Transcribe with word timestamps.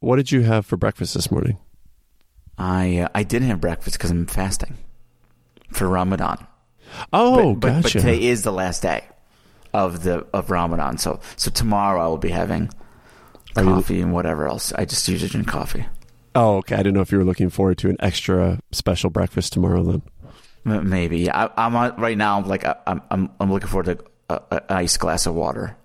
what 0.00 0.16
did 0.16 0.32
you 0.32 0.42
have 0.42 0.66
for 0.66 0.76
breakfast 0.76 1.14
this 1.14 1.30
morning? 1.30 1.58
I 2.58 2.98
uh, 2.98 3.08
I 3.14 3.22
didn't 3.22 3.48
have 3.48 3.60
breakfast 3.60 3.98
because 3.98 4.10
I'm 4.10 4.26
fasting 4.26 4.76
for 5.72 5.88
Ramadan. 5.88 6.46
Oh, 7.12 7.54
but, 7.54 7.60
but, 7.60 7.82
gotcha. 7.82 7.98
but 7.98 8.00
today 8.00 8.22
is 8.24 8.42
the 8.42 8.52
last 8.52 8.82
day 8.82 9.04
of 9.74 10.02
the 10.02 10.26
of 10.32 10.50
Ramadan. 10.50 10.98
So 10.98 11.20
so 11.36 11.50
tomorrow 11.50 12.02
I 12.02 12.08
will 12.08 12.18
be 12.18 12.30
having 12.30 12.70
Are 13.56 13.62
you- 13.62 13.70
coffee 13.70 14.00
and 14.00 14.12
whatever 14.12 14.46
else. 14.48 14.72
I 14.72 14.84
just 14.84 15.06
usually 15.08 15.28
drink 15.28 15.48
coffee. 15.48 15.86
oh, 16.34 16.56
okay. 16.58 16.74
I 16.74 16.78
didn't 16.78 16.94
know 16.94 17.00
if 17.02 17.12
you 17.12 17.18
were 17.18 17.24
looking 17.24 17.50
forward 17.50 17.78
to 17.78 17.90
an 17.90 17.96
extra 18.00 18.60
special 18.72 19.10
breakfast 19.10 19.52
tomorrow. 19.52 19.82
Then. 19.82 20.02
Maybe 20.64 21.20
yeah. 21.20 21.48
I, 21.56 21.66
I'm 21.66 21.76
on, 21.76 21.96
right 22.00 22.16
now. 22.16 22.42
Like 22.42 22.64
I, 22.64 22.76
I'm 22.86 23.02
I'm 23.10 23.30
I'm 23.38 23.52
looking 23.52 23.68
forward 23.68 23.98
to 23.98 24.04
a, 24.30 24.60
a, 24.70 24.82
a 24.82 24.86
glass 24.98 25.26
of 25.26 25.34
water. 25.34 25.76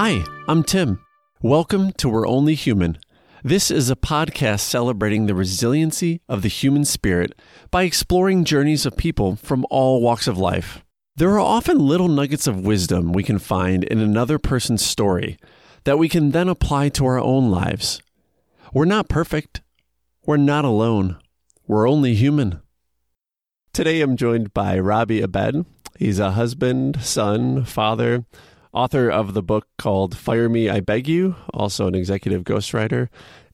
Hi, 0.00 0.22
I'm 0.46 0.62
Tim. 0.62 1.00
Welcome 1.42 1.90
to 1.94 2.08
We're 2.08 2.24
Only 2.24 2.54
Human. 2.54 2.98
This 3.42 3.68
is 3.68 3.90
a 3.90 3.96
podcast 3.96 4.60
celebrating 4.60 5.26
the 5.26 5.34
resiliency 5.34 6.20
of 6.28 6.42
the 6.42 6.48
human 6.48 6.84
spirit 6.84 7.36
by 7.72 7.82
exploring 7.82 8.44
journeys 8.44 8.86
of 8.86 8.96
people 8.96 9.34
from 9.34 9.66
all 9.70 10.00
walks 10.00 10.28
of 10.28 10.38
life. 10.38 10.84
There 11.16 11.30
are 11.30 11.40
often 11.40 11.80
little 11.80 12.06
nuggets 12.06 12.46
of 12.46 12.64
wisdom 12.64 13.12
we 13.12 13.24
can 13.24 13.40
find 13.40 13.82
in 13.82 13.98
another 13.98 14.38
person's 14.38 14.86
story 14.86 15.36
that 15.82 15.98
we 15.98 16.08
can 16.08 16.30
then 16.30 16.48
apply 16.48 16.90
to 16.90 17.04
our 17.04 17.18
own 17.18 17.50
lives. 17.50 18.00
We're 18.72 18.84
not 18.84 19.08
perfect. 19.08 19.62
We're 20.24 20.36
not 20.36 20.64
alone. 20.64 21.16
We're 21.66 21.88
only 21.88 22.14
human. 22.14 22.62
Today 23.72 24.00
I'm 24.02 24.16
joined 24.16 24.54
by 24.54 24.78
Robbie 24.78 25.22
Abed. 25.22 25.66
He's 25.98 26.20
a 26.20 26.30
husband, 26.30 27.02
son, 27.02 27.64
father, 27.64 28.24
author 28.72 29.10
of 29.10 29.34
the 29.34 29.42
book 29.42 29.66
called 29.78 30.16
Fire 30.16 30.48
Me, 30.48 30.68
I 30.68 30.80
Beg 30.80 31.08
You, 31.08 31.36
also 31.52 31.86
an 31.86 31.94
executive 31.94 32.44
ghostwriter. 32.44 33.08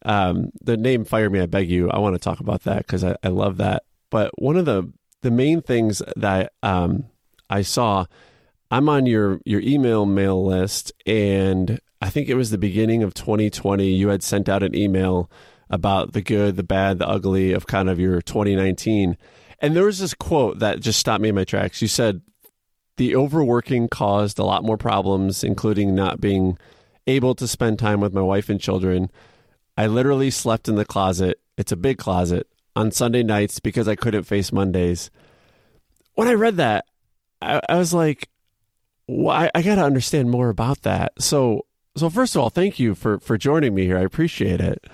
Um, 0.05 0.51
the 0.61 0.77
name 0.77 1.05
Fire 1.05 1.31
Me, 1.31 1.41
I 1.41 1.47
Beg 1.47 1.71
You, 1.71 1.91
I 1.91 1.99
want 1.99 2.15
to 2.15 2.19
talk 2.19 2.41
about 2.41 2.65
that 2.65 2.79
because 2.79 3.05
I, 3.05 3.17
I 3.23 3.29
love 3.29 3.57
that. 3.59 3.85
But 4.11 4.31
one 4.41 4.57
of 4.57 4.65
the, 4.65 4.93
the 5.23 5.31
main 5.31 5.63
things 5.63 6.03
that 6.17 6.53
um, 6.63 7.07
I 7.49 7.63
saw, 7.63 8.07
I'm 8.71 8.89
on 8.89 9.07
your, 9.07 9.41
your 9.45 9.61
email 9.61 10.07
mail 10.07 10.45
list, 10.45 10.93
and 11.07 11.81
I 12.01 12.11
think 12.11 12.29
it 12.29 12.35
was 12.35 12.51
the 12.51 12.59
beginning 12.59 13.03
of 13.03 13.15
2020. 13.15 13.87
You 13.89 14.09
had 14.09 14.23
sent 14.23 14.49
out 14.49 14.63
an 14.63 14.75
email 14.75 15.31
about 15.71 16.13
the 16.13 16.23
good, 16.23 16.57
the 16.57 16.63
bad, 16.63 16.99
the 16.99 17.09
ugly 17.09 17.53
of 17.53 17.67
kind 17.67 17.89
of 17.89 17.99
your 17.99 18.21
2019. 18.21 19.17
And 19.61 19.75
there 19.75 19.85
was 19.85 19.99
this 19.99 20.15
quote 20.15 20.59
that 20.59 20.81
just 20.81 20.99
stopped 20.99 21.23
me 21.23 21.31
in 21.31 21.35
my 21.35 21.45
tracks. 21.45 21.81
You 21.81 21.89
said, 21.89 22.21
the 22.97 23.17
overworking 23.17 23.89
caused 23.89 24.39
a 24.39 24.45
lot 24.45 24.65
more 24.65 24.77
problems, 24.77 25.43
including 25.43 25.95
not 25.95 26.21
being 26.21 26.59
able 27.07 27.35
to 27.35 27.49
spend 27.49 27.79
time 27.79 28.01
with 28.01 28.15
my 28.15 28.21
wife 28.21 28.49
and 28.49 28.61
children. 28.61 29.11
I 29.77 29.87
literally 29.87 30.31
slept 30.31 30.69
in 30.69 30.77
the 30.77 30.85
closet. 30.85 31.41
It's 31.57 31.73
a 31.73 31.77
big 31.77 31.99
closet 31.99 32.47
on 32.77 32.91
Sunday 32.91 33.23
nights 33.23 33.61
because 33.61 33.89
I 33.89 33.97
couldn't 33.97 34.25
face 34.25 34.53
Mondays. 34.53 35.11
When 36.15 36.29
I 36.29 36.35
read 36.35 36.57
that, 36.57 36.87
I, 37.43 37.61
I 37.69 37.77
was 37.77 37.93
like, 37.93 38.29
well, 39.07 39.37
I, 39.37 39.51
I 39.55 39.63
got 39.63 39.75
to 39.77 39.85
understand 39.85 40.31
more 40.31 40.49
about 40.49 40.83
that. 40.83 41.13
So, 41.19 41.67
so 41.97 42.09
first 42.09 42.35
of 42.35 42.43
all, 42.43 42.51
thank 42.51 42.79
you 42.79 42.95
for 42.95 43.19
for 43.19 43.37
joining 43.37 43.75
me 43.75 43.85
here. 43.85 43.99
I 43.99 44.03
appreciate 44.03 44.61
it. 44.61 44.85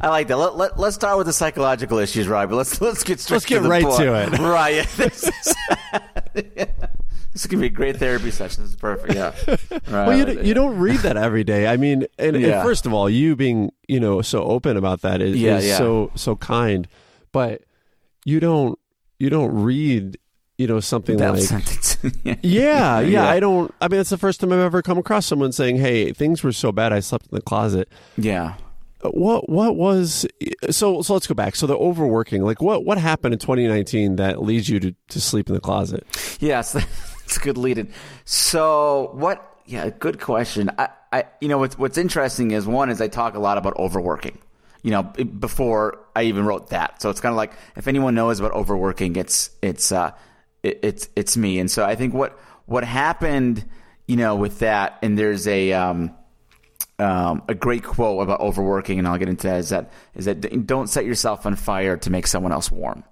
I 0.00 0.08
like 0.08 0.28
that. 0.28 0.36
Let, 0.36 0.56
let, 0.56 0.78
let's 0.78 0.96
start 0.96 1.16
with 1.16 1.26
the 1.26 1.32
psychological 1.32 1.98
issues, 1.98 2.28
Robbie. 2.28 2.54
Let's 2.54 2.80
let's 2.80 3.04
get 3.04 3.20
straight 3.20 3.36
Let's 3.36 3.46
get 3.46 3.62
to 3.62 3.68
right 3.68 3.84
point. 3.84 3.98
to 3.98 4.14
it. 4.22 4.38
Right. 6.34 6.78
yeah. 7.34 7.40
This 7.42 7.42
is, 7.42 7.42
this 7.42 7.46
could 7.46 7.60
be 7.60 7.66
a 7.66 7.70
great 7.70 7.96
therapy 7.96 8.30
session. 8.30 8.62
This 8.62 8.70
is 8.72 8.76
perfect. 8.76 9.14
Yeah. 9.14 9.34
Right. 9.48 9.80
Well, 10.06 10.16
you, 10.28 10.40
you 10.42 10.54
don't 10.54 10.76
read 10.78 11.00
that 11.00 11.16
every 11.16 11.44
day. 11.44 11.66
I 11.66 11.76
mean, 11.76 12.06
and, 12.18 12.36
and 12.36 12.62
first 12.62 12.86
of 12.86 12.92
all, 12.92 13.08
you 13.10 13.36
being 13.36 13.70
you 13.88 14.00
know 14.00 14.22
so 14.22 14.42
open 14.44 14.76
about 14.76 15.02
that 15.02 15.20
is, 15.20 15.36
Yeah, 15.36 15.58
is 15.58 15.66
yeah. 15.66 15.78
so 15.78 16.10
so 16.14 16.36
kind. 16.36 16.86
But 17.32 17.62
you 18.24 18.40
don't 18.40 18.78
you 19.18 19.30
don't 19.30 19.52
read 19.62 20.18
you 20.58 20.66
know 20.68 20.80
something 20.80 21.18
like 21.18 21.26
that 21.26 21.32
like 21.34 21.42
sentence. 21.42 21.96
yeah. 22.22 22.34
yeah, 22.42 23.00
yeah 23.00 23.00
Yeah. 23.00 23.28
I 23.28 23.40
don't. 23.40 23.74
I 23.80 23.88
mean, 23.88 24.00
it's 24.00 24.10
the 24.10 24.18
first 24.18 24.40
time 24.40 24.52
I've 24.52 24.58
ever 24.60 24.82
come 24.82 24.98
across 24.98 25.26
someone 25.26 25.50
saying, 25.52 25.76
"Hey, 25.76 26.12
things 26.12 26.42
were 26.44 26.52
so 26.52 26.70
bad, 26.72 26.92
I 26.92 27.00
slept 27.00 27.26
in 27.30 27.34
the 27.34 27.42
closet." 27.42 27.88
Yeah. 28.16 28.54
Uh, 29.02 29.10
what 29.10 29.48
what 29.48 29.76
was 29.76 30.26
so? 30.70 31.02
So 31.02 31.12
let's 31.12 31.26
go 31.26 31.34
back. 31.34 31.56
So 31.56 31.66
the 31.66 31.76
overworking, 31.76 32.42
like 32.42 32.62
what 32.62 32.84
what 32.84 32.98
happened 32.98 33.34
in 33.34 33.40
2019 33.40 34.16
that 34.16 34.42
leads 34.42 34.68
you 34.68 34.78
to 34.80 34.94
to 35.08 35.20
sleep 35.20 35.48
in 35.48 35.54
the 35.54 35.60
closet? 35.60 36.06
Yes, 36.40 36.74
that's 37.24 37.38
a 37.38 37.40
good 37.40 37.58
lead 37.58 37.78
in. 37.78 37.92
So 38.24 39.10
what? 39.14 39.50
Yeah, 39.66 39.88
good 39.88 40.20
question. 40.20 40.70
I, 40.78 40.88
I, 41.10 41.24
you 41.40 41.48
know, 41.48 41.58
what's 41.58 41.78
what's 41.78 41.96
interesting 41.96 42.50
is 42.50 42.66
one 42.66 42.90
is 42.90 43.00
I 43.00 43.08
talk 43.08 43.34
a 43.34 43.38
lot 43.38 43.56
about 43.56 43.76
overworking. 43.76 44.38
You 44.82 44.90
know, 44.90 45.02
before 45.02 46.00
I 46.14 46.24
even 46.24 46.44
wrote 46.44 46.68
that, 46.68 47.00
so 47.00 47.08
it's 47.08 47.20
kind 47.20 47.32
of 47.32 47.36
like 47.38 47.54
if 47.74 47.88
anyone 47.88 48.14
knows 48.14 48.40
about 48.40 48.52
overworking, 48.52 49.16
it's 49.16 49.50
it's 49.62 49.90
uh, 49.92 50.10
it, 50.62 50.80
it's 50.82 51.08
it's 51.16 51.36
me. 51.36 51.58
And 51.58 51.70
so 51.70 51.84
I 51.84 51.94
think 51.94 52.12
what 52.12 52.38
what 52.66 52.84
happened, 52.84 53.64
you 54.06 54.16
know, 54.16 54.36
with 54.36 54.58
that, 54.58 54.98
and 55.00 55.18
there's 55.18 55.48
a 55.48 55.72
um, 55.72 56.14
um, 56.98 57.42
a 57.48 57.54
great 57.54 57.82
quote 57.82 58.22
about 58.22 58.40
overworking, 58.40 58.98
and 58.98 59.08
I'll 59.08 59.16
get 59.16 59.30
into 59.30 59.46
that. 59.46 59.60
Is 59.60 59.70
that 59.70 59.90
is 60.14 60.26
that 60.26 60.66
don't 60.66 60.88
set 60.88 61.06
yourself 61.06 61.46
on 61.46 61.56
fire 61.56 61.96
to 61.96 62.10
make 62.10 62.26
someone 62.26 62.52
else 62.52 62.70
warm 62.70 63.04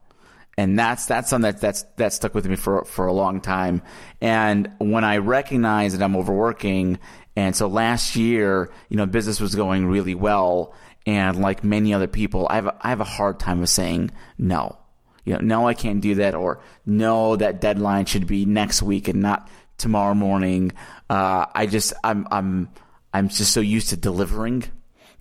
and 0.58 0.78
that's 0.78 1.06
that's 1.06 1.30
something 1.30 1.50
that 1.50 1.60
that's 1.60 1.82
that 1.96 2.12
stuck 2.12 2.34
with 2.34 2.46
me 2.46 2.56
for 2.56 2.84
for 2.84 3.06
a 3.06 3.12
long 3.12 3.40
time. 3.40 3.82
And 4.20 4.70
when 4.78 5.04
I 5.04 5.18
recognize 5.18 5.96
that 5.96 6.04
I'm 6.04 6.16
overworking, 6.16 6.98
and 7.36 7.56
so 7.56 7.66
last 7.66 8.16
year, 8.16 8.70
you 8.88 8.96
know, 8.96 9.06
business 9.06 9.40
was 9.40 9.54
going 9.54 9.86
really 9.86 10.14
well, 10.14 10.74
and 11.06 11.40
like 11.40 11.64
many 11.64 11.94
other 11.94 12.06
people, 12.06 12.46
I 12.50 12.56
have 12.56 12.66
a, 12.66 12.76
I 12.80 12.88
have 12.90 13.00
a 13.00 13.04
hard 13.04 13.40
time 13.40 13.62
of 13.62 13.68
saying 13.68 14.10
no. 14.38 14.78
You 15.24 15.34
know, 15.34 15.40
no, 15.40 15.68
I 15.68 15.74
can't 15.74 16.00
do 16.00 16.16
that, 16.16 16.34
or 16.34 16.60
no, 16.84 17.36
that 17.36 17.60
deadline 17.60 18.06
should 18.06 18.26
be 18.26 18.44
next 18.44 18.82
week 18.82 19.06
and 19.08 19.22
not 19.22 19.48
tomorrow 19.78 20.14
morning. 20.14 20.72
Uh, 21.08 21.46
I 21.54 21.66
just 21.66 21.92
I'm 22.04 22.26
I'm 22.30 22.70
I'm 23.14 23.28
just 23.28 23.52
so 23.52 23.60
used 23.60 23.90
to 23.90 23.96
delivering, 23.96 24.64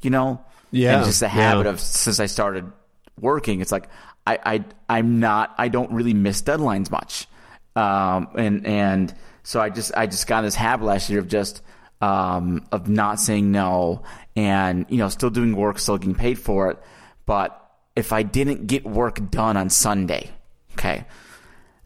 you 0.01 0.09
know. 0.09 0.43
Yeah, 0.71 0.97
and 0.97 1.05
just 1.05 1.21
a 1.21 1.27
habit 1.27 1.65
yeah. 1.65 1.71
of 1.71 1.79
since 1.79 2.19
I 2.19 2.25
started 2.25 2.71
working, 3.19 3.61
it's 3.61 3.71
like 3.71 3.89
I, 4.25 4.39
I 4.45 4.65
I'm 4.89 5.19
not 5.19 5.53
I 5.57 5.67
don't 5.67 5.91
really 5.91 6.13
miss 6.13 6.41
deadlines 6.41 6.91
much, 6.91 7.27
um, 7.75 8.29
and 8.35 8.65
and 8.65 9.13
so 9.43 9.59
I 9.59 9.69
just 9.69 9.91
I 9.95 10.05
just 10.05 10.27
got 10.27 10.41
this 10.41 10.55
habit 10.55 10.85
last 10.85 11.09
year 11.09 11.19
of 11.19 11.27
just 11.27 11.61
um, 12.01 12.65
of 12.71 12.87
not 12.87 13.19
saying 13.19 13.51
no, 13.51 14.03
and 14.35 14.85
you 14.89 14.97
know 14.97 15.09
still 15.09 15.29
doing 15.29 15.55
work, 15.55 15.79
still 15.79 15.97
getting 15.97 16.15
paid 16.15 16.39
for 16.39 16.71
it, 16.71 16.77
but 17.25 17.57
if 17.95 18.13
I 18.13 18.23
didn't 18.23 18.67
get 18.67 18.85
work 18.85 19.29
done 19.29 19.57
on 19.57 19.69
Sunday, 19.69 20.29
okay, 20.73 21.05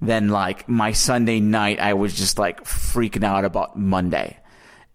then 0.02 0.30
like 0.30 0.68
my 0.68 0.92
Sunday 0.92 1.40
night 1.40 1.80
I 1.80 1.94
was 1.94 2.14
just 2.16 2.38
like 2.38 2.64
freaking 2.64 3.24
out 3.24 3.46
about 3.46 3.78
Monday, 3.78 4.38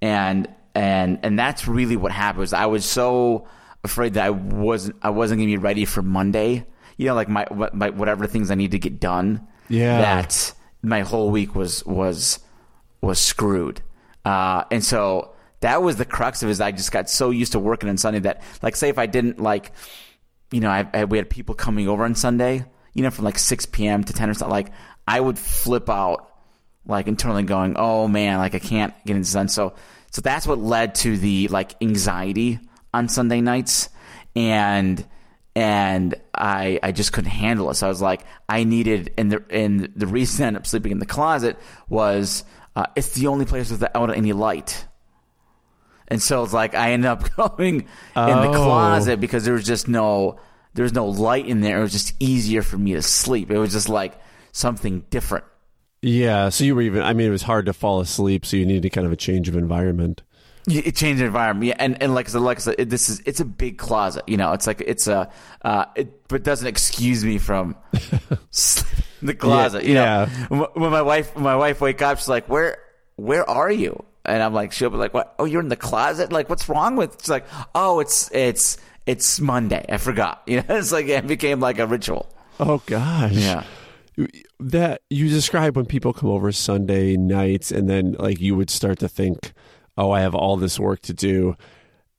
and 0.03 0.49
and 0.75 1.19
and 1.23 1.39
that's 1.39 1.67
really 1.67 1.97
what 1.97 2.13
happened. 2.13 2.53
I 2.55 2.67
was 2.67 2.85
so 2.85 3.49
afraid 3.83 4.15
that 4.15 4.27
I 4.27 4.31
wasn't 4.31 4.97
I 5.03 5.11
wasn't 5.11 5.41
gonna 5.41 5.47
be 5.47 5.57
ready 5.57 5.85
for 5.85 6.03
Monday. 6.03 6.67
You 7.01 7.07
know, 7.07 7.15
like 7.15 7.31
my 7.31 7.47
what- 7.49 7.75
my 7.75 7.89
whatever 7.89 8.27
things 8.27 8.51
I 8.51 8.57
need 8.57 8.73
to 8.73 8.79
get 8.79 9.01
done. 9.01 9.47
Yeah. 9.71 10.01
that 10.01 10.53
my 10.83 11.01
whole 11.01 11.31
week 11.31 11.55
was 11.55 11.83
was 11.87 12.41
was 13.01 13.19
screwed. 13.19 13.81
Uh, 14.25 14.65
and 14.71 14.85
so 14.85 15.31
that 15.61 15.83
was 15.83 15.97
the 15.97 16.05
crux 16.05 16.43
of 16.43 16.49
it. 16.51 16.53
Is 16.53 16.61
I 16.61 16.73
just 16.73 16.93
got 16.93 17.09
so 17.09 17.31
used 17.31 17.53
to 17.53 17.59
working 17.59 17.89
on 17.89 17.97
Sunday 17.97 18.19
that, 18.21 18.43
like, 18.63 18.77
say 18.77 18.91
if 18.91 18.99
I 18.99 19.07
didn't 19.07 19.41
like, 19.41 19.73
you 20.51 20.61
know, 20.61 20.69
I, 20.69 20.87
I 20.93 21.05
we 21.07 21.17
had 21.17 21.31
people 21.31 21.55
coming 21.55 21.89
over 21.89 22.05
on 22.05 22.15
Sunday, 22.15 22.67
you 22.93 23.03
know, 23.03 23.11
from 23.11 23.25
like 23.25 23.39
six 23.39 23.65
p.m. 23.65 24.05
to 24.05 24.13
ten 24.13 24.29
or 24.29 24.35
something. 24.35 24.53
Like, 24.53 24.71
I 25.09 25.19
would 25.21 25.39
flip 25.39 25.89
out, 25.89 26.29
like 26.85 27.07
internally 27.09 27.45
going, 27.45 27.77
"Oh 27.77 28.09
man, 28.09 28.37
like 28.39 28.55
I 28.55 28.59
can't 28.59 28.93
get 29.07 29.17
into 29.17 29.29
Sun." 29.29 29.49
So, 29.49 29.73
so 30.11 30.21
that's 30.21 30.47
what 30.47 30.59
led 30.59 30.97
to 30.97 31.17
the 31.17 31.49
like 31.49 31.77
anxiety 31.81 32.59
on 32.93 33.09
Sunday 33.09 33.41
nights, 33.41 33.89
and 34.37 35.03
and 35.57 36.15
I 36.35 36.79
I 36.83 36.93
just 36.93 37.13
couldn't 37.13 37.31
handle 37.31 37.71
it. 37.71 37.75
So 37.75 37.87
I 37.87 37.89
was 37.89 38.01
like, 38.03 38.23
I 38.49 38.65
needed, 38.65 39.13
and 39.19 39.33
the 39.33 39.45
and 39.51 39.93
the 39.97 40.07
reason 40.07 40.45
I 40.45 40.47
ended 40.49 40.61
up 40.63 40.67
sleeping 40.67 40.93
in 40.93 40.99
the 40.99 41.07
closet 41.07 41.57
was 41.89 42.45
uh, 42.77 42.87
it's 42.97 43.15
the 43.15 43.27
only 43.27 43.45
place 43.45 43.71
without 43.71 44.17
any 44.17 44.33
light. 44.33 44.87
And 46.09 46.21
so 46.21 46.43
it's 46.43 46.53
like 46.53 46.75
I 46.75 46.93
ended 46.93 47.07
up 47.09 47.35
going 47.37 47.81
in 47.81 47.85
the 48.15 48.49
Oh. 48.49 48.53
closet 48.53 49.21
because 49.21 49.45
there 49.45 49.55
was 49.55 49.65
just 49.67 49.89
no 49.89 50.39
there 50.75 50.83
was 50.85 50.93
no 50.93 51.07
light 51.07 51.47
in 51.47 51.61
there. 51.61 51.79
It 51.79 51.83
was 51.83 51.93
just 51.93 52.15
easier 52.21 52.63
for 52.63 52.79
me 52.79 52.95
to 52.95 53.03
sleep. 53.03 53.51
It 53.51 53.59
was 53.59 53.73
just 53.73 53.89
like 53.89 54.19
something 54.53 55.05
different. 55.11 55.45
Yeah, 56.03 56.49
so 56.49 56.65
you 56.65 56.75
were 56.75 56.81
even. 56.83 57.03
I 57.03 57.13
mean, 57.13 57.27
it 57.27 57.31
was 57.31 57.43
hard 57.43 57.67
to 57.67 57.75
fall 57.75 58.01
asleep, 58.01 58.47
so 58.47 58.57
you 58.57 58.65
needed 58.65 58.89
kind 58.91 59.07
of 59.07 59.13
a 59.13 59.17
change 59.17 59.49
of 59.49 59.57
environment. 59.57 60.23
It 60.69 60.97
changed 60.97 61.21
the 61.21 61.27
environment, 61.27 61.67
yeah, 61.67 61.77
and 61.79 62.03
and 62.03 62.15
like 62.15 62.29
I 62.29 62.33
said, 62.33 62.43
like 62.43 62.59
I 62.59 62.61
said, 62.61 62.75
it, 62.79 62.91
this 62.91 63.09
is 63.09 63.21
it's 63.27 63.41
a 63.41 63.45
big 63.45 63.79
closet. 63.79 64.25
You 64.27 64.37
know, 64.37 64.53
it's 64.53 64.67
like 64.67 64.81
it's 64.81 65.07
a, 65.07 65.31
uh, 65.63 65.87
it 65.97 66.29
but 66.29 66.43
doesn't 66.43 66.67
excuse 66.67 67.25
me 67.25 67.39
from 67.39 67.77
the 69.23 69.35
closet. 69.37 69.85
you 69.85 69.95
know, 69.95 70.03
yeah. 70.03 70.47
when 70.49 70.61
when 70.61 70.91
my 70.91 71.03
wife 71.03 71.35
when 71.35 71.45
my 71.45 71.57
wife 71.57 71.81
wake 71.81 72.03
up, 72.03 72.19
she's 72.19 72.29
like, 72.29 72.49
"Where 72.49 72.79
where 73.17 73.49
are 73.49 73.71
you?" 73.71 74.05
And 74.25 74.43
I'm 74.43 74.53
like, 74.53 74.73
she'll 74.73 74.91
be 74.91 74.97
like, 74.97 75.15
"What? 75.15 75.35
Oh, 75.39 75.45
you're 75.45 75.63
in 75.63 75.69
the 75.69 75.77
closet? 75.77 76.33
Like, 76.33 76.49
what's 76.49 76.69
wrong 76.69 76.97
with?" 76.97 77.21
She's 77.21 77.31
like, 77.31 77.47
"Oh, 77.75 78.01
it's 78.01 78.31
it's 78.33 78.77
it's 79.07 79.41
Monday. 79.41 79.85
I 79.89 79.97
forgot." 79.97 80.43
You 80.47 80.59
know, 80.59 80.77
it's 80.77 80.93
like 80.93 81.07
it 81.07 81.27
became 81.27 81.61
like 81.61 81.79
a 81.79 81.87
ritual. 81.87 82.33
Oh 82.61 82.83
gosh. 82.85 83.33
Yeah. 83.33 83.65
That 84.59 85.01
you 85.09 85.29
describe 85.29 85.77
when 85.77 85.87
people 85.87 86.13
come 86.13 86.29
over 86.29 86.53
Sunday 86.53 87.17
nights 87.17 87.73
and 87.73 87.89
then 87.89 88.17
like 88.19 88.39
you 88.41 88.55
would 88.55 88.69
start 88.69 88.99
to 88.99 89.09
think, 89.09 89.53
"Oh, 90.01 90.11
I 90.11 90.21
have 90.21 90.35
all 90.35 90.57
this 90.57 90.79
work 90.79 91.01
to 91.03 91.13
do." 91.13 91.57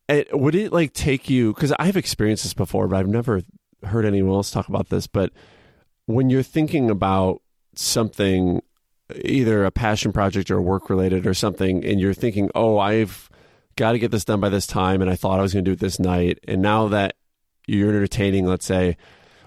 And 0.07 0.25
would 0.33 0.55
it 0.55 0.71
like 0.71 0.93
take 0.93 1.29
you 1.29 1.53
cuz 1.53 1.73
I've 1.79 1.97
experienced 1.97 2.43
this 2.43 2.53
before, 2.53 2.87
but 2.87 2.97
I've 2.97 3.07
never 3.07 3.41
heard 3.83 4.05
anyone 4.05 4.33
else 4.35 4.51
talk 4.51 4.67
about 4.69 4.89
this, 4.89 5.07
but 5.07 5.31
when 6.05 6.29
you're 6.29 6.43
thinking 6.43 6.89
about 6.89 7.41
something 7.75 8.61
either 9.25 9.65
a 9.65 9.71
passion 9.71 10.11
project 10.11 10.51
or 10.51 10.61
work 10.61 10.89
related 10.89 11.25
or 11.25 11.33
something 11.33 11.83
and 11.85 11.99
you're 11.99 12.13
thinking, 12.13 12.49
"Oh, 12.55 12.77
I've 12.77 13.29
got 13.75 13.93
to 13.93 13.99
get 13.99 14.11
this 14.11 14.25
done 14.25 14.39
by 14.39 14.49
this 14.49 14.67
time 14.67 15.01
and 15.01 15.09
I 15.09 15.15
thought 15.15 15.39
I 15.39 15.41
was 15.41 15.53
going 15.53 15.65
to 15.65 15.69
do 15.69 15.73
it 15.73 15.79
this 15.79 15.99
night." 15.99 16.39
And 16.47 16.61
now 16.61 16.87
that 16.89 17.15
you're 17.67 17.89
entertaining, 17.89 18.45
let's 18.45 18.65
say, 18.65 18.97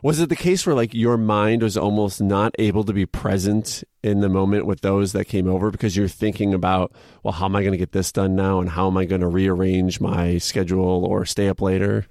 was 0.04 0.20
it 0.20 0.28
the 0.28 0.36
case 0.36 0.66
where 0.66 0.74
like 0.74 0.92
your 0.92 1.16
mind 1.16 1.62
was 1.62 1.78
almost 1.78 2.20
not 2.20 2.54
able 2.58 2.84
to 2.84 2.92
be 2.92 3.06
present 3.06 3.82
in 4.02 4.20
the 4.20 4.28
moment 4.28 4.66
with 4.66 4.82
those 4.82 5.12
that 5.14 5.24
came 5.24 5.48
over 5.48 5.70
because 5.70 5.96
you're 5.96 6.08
thinking 6.08 6.52
about, 6.52 6.92
well, 7.22 7.32
how 7.32 7.46
am 7.46 7.56
I 7.56 7.62
going 7.62 7.72
to 7.72 7.78
get 7.78 7.92
this 7.92 8.12
done 8.12 8.36
now 8.36 8.60
and 8.60 8.68
how 8.68 8.86
am 8.86 8.98
I 8.98 9.06
going 9.06 9.22
to 9.22 9.28
rearrange 9.28 10.02
my 10.02 10.36
schedule 10.36 11.06
or 11.06 11.24
stay 11.24 11.48
up 11.48 11.62
later? 11.62 12.06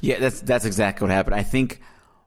Yeah, 0.00 0.18
that's 0.18 0.40
that's 0.40 0.64
exactly 0.64 1.06
what 1.06 1.14
happened. 1.14 1.36
I 1.36 1.44
think 1.44 1.80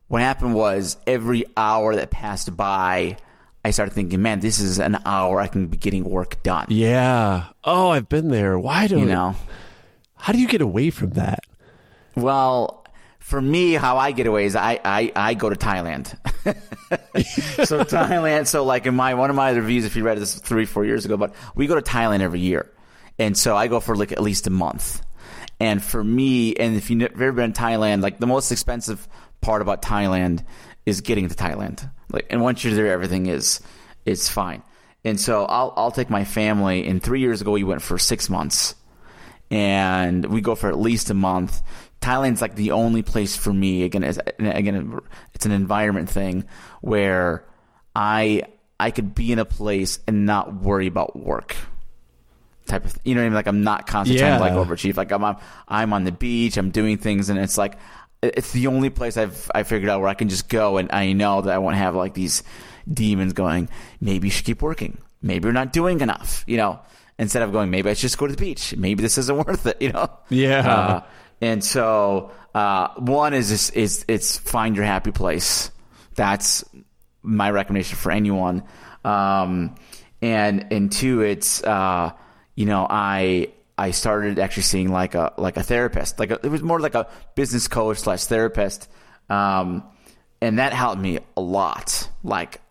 what 0.07 0.21
happened 0.21 0.55
was 0.55 0.95
every 1.05 1.43
hour 1.57 1.93
that 1.97 2.09
passed 2.09 2.55
by, 2.55 3.17
I 3.65 3.71
started 3.71 3.93
thinking, 3.93 4.21
man, 4.21 4.39
this 4.39 4.61
is 4.61 4.79
an 4.79 4.99
hour 5.05 5.41
I 5.41 5.47
can 5.47 5.67
be 5.67 5.75
getting 5.75 6.05
work 6.05 6.41
done. 6.41 6.67
Yeah. 6.69 7.47
Oh, 7.65 7.89
I've 7.89 8.07
been 8.07 8.29
there. 8.29 8.57
Why 8.57 8.87
do 8.87 8.99
You 8.99 9.05
know. 9.05 9.35
How 10.15 10.31
do 10.31 10.39
you 10.39 10.47
get 10.47 10.61
away 10.61 10.89
from 10.89 11.09
that? 11.11 11.41
Well, 12.15 12.84
for 13.25 13.41
me, 13.41 13.73
how 13.73 13.97
I 13.97 14.11
get 14.11 14.27
away 14.27 14.45
is 14.45 14.55
I 14.55 14.79
I, 14.85 15.11
I 15.15 15.33
go 15.33 15.49
to 15.49 15.55
Thailand. 15.55 16.05
so 17.65 17.83
Thailand. 17.83 18.45
So 18.45 18.63
like 18.63 18.85
in 18.85 18.93
my 18.93 19.15
one 19.15 19.31
of 19.31 19.35
my 19.35 19.49
reviews, 19.49 19.83
if 19.83 19.95
you 19.95 20.03
read 20.03 20.19
this 20.19 20.35
three 20.35 20.65
four 20.65 20.85
years 20.85 21.05
ago, 21.05 21.17
but 21.17 21.33
we 21.55 21.65
go 21.65 21.73
to 21.73 21.81
Thailand 21.81 22.19
every 22.19 22.39
year, 22.39 22.71
and 23.17 23.35
so 23.35 23.57
I 23.57 23.65
go 23.65 23.79
for 23.79 23.95
like 23.95 24.11
at 24.11 24.21
least 24.21 24.45
a 24.45 24.51
month. 24.51 25.01
And 25.59 25.83
for 25.83 26.03
me, 26.03 26.53
and 26.55 26.75
if 26.75 26.91
you've 26.91 27.01
ever 27.01 27.31
been 27.31 27.51
to 27.51 27.59
Thailand, 27.59 28.03
like 28.03 28.19
the 28.19 28.27
most 28.27 28.51
expensive 28.51 29.07
part 29.41 29.63
about 29.63 29.81
Thailand 29.81 30.45
is 30.85 31.01
getting 31.01 31.27
to 31.27 31.33
Thailand. 31.33 31.89
Like, 32.11 32.27
and 32.29 32.43
once 32.43 32.63
you're 32.63 32.75
there, 32.75 32.91
everything 32.91 33.25
is 33.25 33.59
is 34.05 34.29
fine. 34.29 34.61
And 35.03 35.19
so 35.19 35.45
I'll 35.45 35.73
I'll 35.75 35.91
take 35.91 36.11
my 36.11 36.25
family. 36.25 36.85
And 36.85 37.01
three 37.01 37.21
years 37.21 37.41
ago, 37.41 37.53
we 37.53 37.63
went 37.63 37.81
for 37.81 37.97
six 37.97 38.29
months, 38.29 38.75
and 39.49 40.25
we 40.25 40.41
go 40.41 40.53
for 40.53 40.69
at 40.69 40.77
least 40.77 41.09
a 41.09 41.15
month. 41.15 41.63
Thailand's 42.01 42.41
like 42.41 42.55
the 42.55 42.71
only 42.71 43.01
place 43.01 43.35
for 43.35 43.51
me. 43.51 43.83
Again, 43.83 44.03
it's, 44.03 44.19
again, 44.39 44.99
it's 45.33 45.45
an 45.45 45.51
environment 45.51 46.09
thing 46.09 46.45
where 46.81 47.43
I 47.95 48.43
I 48.79 48.91
could 48.91 49.15
be 49.15 49.31
in 49.31 49.39
a 49.39 49.45
place 49.45 49.99
and 50.07 50.25
not 50.25 50.53
worry 50.53 50.87
about 50.87 51.15
work. 51.17 51.55
Type 52.67 52.85
of, 52.85 52.97
you 53.03 53.13
know 53.15 53.21
what 53.21 53.25
I 53.25 53.29
mean? 53.29 53.35
Like 53.35 53.47
I'm 53.47 53.63
not 53.63 53.85
constantly 53.87 54.19
trying 54.19 54.37
to 54.37 54.43
like 54.43 54.53
Yeah. 54.53 54.57
overachieve. 54.63 54.97
Like 54.97 55.11
I'm, 55.11 55.23
I'm 55.23 55.37
I'm 55.67 55.93
on 55.93 56.03
the 56.03 56.11
beach. 56.11 56.57
I'm 56.57 56.71
doing 56.71 56.97
things, 56.97 57.29
and 57.29 57.39
it's 57.39 57.57
like 57.57 57.77
it's 58.23 58.51
the 58.53 58.67
only 58.67 58.89
place 58.89 59.17
I've 59.17 59.49
I 59.53 59.63
figured 59.63 59.89
out 59.89 59.99
where 60.01 60.09
I 60.09 60.15
can 60.15 60.29
just 60.29 60.49
go 60.49 60.77
and 60.77 60.91
I 60.91 61.13
know 61.13 61.41
that 61.41 61.53
I 61.53 61.59
won't 61.59 61.75
have 61.75 61.93
like 61.95 62.15
these 62.15 62.41
demons 62.91 63.33
going. 63.33 63.69
Maybe 64.01 64.27
you 64.27 64.31
should 64.31 64.45
keep 64.45 64.61
working. 64.63 64.97
Maybe 65.21 65.45
you're 65.45 65.53
not 65.53 65.73
doing 65.73 66.01
enough. 66.01 66.43
You 66.47 66.57
know, 66.57 66.79
instead 67.19 67.43
of 67.43 67.51
going, 67.51 67.69
maybe 67.69 67.89
I 67.89 67.93
should 67.93 68.01
just 68.01 68.17
go 68.17 68.25
to 68.25 68.33
the 68.33 68.39
beach. 68.39 68.75
Maybe 68.75 69.01
this 69.03 69.17
isn't 69.19 69.37
worth 69.45 69.67
it. 69.67 69.79
You 69.79 69.91
know. 69.91 70.09
Yeah. 70.29 70.67
Uh, 70.67 71.01
and 71.41 71.63
so 71.63 72.31
uh, 72.53 72.89
one 72.95 73.33
is 73.33 73.49
just, 73.49 73.75
is 73.75 74.05
it's 74.07 74.37
find 74.37 74.75
your 74.75 74.85
happy 74.85 75.11
place. 75.11 75.71
That's 76.15 76.63
my 77.21 77.51
recommendation 77.51 77.97
for 77.97 78.11
anyone. 78.11 78.63
Um, 79.03 79.75
and 80.21 80.71
and 80.71 80.91
two, 80.91 81.21
it's 81.21 81.63
uh, 81.63 82.11
you 82.55 82.65
know 82.65 82.87
I 82.89 83.49
I 83.77 83.91
started 83.91 84.39
actually 84.39 84.63
seeing 84.63 84.91
like 84.91 85.15
a 85.15 85.33
like 85.37 85.57
a 85.57 85.63
therapist. 85.63 86.19
Like 86.19 86.31
a, 86.31 86.39
it 86.43 86.49
was 86.49 86.63
more 86.63 86.79
like 86.79 86.95
a 86.95 87.07
business 87.35 87.67
coach 87.67 87.97
slash 87.97 88.25
therapist. 88.25 88.89
Um, 89.29 89.83
and 90.41 90.59
that 90.59 90.73
helped 90.73 91.01
me 91.01 91.19
a 91.35 91.41
lot. 91.41 92.09
Like 92.23 92.61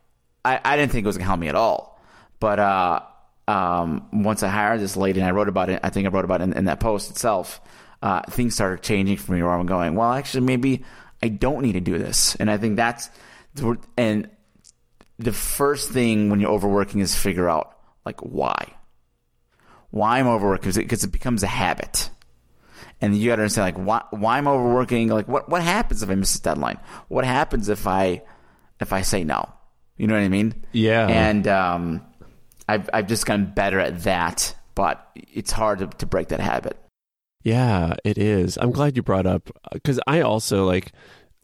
I, 0.45 0.61
I 0.65 0.77
didn't 0.77 0.93
think 0.93 1.05
it 1.05 1.07
was 1.07 1.17
gonna 1.17 1.27
help 1.27 1.41
me 1.41 1.49
at 1.49 1.55
all, 1.55 2.01
but 2.41 2.59
uh, 2.59 3.01
um, 3.47 4.09
once 4.13 4.43
I 4.43 4.49
hired 4.49 4.81
this 4.81 4.97
lady 4.97 5.21
and 5.21 5.29
I 5.29 5.33
wrote 5.33 5.49
about 5.49 5.69
it, 5.69 5.81
I 5.83 5.91
think 5.91 6.07
I 6.07 6.11
wrote 6.11 6.25
about 6.25 6.41
it 6.41 6.45
in, 6.45 6.53
in 6.55 6.65
that 6.67 6.81
post 6.81 7.11
itself. 7.11 7.61
Uh, 8.05 8.21
things 8.29 8.55
started 8.55 8.83
changing 8.83 9.17
for 9.17 9.33
me 9.33 9.43
where 9.43 9.53
I'm 9.53 9.65
going. 9.65 9.95
Well, 9.95 10.13
actually, 10.13 10.43
maybe 10.43 10.85
I 11.23 11.29
don't 11.29 11.63
need 11.63 11.73
to 11.73 11.81
do 11.81 11.97
this, 11.97 12.37
and 12.37 12.51
I 12.51 12.59
think 12.59 12.77
that's 12.77 13.09
and 13.97 14.29
the 15.19 15.33
first 15.33 15.91
thing 15.91 16.29
when 16.29 16.39
you're 16.39 16.51
overworking 16.51 17.01
is 17.01 17.15
figure 17.15 17.49
out 17.49 17.79
like 18.05 18.21
why. 18.21 18.75
Why 19.91 20.19
I'm 20.19 20.27
overworking 20.27 20.73
because 20.73 21.05
it 21.05 21.13
becomes 21.13 21.43
a 21.43 21.47
habit 21.47 22.11
and 23.01 23.17
you 23.17 23.31
got 23.31 23.37
to 23.37 23.43
understand 23.43 23.77
like 23.77 23.87
why 23.87 24.19
why 24.19 24.39
I'm 24.39 24.49
overworking. 24.49 25.09
Like 25.09 25.29
what 25.29 25.49
what 25.49 25.63
happens 25.63 26.03
if 26.03 26.11
I 26.11 26.15
miss 26.15 26.33
this 26.33 26.41
deadline? 26.41 26.79
What 27.09 27.25
happens 27.25 27.69
if 27.69 27.87
I 27.87 28.23
if 28.81 28.93
I 28.93 29.03
say 29.03 29.25
no? 29.25 29.53
You 29.97 30.07
know 30.07 30.15
what 30.15 30.23
I 30.23 30.29
mean? 30.29 30.65
Yeah. 30.73 31.07
And 31.07 31.47
um, 31.47 32.03
I've 32.69 32.89
I've 32.93 33.07
just 33.07 33.27
gotten 33.27 33.47
better 33.47 33.79
at 33.79 34.05
that, 34.05 34.57
but 34.75 35.07
it's 35.15 35.53
hard 35.53 35.81
to, 35.81 35.87
to 35.87 36.07
break 36.07 36.29
that 36.29 36.41
habit. 36.41 36.79
Yeah, 37.45 37.95
it 38.05 38.17
is. 38.17 38.57
I'm 38.61 38.73
glad 38.73 38.97
you 38.97 39.03
brought 39.03 39.27
up 39.27 39.51
because 39.73 40.01
I 40.07 40.23
also 40.23 40.65
like 40.65 40.93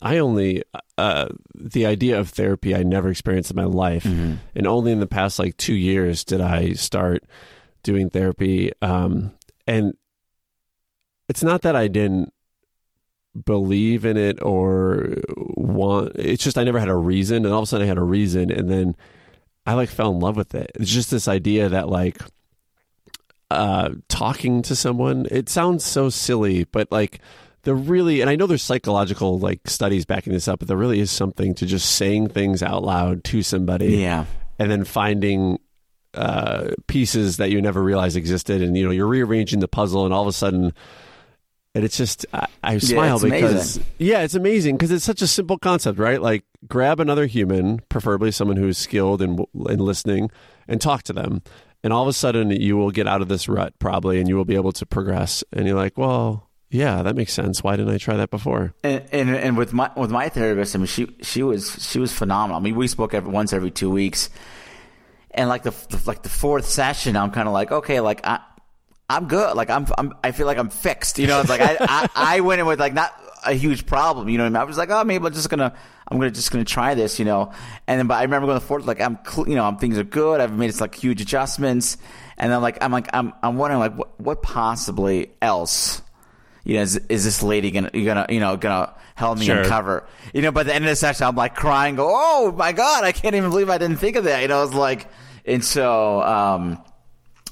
I 0.01 0.17
only 0.17 0.63
uh, 0.97 1.29
the 1.55 1.85
idea 1.85 2.19
of 2.19 2.31
therapy 2.31 2.75
I 2.75 2.83
never 2.83 3.11
experienced 3.11 3.51
in 3.51 3.57
my 3.57 3.65
life, 3.65 4.07
and 4.55 4.67
only 4.67 4.93
in 4.93 5.01
the 5.01 5.07
past 5.07 5.39
like 5.39 5.59
two 5.59 5.75
years 5.75 6.25
did 6.25 6.41
I 6.41 6.73
start 6.73 7.25
doing 7.83 8.09
therapy. 8.09 8.73
Um, 8.81 9.33
and 9.67 9.95
it's 11.29 11.43
not 11.43 11.63
that 11.63 11.77
I 11.77 11.87
didn't 11.87 12.33
believe 13.45 14.07
in 14.07 14.17
it 14.17 14.43
or 14.43 15.17
want. 15.37 16.13
It's 16.17 16.43
just 16.43 16.57
I 16.57 16.65
never 16.65 16.81
had 16.81 16.89
a 16.89 16.97
reason, 16.97 17.45
and 17.45 17.53
all 17.53 17.61
of 17.61 17.65
a 17.65 17.67
sudden 17.67 17.85
I 17.85 17.89
had 17.89 17.99
a 17.99 18.03
reason, 18.03 18.51
and 18.51 18.71
then 18.71 18.97
I 19.67 19.75
like 19.75 19.91
fell 19.91 20.13
in 20.13 20.19
love 20.19 20.37
with 20.37 20.55
it. 20.55 20.73
It's 20.77 20.91
just 20.91 21.11
this 21.11 21.29
idea 21.29 21.69
that 21.69 21.91
like 21.91 22.19
uh, 23.51 23.91
talking 24.09 24.63
to 24.63 24.77
someone. 24.77 25.27
It 25.31 25.49
sounds 25.49 25.85
so 25.85 26.09
silly, 26.09 26.65
but 26.65 26.91
like 26.93 27.21
the 27.63 27.75
really, 27.75 28.21
and 28.21 28.31
I 28.31 28.37
know 28.37 28.47
there's 28.47 28.63
psychological 28.63 29.39
like 29.39 29.69
studies 29.69 30.05
backing 30.07 30.33
this 30.33 30.49
up, 30.49 30.61
but 30.61 30.69
there 30.69 30.77
really 30.77 31.01
is 31.01 31.11
something 31.11 31.55
to 31.57 31.67
just 31.67 31.95
saying 31.97 32.29
things 32.29 32.63
out 32.63 32.83
loud 32.83 33.25
to 33.25 33.43
somebody, 33.43 33.97
Yeah. 33.97 34.25
and 34.59 34.71
then 34.71 34.85
finding 34.85 35.59
uh, 36.15 36.71
pieces 36.87 37.37
that 37.37 37.51
you 37.51 37.61
never 37.63 37.83
realized 37.83 38.17
existed, 38.17 38.63
and 38.63 38.77
you 38.77 38.85
know 38.85 38.91
you're 38.91 39.07
rearranging 39.07 39.61
the 39.61 39.69
puzzle, 39.69 40.05
and 40.05 40.15
all 40.15 40.23
of 40.23 40.29
a 40.29 40.33
sudden. 40.33 40.73
And 41.73 41.85
it's 41.85 41.97
just 41.97 42.27
I, 42.33 42.47
I 42.65 42.79
smile 42.79 43.15
it's 43.17 43.25
because 43.25 43.77
amazing. 43.77 43.85
yeah, 43.99 44.23
it's 44.23 44.35
amazing 44.35 44.77
because 44.77 44.91
it's 44.91 45.05
such 45.05 45.23
a 45.23 45.29
simple 45.29 45.57
concept, 45.57 46.01
right? 46.01 46.21
Like 46.21 46.43
grab 46.67 46.99
another 46.99 47.27
human, 47.27 47.79
preferably 47.89 48.33
someone 48.33 48.57
who's 48.57 48.77
skilled 48.77 49.23
in 49.23 49.45
in 49.69 49.79
listening, 49.79 50.33
and 50.67 50.81
talk 50.81 51.05
to 51.05 51.13
them, 51.13 51.43
and 51.83 51.93
all 51.93 52.03
of 52.03 52.09
a 52.09 52.13
sudden 52.13 52.51
you 52.51 52.77
will 52.77 52.91
get 52.91 53.07
out 53.07 53.23
of 53.23 53.29
this 53.29 53.49
rut 53.49 53.75
probably, 53.79 54.19
and 54.19 54.29
you 54.29 54.37
will 54.37 54.45
be 54.45 54.55
able 54.55 54.73
to 54.73 54.87
progress. 54.87 55.43
And 55.53 55.67
you're 55.67 55.77
like, 55.77 55.97
well, 55.97 56.49
yeah, 56.71 57.03
that 57.03 57.17
makes 57.17 57.33
sense. 57.33 57.65
Why 57.65 57.77
didn't 57.77 57.93
I 57.93 57.99
try 57.99 58.17
that 58.17 58.31
before? 58.31 58.75
And, 58.85 59.05
and 59.13 59.31
and 59.31 59.57
with 59.57 59.73
my 59.73 59.91
with 59.97 60.11
my 60.11 60.29
therapist, 60.29 60.75
I 60.75 60.79
mean, 60.79 60.87
she 60.87 61.09
she 61.23 61.43
was 61.43 61.77
she 61.85 61.99
was 61.99 62.13
phenomenal. 62.13 62.59
I 62.59 62.61
mean, 62.61 62.77
we 62.77 62.87
spoke 62.87 63.13
every, 63.13 63.31
once 63.31 63.53
every 63.53 63.71
two 63.71 63.91
weeks, 63.91 64.31
and 65.33 65.49
like 65.49 65.65
the, 65.65 65.71
the 65.89 66.01
like 66.07 66.23
the 66.23 66.29
fourth 66.29 66.67
session, 66.67 67.17
I'm 67.17 67.33
kind 67.33 67.49
of 67.49 67.55
like, 67.55 67.73
okay, 67.73 68.01
like 68.01 68.25
I 68.25 68.41
I'm 69.09 69.27
good. 69.27 69.57
Like 69.57 69.69
I'm, 69.69 69.87
I'm 69.99 70.15
I 70.23 70.31
feel 70.31 70.47
like 70.47 70.59
I'm 70.59 70.71
fixed. 70.71 71.19
You 71.19 71.27
know, 71.27 71.41
it's 71.41 71.51
like 71.51 71.61
I, 71.61 71.77
I 71.81 72.09
I 72.15 72.41
went 72.41 72.61
in 72.61 72.67
with 72.67 72.79
like 72.79 72.95
not 72.95 73.13
a 73.45 73.53
huge 73.53 73.87
problem. 73.87 74.29
You 74.29 74.39
know 74.39 74.45
what 74.45 74.49
I 74.49 74.51
mean? 74.51 74.57
I 74.63 74.65
was 74.65 74.79
like, 74.79 74.91
oh, 74.91 75.05
maybe 75.05 75.25
I'm 75.27 75.33
just 75.33 75.51
gonna 75.51 75.75
I'm 76.09 76.19
gonna 76.19 76.31
just 76.31 76.51
gonna 76.51 76.65
try 76.65 76.95
this. 76.95 77.19
You 77.19 77.25
know, 77.25 77.53
and 77.87 77.99
then 77.99 78.07
but 78.07 78.15
I 78.15 78.23
remember 78.23 78.47
going 78.47 78.59
to 78.59 78.61
the 78.61 78.67
fourth, 78.67 78.87
like 78.87 79.01
I'm 79.01 79.19
you 79.47 79.55
know 79.55 79.65
I'm, 79.65 79.77
things 79.77 79.99
are 79.99 80.05
good. 80.05 80.41
I've 80.41 80.57
made 80.57 80.79
like 80.81 80.95
huge 80.95 81.21
adjustments, 81.21 81.97
and 82.39 82.51
then 82.53 82.61
like 82.61 82.79
I'm 82.83 82.93
like 82.93 83.09
I'm 83.13 83.33
I'm 83.43 83.57
wondering 83.57 83.81
like 83.81 83.97
what 83.97 84.21
what 84.21 84.43
possibly 84.43 85.31
else 85.41 86.03
you 86.65 86.75
know, 86.77 86.83
is, 86.83 86.97
is 87.09 87.25
this 87.25 87.43
lady 87.43 87.71
gonna 87.71 87.91
you 87.95 88.05
gonna 88.05 88.27
you 88.29 88.41
know 88.41 88.57
gonna 88.57 88.95
help 89.15 89.39
me 89.39 89.47
Sure. 89.47 89.59
uncover? 89.61 90.07
You 90.33 90.43
know, 90.43 90.53
by 90.53 90.63
the 90.63 90.75
end 90.75 90.85
of 90.85 90.91
the 90.91 90.97
session, 90.97 91.27
I'm 91.27 91.37
like 91.37 91.55
crying, 91.55 91.97
go, 91.97 92.09
oh 92.11 92.53
my 92.53 92.73
god, 92.73 93.05
I 93.05 93.13
can't 93.13 93.35
even 93.35 93.51
believe 93.51 93.71
I 93.71 93.79
didn't 93.79 93.97
think 93.97 94.17
of 94.17 94.25
that. 94.25 94.43
You 94.43 94.49
know, 94.49 94.63
it's 94.65 94.75
like, 94.75 95.09
and 95.45 95.65
so, 95.65 96.23
um, 96.23 96.83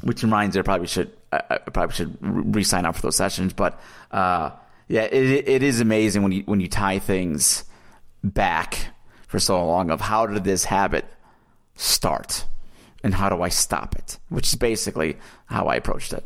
which 0.02 0.22
reminds 0.22 0.56
me, 0.56 0.60
I 0.60 0.62
probably 0.62 0.86
should 0.86 1.10
I, 1.32 1.42
I 1.50 1.58
probably 1.58 1.94
should 1.94 2.16
re 2.20 2.62
sign 2.64 2.84
up 2.84 2.96
for 2.96 3.02
those 3.02 3.16
sessions. 3.16 3.52
But 3.52 3.80
uh, 4.10 4.50
yeah, 4.88 5.02
it, 5.02 5.48
it 5.48 5.62
is 5.62 5.80
amazing 5.80 6.22
when 6.22 6.32
you 6.32 6.42
when 6.46 6.60
you 6.60 6.68
tie 6.68 6.98
things 6.98 7.64
back 8.24 8.88
for 9.26 9.38
so 9.38 9.64
long 9.64 9.90
of 9.90 10.00
how 10.00 10.26
did 10.26 10.44
this 10.44 10.64
habit 10.64 11.04
start 11.74 12.46
and 13.04 13.14
how 13.14 13.28
do 13.28 13.42
I 13.42 13.50
stop 13.50 13.94
it, 13.96 14.18
which 14.28 14.48
is 14.48 14.54
basically 14.54 15.18
how 15.46 15.66
I 15.66 15.76
approached 15.76 16.12
it. 16.12 16.24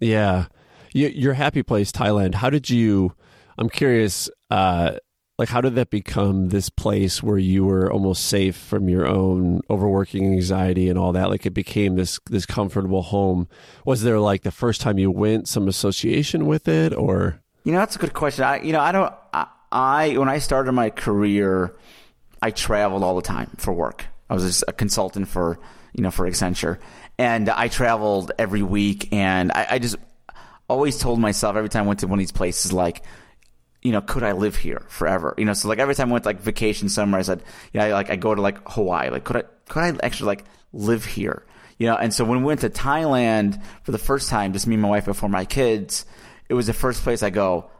Yeah, 0.00 0.46
you, 0.92 1.08
your 1.08 1.34
happy 1.34 1.62
place, 1.62 1.90
Thailand. 1.90 2.34
How 2.34 2.50
did 2.50 2.68
you? 2.68 3.14
I'm 3.58 3.68
curious. 3.68 4.28
Uh, 4.50 4.96
like 5.38 5.48
how 5.48 5.60
did 5.60 5.74
that 5.74 5.90
become 5.90 6.50
this 6.50 6.68
place 6.68 7.22
where 7.22 7.38
you 7.38 7.64
were 7.64 7.90
almost 7.90 8.26
safe 8.26 8.54
from 8.54 8.88
your 8.88 9.06
own 9.06 9.60
overworking 9.70 10.26
anxiety 10.26 10.88
and 10.88 10.98
all 10.98 11.10
that 11.12 11.30
like 11.30 11.46
it 11.46 11.54
became 11.54 11.96
this 11.96 12.20
this 12.30 12.46
comfortable 12.46 13.02
home 13.02 13.48
was 13.84 14.02
there 14.02 14.20
like 14.20 14.42
the 14.42 14.50
first 14.50 14.80
time 14.80 14.98
you 14.98 15.10
went 15.10 15.48
some 15.48 15.66
association 15.66 16.46
with 16.46 16.68
it 16.68 16.94
or 16.94 17.42
you 17.64 17.72
know 17.72 17.78
that's 17.78 17.96
a 17.96 17.98
good 17.98 18.12
question 18.12 18.44
i 18.44 18.60
you 18.60 18.72
know 18.72 18.80
i 18.80 18.92
don't 18.92 19.12
i, 19.32 19.46
I 19.70 20.16
when 20.16 20.28
i 20.28 20.38
started 20.38 20.72
my 20.72 20.90
career 20.90 21.74
i 22.40 22.50
traveled 22.50 23.02
all 23.02 23.16
the 23.16 23.22
time 23.22 23.50
for 23.56 23.72
work 23.72 24.06
i 24.30 24.34
was 24.34 24.64
a 24.66 24.72
consultant 24.72 25.28
for 25.28 25.58
you 25.92 26.02
know 26.02 26.10
for 26.10 26.28
accenture 26.28 26.78
and 27.18 27.48
i 27.48 27.68
traveled 27.68 28.32
every 28.38 28.62
week 28.62 29.12
and 29.12 29.52
i, 29.52 29.66
I 29.70 29.78
just 29.78 29.96
always 30.68 30.98
told 30.98 31.18
myself 31.20 31.56
every 31.56 31.68
time 31.68 31.84
i 31.84 31.86
went 31.88 32.00
to 32.00 32.06
one 32.06 32.18
of 32.18 32.22
these 32.22 32.32
places 32.32 32.72
like 32.72 33.02
you 33.82 33.90
know, 33.90 34.00
could 34.00 34.22
I 34.22 34.32
live 34.32 34.56
here 34.56 34.86
forever? 34.88 35.34
You 35.36 35.44
know, 35.44 35.52
so 35.54 35.68
like 35.68 35.80
every 35.80 35.94
time 35.94 36.10
I 36.10 36.12
went 36.12 36.24
like 36.24 36.40
vacation 36.40 36.88
somewhere, 36.88 37.18
I 37.18 37.22
said, 37.22 37.42
yeah, 37.72 37.86
like 37.86 38.10
I 38.10 38.16
go 38.16 38.34
to 38.34 38.40
like 38.40 38.60
Hawaii, 38.68 39.10
like 39.10 39.24
could 39.24 39.38
I, 39.38 39.42
could 39.68 39.80
I 39.80 40.06
actually 40.06 40.28
like 40.28 40.44
live 40.72 41.04
here? 41.04 41.44
You 41.78 41.88
know, 41.88 41.96
and 41.96 42.14
so 42.14 42.24
when 42.24 42.38
we 42.38 42.44
went 42.44 42.60
to 42.60 42.70
Thailand 42.70 43.60
for 43.82 43.90
the 43.90 43.98
first 43.98 44.28
time, 44.28 44.52
just 44.52 44.68
me 44.68 44.76
and 44.76 44.82
my 44.82 44.88
wife 44.88 45.06
before 45.06 45.28
my 45.28 45.44
kids, 45.44 46.06
it 46.52 46.54
was 46.54 46.66
the 46.66 46.74
first 46.74 47.02
place 47.02 47.22
I 47.22 47.30
go, 47.30 47.70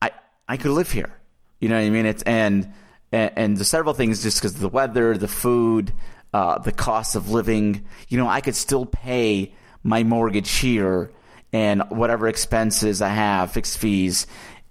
I, 0.00 0.12
I 0.48 0.56
could 0.56 0.70
live 0.70 0.92
here. 0.92 1.12
You 1.58 1.68
know 1.68 1.74
what 1.74 1.84
I 1.84 1.90
mean? 1.90 2.06
It's, 2.06 2.22
and, 2.22 2.72
and, 3.10 3.32
and 3.34 3.56
the 3.56 3.64
several 3.64 3.94
things 3.94 4.22
just 4.22 4.38
because 4.38 4.54
of 4.54 4.60
the 4.60 4.68
weather, 4.68 5.18
the 5.18 5.26
food, 5.26 5.92
uh, 6.32 6.60
the 6.60 6.70
cost 6.70 7.16
of 7.16 7.30
living, 7.30 7.84
you 8.08 8.18
know, 8.18 8.28
I 8.28 8.40
could 8.40 8.54
still 8.54 8.86
pay 8.86 9.52
my 9.82 10.04
mortgage 10.04 10.52
here 10.52 11.10
and 11.52 11.82
whatever 11.88 12.28
expenses 12.28 13.02
I 13.02 13.08
have, 13.08 13.50
fixed 13.50 13.78
fees, 13.78 14.28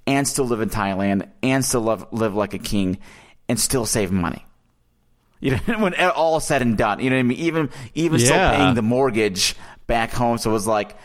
and 0.07 0.25
still 0.25 0.45
live 0.45 0.61
in 0.61 0.69
Thailand 0.69 1.27
and 1.43 1.65
still 1.65 1.81
live, 1.81 2.05
live 2.11 2.33
like 2.33 2.53
a 2.53 2.59
king 2.59 2.99
and 3.49 3.59
still 3.59 3.85
save 3.85 4.13
money. 4.13 4.45
You 5.43 5.59
know, 5.67 5.79
when 5.79 5.95
all 5.95 6.39
said 6.39 6.61
and 6.61 6.77
done, 6.77 6.99
you 6.99 7.09
know 7.09 7.15
what 7.15 7.21
I 7.21 7.23
mean? 7.23 7.39
Even 7.39 7.69
even 7.95 8.19
yeah. 8.19 8.25
still 8.27 8.51
paying 8.51 8.75
the 8.75 8.83
mortgage 8.83 9.55
back 9.87 10.11
home. 10.11 10.37
So 10.37 10.51
it 10.51 10.53
was 10.53 10.67
like, 10.67 10.95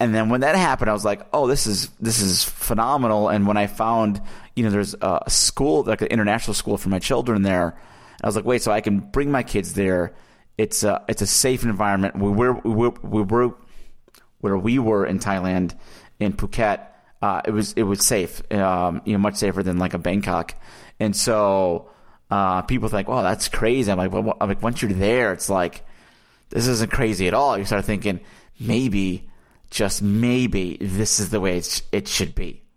and 0.00 0.14
then 0.14 0.28
when 0.28 0.40
that 0.40 0.56
happened, 0.56 0.90
I 0.90 0.92
was 0.92 1.04
like, 1.04 1.26
oh, 1.32 1.46
this 1.46 1.66
is 1.66 1.88
this 2.00 2.20
is 2.20 2.42
phenomenal. 2.42 3.28
And 3.28 3.46
when 3.46 3.56
I 3.56 3.66
found, 3.66 4.20
you 4.56 4.64
know, 4.64 4.70
there's 4.70 4.94
a 5.00 5.22
school 5.28 5.84
like 5.84 6.02
an 6.02 6.08
international 6.08 6.54
school 6.54 6.78
for 6.78 6.88
my 6.88 6.98
children 6.98 7.42
there, 7.42 7.78
I 8.22 8.26
was 8.26 8.34
like, 8.34 8.44
wait, 8.44 8.62
so 8.62 8.72
I 8.72 8.80
can 8.80 9.00
bring 9.00 9.30
my 9.30 9.42
kids 9.42 9.74
there. 9.74 10.14
It's 10.58 10.82
a 10.82 11.04
it's 11.08 11.22
a 11.22 11.26
safe 11.26 11.62
environment. 11.62 12.16
We 12.16 12.30
were 12.30 12.54
we 12.54 12.70
were, 12.70 12.90
we 13.02 13.22
were 13.22 13.54
where 14.40 14.56
we 14.56 14.78
were 14.78 15.06
in 15.06 15.18
Thailand 15.18 15.74
in 16.18 16.32
Phuket 16.32 16.86
uh, 17.22 17.42
it 17.44 17.50
was 17.50 17.72
it 17.74 17.82
was 17.82 18.04
safe, 18.04 18.42
um, 18.52 19.02
you 19.04 19.12
know, 19.12 19.18
much 19.18 19.36
safer 19.36 19.62
than 19.62 19.78
like 19.78 19.94
a 19.94 19.98
Bangkok. 19.98 20.54
And 20.98 21.14
so 21.14 21.90
uh, 22.30 22.62
people 22.62 22.88
think, 22.88 23.08
"Well, 23.08 23.22
that's 23.22 23.48
crazy." 23.48 23.92
I'm 23.92 23.98
like, 23.98 24.12
well, 24.12 24.36
I'm 24.40 24.48
like, 24.48 24.62
once 24.62 24.80
you're 24.80 24.92
there, 24.92 25.32
it's 25.32 25.50
like 25.50 25.84
this 26.48 26.66
isn't 26.66 26.90
crazy 26.90 27.28
at 27.28 27.34
all. 27.34 27.58
You 27.58 27.64
start 27.64 27.84
thinking 27.84 28.20
maybe, 28.58 29.28
just 29.70 30.02
maybe, 30.02 30.76
this 30.80 31.20
is 31.20 31.30
the 31.30 31.40
way 31.40 31.62
it 31.92 32.08
should 32.08 32.34
be. 32.34 32.62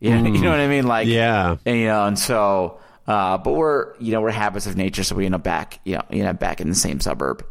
You 0.00 0.10
know, 0.10 0.30
mm. 0.30 0.36
you 0.36 0.42
know 0.42 0.50
what 0.52 0.60
I 0.60 0.68
mean? 0.68 0.86
Like, 0.86 1.08
yeah, 1.08 1.56
and, 1.66 1.76
you 1.76 1.86
know, 1.86 2.06
and 2.06 2.16
so, 2.16 2.78
uh, 3.08 3.36
but 3.36 3.54
we're 3.54 3.96
you 3.98 4.12
know 4.12 4.20
we're 4.20 4.30
habits 4.30 4.66
of 4.66 4.76
nature, 4.76 5.02
so 5.02 5.16
we 5.16 5.26
end 5.26 5.34
up 5.34 5.42
back, 5.42 5.80
you 5.82 5.96
know, 5.96 6.04
you 6.08 6.22
know, 6.22 6.32
back 6.32 6.60
in 6.60 6.68
the 6.68 6.76
same 6.76 7.00
suburb 7.00 7.44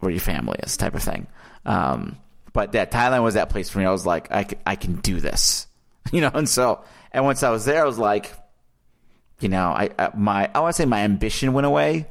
where 0.00 0.10
your 0.10 0.20
family 0.20 0.58
is, 0.62 0.76
type 0.76 0.94
of 0.94 1.02
thing. 1.02 1.26
Um, 1.64 2.18
but 2.52 2.72
that 2.72 2.90
Thailand 2.90 3.22
was 3.22 3.34
that 3.34 3.48
place 3.48 3.70
for 3.70 3.78
me. 3.78 3.86
I 3.86 3.90
was 3.90 4.04
like, 4.04 4.30
I 4.30 4.44
can, 4.44 4.58
I 4.66 4.76
can 4.76 4.96
do 4.96 5.18
this, 5.18 5.66
you 6.12 6.20
know. 6.20 6.30
And 6.34 6.46
so, 6.46 6.84
and 7.10 7.24
once 7.24 7.42
I 7.42 7.48
was 7.48 7.64
there, 7.64 7.80
I 7.80 7.86
was 7.86 7.98
like, 7.98 8.30
you 9.40 9.48
know, 9.48 9.70
I, 9.70 9.88
I 9.98 10.10
my 10.14 10.50
I 10.54 10.60
want 10.60 10.74
to 10.76 10.82
say 10.82 10.84
my 10.84 11.00
ambition 11.00 11.54
went 11.54 11.66
away, 11.66 12.06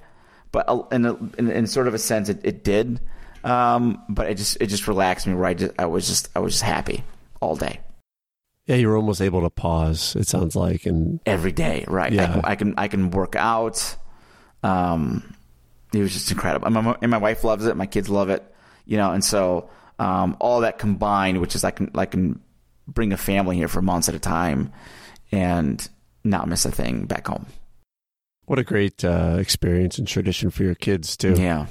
but 0.52 0.88
in, 0.92 1.06
a, 1.06 1.16
in, 1.38 1.52
in 1.52 1.68
sort 1.68 1.88
of 1.88 1.94
a 1.94 2.00
sense, 2.00 2.30
it, 2.30 2.40
it 2.44 2.64
did. 2.64 3.00
Um, 3.44 4.04
but 4.10 4.30
it 4.30 4.36
just 4.36 4.58
it 4.60 4.68
just 4.68 4.88
relaxed 4.88 5.28
me. 5.28 5.34
Where 5.34 5.46
I 5.46 5.54
just 5.54 5.74
I 5.80 5.86
was 5.86 6.08
just 6.08 6.30
I 6.36 6.40
was 6.40 6.54
just 6.54 6.64
happy 6.64 7.04
all 7.40 7.56
day. 7.56 7.80
Yeah, 8.66 8.76
you 8.76 8.88
were 8.88 8.98
almost 8.98 9.22
able 9.22 9.42
to 9.42 9.50
pause. 9.50 10.16
It 10.16 10.28
sounds 10.28 10.56
like, 10.56 10.86
and 10.86 11.20
every 11.26 11.52
day, 11.52 11.86
right? 11.88 12.14
Yeah. 12.14 12.24
I 12.24 12.28
can 12.28 12.46
I 12.46 12.56
can, 12.56 12.74
I 12.78 12.88
can 12.88 13.12
work 13.12 13.36
out. 13.36 13.96
Um, 14.62 15.36
it 15.94 16.00
was 16.00 16.14
just 16.14 16.32
incredible. 16.32 16.68
And 16.68 16.76
my, 16.76 16.96
and 17.02 17.10
my 17.10 17.18
wife 17.18 17.44
loves 17.44 17.66
it. 17.66 17.76
My 17.76 17.88
kids 17.88 18.10
love 18.10 18.30
it. 18.30 18.44
You 18.86 18.98
know, 18.98 19.12
and 19.12 19.24
so 19.24 19.70
um, 19.98 20.38
all 20.40 20.62
that 20.62 20.78
combined, 20.78 21.42
which 21.42 21.56
is 21.56 21.64
I 21.64 21.72
can 21.72 21.92
I 21.96 22.06
can 22.06 22.42
bring 22.88 23.14
a 23.14 23.18
family 23.18 23.56
here 23.56 23.68
for 23.68 23.82
months 23.82 24.10
at 24.10 24.16
a 24.16 24.20
time 24.20 24.72
and 25.32 25.88
not 26.24 26.48
miss 26.48 26.66
a 26.66 26.72
thing 26.72 27.06
back 27.06 27.28
home. 27.28 27.46
What 28.46 28.60
a 28.60 28.64
great 28.64 29.06
uh, 29.06 29.38
experience 29.40 30.00
and 30.00 30.08
tradition 30.08 30.50
for 30.50 30.64
your 30.64 30.76
kids 30.76 31.16
too. 31.16 31.36
Yeah, 31.38 31.68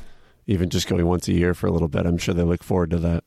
even 0.48 0.70
just 0.70 0.88
going 0.88 1.06
once 1.06 1.28
a 1.28 1.32
year 1.32 1.54
for 1.54 1.68
a 1.68 1.70
little 1.70 1.88
bit, 1.88 2.06
I'm 2.06 2.18
sure 2.18 2.34
they 2.34 2.42
look 2.42 2.64
forward 2.64 2.90
to 2.90 2.98
that. 2.98 3.24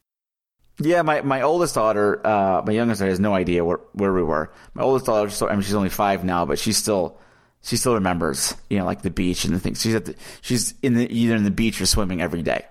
Yeah, 0.80 1.04
my, 1.04 1.22
my 1.22 1.44
oldest 1.44 1.75
daughter, 1.75 2.25
uh, 2.25 2.63
my 2.66 2.74
youngest 2.74 3.00
daughter 3.00 3.12
has 3.12 3.20
no 3.20 3.36
idea 3.36 3.63
where, 3.63 3.80
where 3.94 4.12
we 4.12 4.24
were. 4.24 4.51
My 4.74 4.82
oldest 4.82 5.06
daughter, 5.06 5.32
I 5.48 5.54
mean, 5.54 5.62
she's 5.62 5.75
only 5.75 5.90
five 5.90 6.25
now, 6.25 6.46
but 6.46 6.60
she 6.60 6.74
still 6.74 7.20
she 7.63 7.78
still 7.78 7.94
remembers, 7.94 8.56
you 8.72 8.80
know, 8.80 8.86
like 8.86 9.04
the 9.04 9.12
beach 9.12 9.46
and 9.46 9.54
the 9.54 9.60
things. 9.60 9.82
She's 9.82 9.94
at 9.94 10.06
the, 10.06 10.16
she's 10.42 10.74
in 10.82 10.96
the 10.96 11.08
either 11.16 11.36
in 11.36 11.44
the 11.44 11.51
beach 11.51 11.80
or 11.80 11.86
swimming 11.86 12.20
every 12.20 12.42
day. 12.42 12.66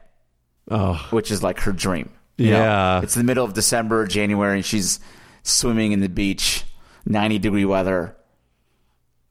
Oh, 0.69 0.95
which 1.11 1.31
is 1.31 1.43
like 1.43 1.61
her 1.61 1.73
dream. 1.73 2.11
Yeah. 2.37 2.59
Know, 2.59 3.01
it's 3.03 3.15
the 3.15 3.25
middle 3.25 3.45
of 3.45 3.55
December, 3.55 4.07
January, 4.07 4.57
and 4.57 4.65
she's 4.65 4.99
swimming 5.43 5.93
in 5.93 6.01
the 6.01 6.09
beach, 6.09 6.65
90 7.07 7.39
degree 7.39 7.65
weather. 7.65 8.17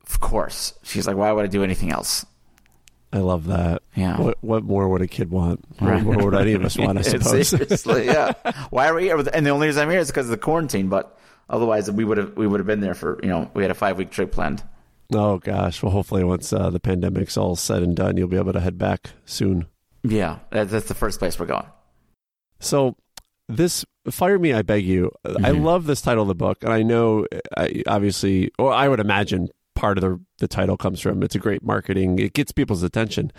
Of 0.08 0.20
course. 0.20 0.74
She's 0.84 1.08
like, 1.08 1.18
why 1.18 1.32
would 1.32 1.44
I 1.44 1.50
do 1.50 1.64
anything 1.64 1.92
else? 1.92 2.26
I 3.12 3.20
love 3.20 3.48
that. 3.48 3.82
Yeah. 3.96 4.20
What, 4.20 4.38
what 4.42 4.64
more 4.64 4.88
would 4.88 5.02
a 5.02 5.08
kid 5.08 5.32
want? 5.32 5.66
Right. 5.82 6.04
What 6.04 6.22
would 6.24 6.36
any 6.36 6.54
of 6.54 6.64
us 6.64 6.78
want, 6.78 7.00
I 7.00 7.02
suppose? 7.04 7.50
Seriously, 7.50 8.06
yeah. 8.06 8.34
Why 8.70 8.88
are 8.88 8.94
we 8.94 9.04
here? 9.04 9.18
And 9.18 9.46
the 9.46 9.50
only 9.50 9.68
reason 9.68 9.84
I'm 9.84 9.90
here 9.90 10.00
is 10.00 10.08
because 10.08 10.28
of 10.28 10.32
the 10.32 10.38
quarantine, 10.38 10.90
but 10.90 11.18
otherwise 11.50 11.90
we 11.90 12.06
would 12.06 12.18
have 12.18 12.38
we 12.38 12.46
would 12.46 12.60
have 12.60 12.68
been 12.68 12.82
there 12.82 12.94
for, 12.94 13.20
you 13.24 13.30
know, 13.30 13.50
we 13.54 13.64
had 13.64 13.72
a 13.72 13.76
five 13.76 13.98
week 13.98 14.12
trip 14.12 14.32
planned. 14.32 14.64
Oh 15.12 15.40
gosh. 15.40 15.82
Well 15.82 15.92
hopefully 15.92 16.24
once 16.24 16.54
uh, 16.54 16.70
the 16.70 16.80
pandemic's 16.80 17.36
all 17.36 17.56
said 17.56 17.82
and 17.82 17.96
done, 17.96 18.16
you'll 18.16 18.28
be 18.28 18.38
able 18.38 18.54
to 18.54 18.60
head 18.60 18.78
back 18.78 19.12
soon. 19.26 19.66
Yeah. 20.04 20.40
That's 20.52 20.88
the 20.88 20.94
first 20.94 21.18
place 21.18 21.40
we're 21.40 21.48
going. 21.48 21.66
So 22.60 22.96
this 23.48 23.84
fire 24.12 24.40
me 24.40 24.54
i 24.54 24.62
beg 24.62 24.86
you 24.86 25.12
mm-hmm. 25.26 25.44
i 25.44 25.50
love 25.50 25.86
this 25.86 26.02
title 26.02 26.22
of 26.22 26.28
the 26.28 26.36
book 26.36 26.64
and 26.64 26.72
i 26.72 26.84
know 26.84 27.26
I, 27.58 27.84
obviously 27.88 28.52
or 28.58 28.72
i 28.72 28.88
would 28.88 29.00
imagine 29.00 29.50
part 29.80 29.98
of 29.98 30.02
the, 30.02 30.20
the 30.40 30.48
title 30.48 30.76
comes 30.76 31.00
from. 31.00 31.24
It's 31.24 31.36
a 31.36 31.40
great 31.40 31.64
marketing. 31.64 32.20
It 32.20 32.34
gets 32.34 32.52
people's 32.52 32.84
attention. 32.84 33.32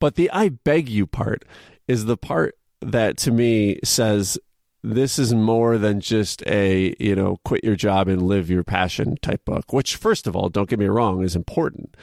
But 0.00 0.16
the 0.16 0.28
i 0.32 0.48
beg 0.48 0.88
you 0.88 1.06
part 1.06 1.44
is 1.86 2.06
the 2.06 2.16
part 2.16 2.56
that 2.80 3.16
to 3.18 3.30
me 3.30 3.78
says 3.84 4.36
this 4.82 5.18
is 5.18 5.32
more 5.32 5.78
than 5.78 6.00
just 6.00 6.44
a 6.48 6.96
you 6.98 7.14
know 7.14 7.38
quit 7.44 7.62
your 7.62 7.76
job 7.76 8.08
and 8.08 8.22
live 8.22 8.50
your 8.50 8.64
passion 8.64 9.16
type 9.22 9.44
book 9.44 9.72
which 9.72 9.94
first 9.94 10.26
of 10.26 10.34
all 10.34 10.48
don't 10.48 10.68
get 10.68 10.80
me 10.80 10.86
wrong 10.86 11.22
is 11.22 11.36
important. 11.36 11.96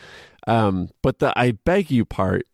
Um, 0.47 0.89
but 1.03 1.19
the 1.19 1.37
i 1.37 1.51
beg 1.51 1.91
you 1.91 2.05
part 2.05 2.47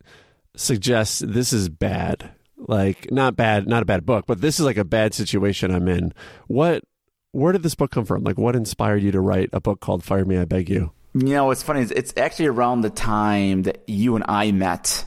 suggests 0.56 1.20
this 1.20 1.52
is 1.52 1.68
bad. 1.68 2.32
Like 2.56 3.12
not 3.12 3.36
bad 3.36 3.68
not 3.68 3.84
a 3.84 3.86
bad 3.86 4.04
book 4.04 4.26
but 4.26 4.40
this 4.40 4.58
is 4.58 4.66
like 4.66 4.76
a 4.76 4.84
bad 4.84 5.14
situation 5.14 5.72
i'm 5.72 5.86
in. 5.86 6.12
What 6.48 6.82
where 7.30 7.52
did 7.52 7.62
this 7.62 7.76
book 7.76 7.92
come 7.92 8.04
from? 8.04 8.24
Like 8.24 8.38
what 8.38 8.56
inspired 8.56 9.04
you 9.04 9.12
to 9.12 9.20
write 9.20 9.50
a 9.52 9.60
book 9.60 9.78
called 9.78 10.02
fire 10.02 10.24
me 10.24 10.36
i 10.36 10.44
beg 10.44 10.68
you 10.68 10.90
you 11.14 11.34
know 11.34 11.46
what's 11.46 11.62
funny 11.62 11.80
is 11.80 11.90
it's 11.90 12.12
actually 12.16 12.46
around 12.46 12.82
the 12.82 12.90
time 12.90 13.62
that 13.62 13.82
you 13.86 14.14
and 14.16 14.24
i 14.28 14.50
met 14.52 15.04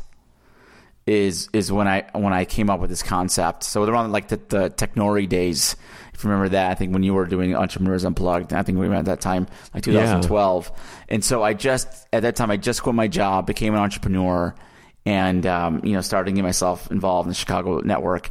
is 1.05 1.49
is 1.53 1.71
when 1.71 1.87
i 1.87 2.05
when 2.13 2.33
i 2.33 2.45
came 2.45 2.69
up 2.69 2.79
with 2.79 2.89
this 2.89 3.03
concept 3.03 3.63
so 3.63 3.83
around 3.83 4.11
like 4.11 4.27
the, 4.27 4.39
the 4.49 4.69
technori 4.71 5.27
days 5.27 5.75
if 6.13 6.23
you 6.23 6.29
remember 6.29 6.49
that 6.49 6.71
i 6.71 6.75
think 6.75 6.93
when 6.93 7.03
you 7.03 7.13
were 7.13 7.25
doing 7.25 7.55
entrepreneurs 7.55 8.05
unplugged 8.05 8.53
i 8.53 8.63
think 8.63 8.77
we 8.77 8.87
met 8.87 8.99
at 8.99 9.05
that 9.05 9.21
time 9.21 9.47
like 9.73 9.83
2012 9.83 10.71
yeah. 10.71 10.81
and 11.09 11.23
so 11.23 11.43
i 11.43 11.53
just 11.53 12.07
at 12.13 12.21
that 12.21 12.35
time 12.35 12.51
i 12.51 12.57
just 12.57 12.83
quit 12.83 12.95
my 12.95 13.07
job 13.07 13.47
became 13.47 13.73
an 13.73 13.79
entrepreneur 13.79 14.53
and 15.05 15.45
um, 15.45 15.81
you 15.83 15.93
know 15.93 16.01
starting 16.01 16.35
to 16.35 16.39
get 16.39 16.43
myself 16.43 16.91
involved 16.91 17.27
in 17.27 17.29
the 17.29 17.35
Chicago 17.35 17.79
network. 17.79 18.29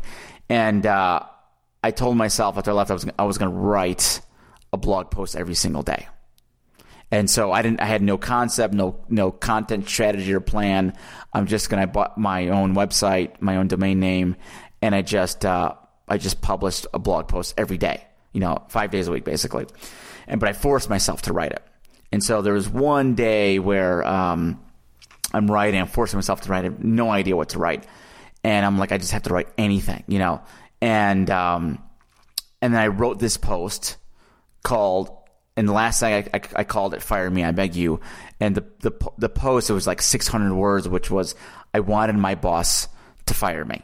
And 0.48 0.84
uh, 0.86 1.20
I 1.82 1.90
told 1.90 2.16
myself 2.16 2.58
after 2.58 2.70
I 2.70 2.74
left, 2.74 2.90
I 2.90 2.94
was 2.94 3.06
I 3.18 3.24
was 3.24 3.38
going 3.38 3.50
to 3.50 3.56
write 3.56 4.20
a 4.72 4.76
blog 4.76 5.10
post 5.10 5.36
every 5.36 5.54
single 5.54 5.82
day. 5.82 6.08
And 7.10 7.28
so 7.28 7.50
I 7.50 7.62
didn't. 7.62 7.80
I 7.80 7.86
had 7.86 8.02
no 8.02 8.16
concept, 8.18 8.72
no 8.72 9.04
no 9.08 9.32
content 9.32 9.88
strategy 9.88 10.32
or 10.32 10.40
plan. 10.40 10.94
I'm 11.32 11.46
just 11.46 11.68
going 11.68 11.80
to 11.80 11.86
buy 11.86 12.10
my 12.16 12.48
own 12.48 12.74
website, 12.74 13.40
my 13.40 13.56
own 13.56 13.66
domain 13.66 13.98
name, 13.98 14.36
and 14.80 14.94
I 14.94 15.02
just 15.02 15.44
uh, 15.44 15.74
I 16.08 16.18
just 16.18 16.40
published 16.40 16.86
a 16.94 16.98
blog 16.98 17.26
post 17.26 17.54
every 17.56 17.78
day, 17.78 18.06
you 18.32 18.40
know, 18.40 18.64
five 18.68 18.90
days 18.90 19.08
a 19.08 19.12
week 19.12 19.24
basically. 19.24 19.66
And 20.28 20.38
but 20.38 20.48
I 20.48 20.52
forced 20.52 20.88
myself 20.88 21.22
to 21.22 21.32
write 21.32 21.52
it. 21.52 21.62
And 22.12 22.22
so 22.22 22.42
there 22.42 22.52
was 22.52 22.68
one 22.68 23.14
day 23.14 23.58
where 23.58 24.06
um, 24.06 24.60
I'm 25.32 25.50
writing, 25.50 25.80
I'm 25.80 25.86
forcing 25.86 26.16
myself 26.16 26.42
to 26.42 26.50
write. 26.50 26.60
I 26.60 26.68
have 26.68 26.82
no 26.82 27.10
idea 27.10 27.36
what 27.36 27.50
to 27.50 27.58
write, 27.58 27.86
and 28.44 28.64
I'm 28.64 28.78
like, 28.78 28.92
I 28.92 28.98
just 28.98 29.12
have 29.12 29.24
to 29.24 29.34
write 29.34 29.48
anything, 29.58 30.04
you 30.06 30.20
know. 30.20 30.42
And 30.80 31.28
um, 31.30 31.82
and 32.62 32.74
then 32.74 32.80
I 32.80 32.88
wrote 32.88 33.18
this 33.18 33.36
post 33.36 33.96
called, 34.62 35.10
and 35.60 35.68
the 35.68 35.74
last 35.74 36.00
thing 36.00 36.14
I, 36.14 36.38
I, 36.38 36.40
I 36.56 36.64
called 36.64 36.94
it 36.94 37.02
"Fire 37.02 37.28
Me, 37.28 37.44
I 37.44 37.50
Beg 37.52 37.76
You," 37.76 38.00
and 38.40 38.54
the 38.54 38.64
the 38.80 38.92
the 39.18 39.28
post 39.28 39.68
it 39.68 39.74
was 39.74 39.86
like 39.86 40.00
600 40.00 40.54
words, 40.54 40.88
which 40.88 41.10
was 41.10 41.34
I 41.74 41.80
wanted 41.80 42.16
my 42.16 42.34
boss 42.34 42.88
to 43.26 43.34
fire 43.34 43.66
me, 43.66 43.82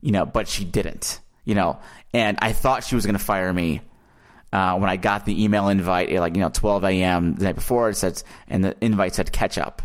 you 0.00 0.12
know, 0.12 0.24
but 0.24 0.46
she 0.46 0.64
didn't, 0.64 1.18
you 1.44 1.56
know, 1.56 1.80
and 2.14 2.38
I 2.40 2.52
thought 2.52 2.84
she 2.84 2.94
was 2.94 3.04
going 3.04 3.18
to 3.18 3.24
fire 3.24 3.52
me 3.52 3.80
uh, 4.52 4.78
when 4.78 4.88
I 4.88 4.96
got 4.96 5.26
the 5.26 5.42
email 5.42 5.66
invite 5.70 6.10
at 6.10 6.20
like 6.20 6.36
you 6.36 6.40
know 6.40 6.50
12 6.50 6.84
a.m. 6.84 7.34
the 7.34 7.46
night 7.46 7.56
before. 7.56 7.90
It 7.90 7.96
said, 7.96 8.22
and 8.46 8.64
the 8.64 8.76
invite 8.80 9.16
said 9.16 9.32
catch 9.32 9.58
up. 9.58 9.82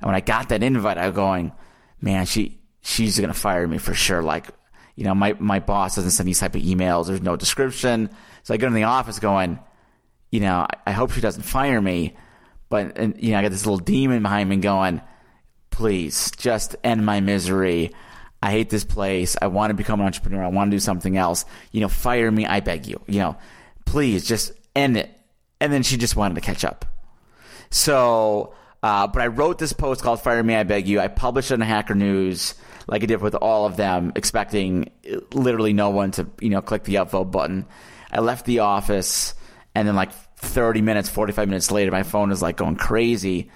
And 0.00 0.06
when 0.06 0.14
I 0.14 0.20
got 0.20 0.48
that 0.48 0.62
invite, 0.62 0.96
I 0.96 1.08
was 1.08 1.14
going, 1.14 1.52
man, 2.00 2.24
she 2.24 2.58
she's 2.80 3.20
gonna 3.20 3.34
fire 3.34 3.68
me 3.68 3.76
for 3.76 3.92
sure. 3.92 4.22
Like, 4.22 4.46
you 4.96 5.04
know, 5.04 5.14
my 5.14 5.34
my 5.38 5.60
boss 5.60 5.96
doesn't 5.96 6.12
send 6.12 6.26
these 6.26 6.40
type 6.40 6.54
of 6.54 6.62
emails. 6.62 7.08
There's 7.08 7.20
no 7.20 7.36
description. 7.36 8.08
So 8.44 8.54
I 8.54 8.56
go 8.56 8.66
to 8.66 8.74
the 8.74 8.84
office 8.84 9.18
going, 9.18 9.58
you 10.30 10.40
know, 10.40 10.66
I, 10.86 10.92
hope 10.92 11.12
she 11.12 11.20
doesn't 11.20 11.42
fire 11.42 11.80
me. 11.80 12.16
But 12.68 12.96
and, 12.98 13.20
you 13.20 13.32
know, 13.32 13.38
I 13.38 13.42
got 13.42 13.50
this 13.50 13.66
little 13.66 13.78
demon 13.78 14.22
behind 14.22 14.48
me 14.48 14.56
going, 14.56 15.00
please 15.70 16.30
just 16.36 16.76
end 16.84 17.04
my 17.04 17.20
misery. 17.20 17.92
I 18.42 18.50
hate 18.52 18.70
this 18.70 18.84
place. 18.84 19.36
I 19.40 19.48
want 19.48 19.70
to 19.70 19.74
become 19.74 20.00
an 20.00 20.06
entrepreneur. 20.06 20.44
I 20.44 20.48
want 20.48 20.70
to 20.70 20.76
do 20.76 20.80
something 20.80 21.16
else. 21.16 21.44
You 21.72 21.80
know, 21.80 21.88
fire 21.88 22.30
me. 22.30 22.46
I 22.46 22.60
beg 22.60 22.86
you. 22.86 23.00
You 23.06 23.18
know, 23.18 23.36
please 23.84 24.26
just 24.26 24.52
end 24.74 24.96
it. 24.96 25.10
And 25.60 25.72
then 25.72 25.82
she 25.82 25.96
just 25.96 26.16
wanted 26.16 26.36
to 26.36 26.40
catch 26.40 26.64
up. 26.64 26.86
So, 27.70 28.54
uh, 28.82 29.06
but 29.08 29.22
I 29.22 29.26
wrote 29.26 29.58
this 29.58 29.72
post 29.72 30.02
called 30.02 30.20
Fire 30.22 30.42
Me, 30.42 30.54
I 30.54 30.62
Beg 30.62 30.88
You. 30.88 31.00
I 31.00 31.08
published 31.08 31.50
it 31.50 31.54
on 31.54 31.60
Hacker 31.60 31.94
News 31.94 32.54
like 32.86 33.02
I 33.02 33.06
did 33.06 33.20
with 33.20 33.34
all 33.34 33.66
of 33.66 33.76
them, 33.76 34.12
expecting 34.16 34.90
literally 35.32 35.72
no 35.72 35.90
one 35.90 36.10
to, 36.12 36.26
you 36.40 36.48
know, 36.48 36.62
click 36.62 36.84
the 36.84 36.96
upvote 36.96 37.30
button. 37.30 37.66
I 38.10 38.20
left 38.20 38.46
the 38.46 38.60
office 38.60 39.34
and 39.74 39.86
then 39.86 39.94
like 39.94 40.12
30 40.38 40.82
minutes, 40.82 41.08
45 41.08 41.48
minutes 41.48 41.70
later, 41.70 41.90
my 41.90 42.02
phone 42.02 42.32
is 42.32 42.42
like 42.42 42.56
going 42.56 42.76
crazy. 42.76 43.50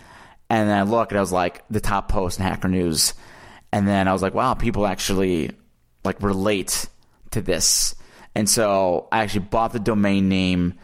And 0.50 0.68
then 0.68 0.76
I 0.76 0.82
look 0.82 1.10
and 1.10 1.18
I 1.18 1.20
was 1.20 1.32
like 1.32 1.64
the 1.68 1.80
top 1.80 2.08
post 2.08 2.38
in 2.38 2.44
Hacker 2.44 2.68
News. 2.68 3.14
And 3.72 3.88
then 3.88 4.06
I 4.06 4.12
was 4.12 4.22
like, 4.22 4.34
wow, 4.34 4.54
people 4.54 4.86
actually 4.86 5.50
like 6.04 6.22
relate 6.22 6.88
to 7.30 7.40
this. 7.40 7.94
And 8.34 8.48
so 8.48 9.08
I 9.10 9.22
actually 9.22 9.46
bought 9.46 9.72
the 9.72 9.80
domain 9.80 10.28
name. 10.28 10.74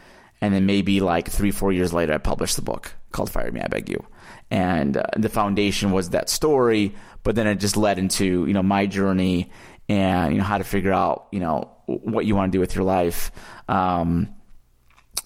And 0.40 0.54
then 0.54 0.66
maybe 0.66 1.00
like 1.00 1.28
three, 1.28 1.50
four 1.50 1.72
years 1.72 1.92
later, 1.92 2.14
I 2.14 2.18
published 2.18 2.56
the 2.56 2.62
book 2.62 2.92
called 3.12 3.30
Fire 3.30 3.52
Me, 3.52 3.60
I 3.60 3.68
Beg 3.68 3.88
You. 3.88 4.04
And 4.50 4.96
uh, 4.96 5.04
the 5.16 5.28
foundation 5.28 5.92
was 5.92 6.10
that 6.10 6.28
story, 6.28 6.94
but 7.22 7.36
then 7.36 7.46
it 7.46 7.56
just 7.56 7.76
led 7.76 7.98
into, 7.98 8.46
you 8.46 8.52
know, 8.54 8.62
my 8.62 8.86
journey 8.86 9.50
and, 9.88 10.32
you 10.32 10.38
know, 10.38 10.44
how 10.44 10.58
to 10.58 10.64
figure 10.64 10.92
out, 10.92 11.28
you 11.30 11.40
know, 11.40 11.70
what 11.86 12.24
you 12.24 12.34
want 12.34 12.50
to 12.50 12.56
do 12.56 12.60
with 12.60 12.74
your 12.74 12.84
life. 12.84 13.30
Um, 13.68 14.34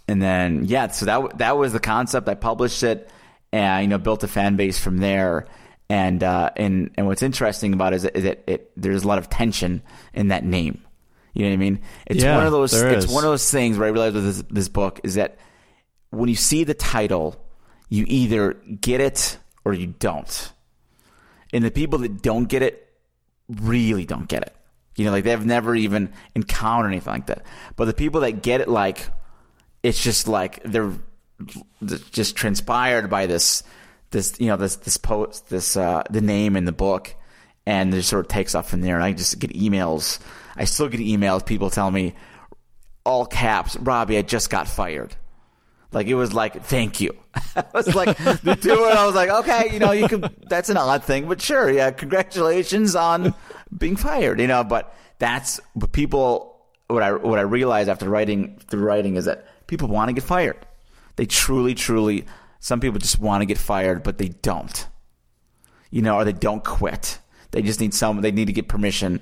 and 0.08 0.20
then, 0.20 0.64
yeah, 0.64 0.88
so 0.88 1.06
that, 1.06 1.38
that 1.38 1.56
was 1.56 1.72
the 1.72 1.80
concept. 1.80 2.28
I 2.28 2.34
published 2.34 2.82
it 2.82 3.10
and, 3.52 3.82
you 3.82 3.88
know, 3.88 3.98
built 3.98 4.22
a 4.24 4.28
fan 4.28 4.56
base 4.56 4.78
from 4.78 4.98
there. 4.98 5.46
And, 5.88 6.22
uh, 6.22 6.50
and, 6.56 6.90
and 6.96 7.06
what's 7.06 7.22
interesting 7.22 7.72
about 7.74 7.92
it 7.92 7.96
is 7.96 8.02
that, 8.02 8.16
is 8.16 8.24
that 8.24 8.44
it, 8.46 8.72
there's 8.76 9.04
a 9.04 9.08
lot 9.08 9.18
of 9.18 9.30
tension 9.30 9.82
in 10.12 10.28
that 10.28 10.44
name. 10.44 10.82
You 11.34 11.42
know 11.42 11.48
what 11.48 11.54
I 11.54 11.58
mean? 11.58 11.80
It's 12.06 12.22
Yeah, 12.22 12.36
one 12.36 12.46
of 12.46 12.52
those. 12.52 12.72
It's 12.74 13.06
is. 13.06 13.10
one 13.12 13.24
of 13.24 13.30
those 13.30 13.50
things 13.50 13.76
where 13.76 13.88
I 13.88 13.90
realized 13.90 14.14
with 14.14 14.24
this, 14.24 14.44
this 14.50 14.68
book 14.68 15.00
is 15.02 15.14
that 15.14 15.36
when 16.10 16.28
you 16.28 16.36
see 16.36 16.64
the 16.64 16.74
title, 16.74 17.36
you 17.88 18.04
either 18.06 18.54
get 18.80 19.00
it 19.00 19.36
or 19.64 19.72
you 19.74 19.88
don't. 19.88 20.52
And 21.52 21.64
the 21.64 21.70
people 21.70 21.98
that 22.00 22.22
don't 22.22 22.44
get 22.44 22.62
it 22.62 22.88
really 23.48 24.04
don't 24.04 24.28
get 24.28 24.42
it. 24.42 24.54
You 24.96 25.04
know, 25.06 25.10
like 25.10 25.24
they've 25.24 25.44
never 25.44 25.74
even 25.74 26.12
encountered 26.36 26.92
anything 26.92 27.12
like 27.12 27.26
that. 27.26 27.44
But 27.74 27.86
the 27.86 27.94
people 27.94 28.20
that 28.20 28.42
get 28.42 28.60
it, 28.60 28.68
like 28.68 29.08
it's 29.84 30.02
just 30.02 30.26
like 30.26 30.62
they're 30.64 30.92
just 32.10 32.34
transpired 32.34 33.10
by 33.10 33.26
this, 33.26 33.62
this 34.10 34.34
you 34.40 34.46
know, 34.46 34.56
this 34.56 34.76
this 34.76 34.96
post, 34.96 35.50
this 35.50 35.76
uh, 35.76 36.02
the 36.10 36.22
name 36.22 36.56
in 36.56 36.64
the 36.64 36.72
book, 36.72 37.14
and 37.66 37.92
it 37.92 37.98
just 37.98 38.08
sort 38.08 38.24
of 38.24 38.28
takes 38.28 38.54
off 38.54 38.68
from 38.68 38.80
there. 38.80 38.96
And 38.96 39.04
I 39.04 39.12
just 39.12 39.38
get 39.38 39.52
emails. 39.52 40.18
I 40.56 40.64
still 40.64 40.88
get 40.88 41.00
emails. 41.00 41.44
People 41.44 41.68
tell 41.68 41.90
me, 41.90 42.14
all 43.04 43.26
caps, 43.26 43.76
Robbie, 43.76 44.16
I 44.16 44.22
just 44.22 44.48
got 44.48 44.68
fired. 44.68 45.14
Like 45.92 46.06
it 46.06 46.14
was 46.14 46.32
like, 46.32 46.64
thank 46.64 47.02
you. 47.02 47.14
I 47.54 47.64
was 47.74 47.94
like, 47.94 48.16
the 48.16 48.56
two, 48.60 48.84
and 48.84 48.98
I 48.98 49.04
was 49.04 49.14
like, 49.14 49.28
okay, 49.28 49.70
you 49.70 49.80
know, 49.80 49.92
you 49.92 50.08
can. 50.08 50.24
That's 50.48 50.70
an 50.70 50.78
odd 50.78 51.04
thing, 51.04 51.28
but 51.28 51.42
sure, 51.42 51.70
yeah, 51.70 51.90
congratulations 51.90 52.96
on 52.96 53.34
being 53.76 53.96
fired. 53.96 54.40
You 54.40 54.46
know, 54.46 54.64
but 54.64 54.94
that's 55.18 55.60
what 55.74 55.92
people. 55.92 56.52
What 56.86 57.02
I 57.02 57.12
what 57.12 57.38
I 57.38 57.42
realized 57.42 57.88
after 57.88 58.08
writing 58.08 58.58
through 58.68 58.82
writing 58.82 59.16
is 59.16 59.24
that 59.24 59.46
people 59.66 59.88
want 59.88 60.08
to 60.08 60.12
get 60.12 60.24
fired. 60.24 60.66
They 61.16 61.26
truly, 61.26 61.74
truly. 61.74 62.26
Some 62.60 62.80
people 62.80 62.98
just 62.98 63.18
want 63.18 63.42
to 63.42 63.46
get 63.46 63.58
fired, 63.58 64.02
but 64.02 64.18
they 64.18 64.28
don't. 64.28 64.86
You 65.90 66.02
know, 66.02 66.16
or 66.16 66.24
they 66.24 66.32
don't 66.32 66.64
quit. 66.64 67.18
They 67.52 67.62
just 67.62 67.80
need 67.80 67.94
some. 67.94 68.20
They 68.20 68.32
need 68.32 68.46
to 68.46 68.52
get 68.52 68.68
permission 68.68 69.20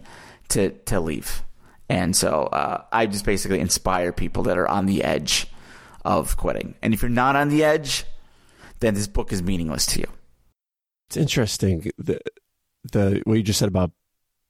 to 0.49 0.71
to 0.71 1.01
leave. 1.01 1.43
And 1.89 2.17
so 2.17 2.45
uh, 2.45 2.85
I 2.91 3.07
just 3.07 3.27
basically 3.27 3.61
inspire 3.61 4.13
people 4.13 4.45
that 4.45 4.57
are 4.57 4.69
on 4.69 4.87
the 4.87 5.05
edge 5.05 5.47
of 6.05 6.37
quitting. 6.37 6.75
And 6.83 6.95
if 6.95 7.03
you're 7.03 7.11
not 7.11 7.37
on 7.37 7.51
the 7.51 7.63
edge, 7.63 8.05
then 8.81 8.95
this 8.95 9.07
book 9.07 9.33
is 9.33 9.43
meaningless 9.43 9.87
to 9.87 10.01
you. 10.01 10.07
It's 11.09 11.17
interesting 11.19 11.91
the 11.99 12.21
the 12.91 13.21
what 13.25 13.35
you 13.35 13.43
just 13.43 13.59
said 13.59 13.69
about 13.69 13.91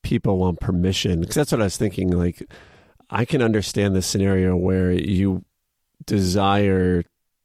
people 0.02 0.38
want 0.38 0.60
permission 0.60 1.20
because 1.20 1.34
that's 1.34 1.52
what 1.52 1.60
I 1.60 1.64
was 1.64 1.76
thinking. 1.76 2.10
Like, 2.10 2.48
I 3.10 3.24
can 3.24 3.42
understand 3.42 3.94
the 3.94 4.02
scenario 4.02 4.56
where 4.56 4.92
you 4.92 5.44
desire 6.06 7.04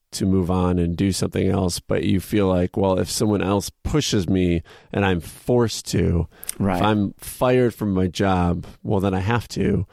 to 0.10 0.26
move 0.26 0.50
on 0.50 0.80
and 0.80 0.96
do 0.96 1.12
something 1.12 1.50
else, 1.50 1.80
but 1.82 2.04
you 2.04 2.20
feel 2.20 2.48
like, 2.48 2.78
well, 2.78 2.98
if 2.98 3.10
someone 3.12 3.42
else 3.42 3.70
pushes 3.84 4.30
me 4.30 4.64
and 4.94 5.06
I'm 5.06 5.20
forced 5.20 5.86
to, 5.92 6.28
Right. 6.58 6.78
if 6.78 6.82
I'm 6.82 7.14
fired 7.18 7.76
from 7.76 7.94
my 7.94 8.08
job, 8.08 8.66
well, 8.84 9.00
then 9.02 9.14
I 9.14 9.20
have 9.20 9.48
to. 9.50 9.86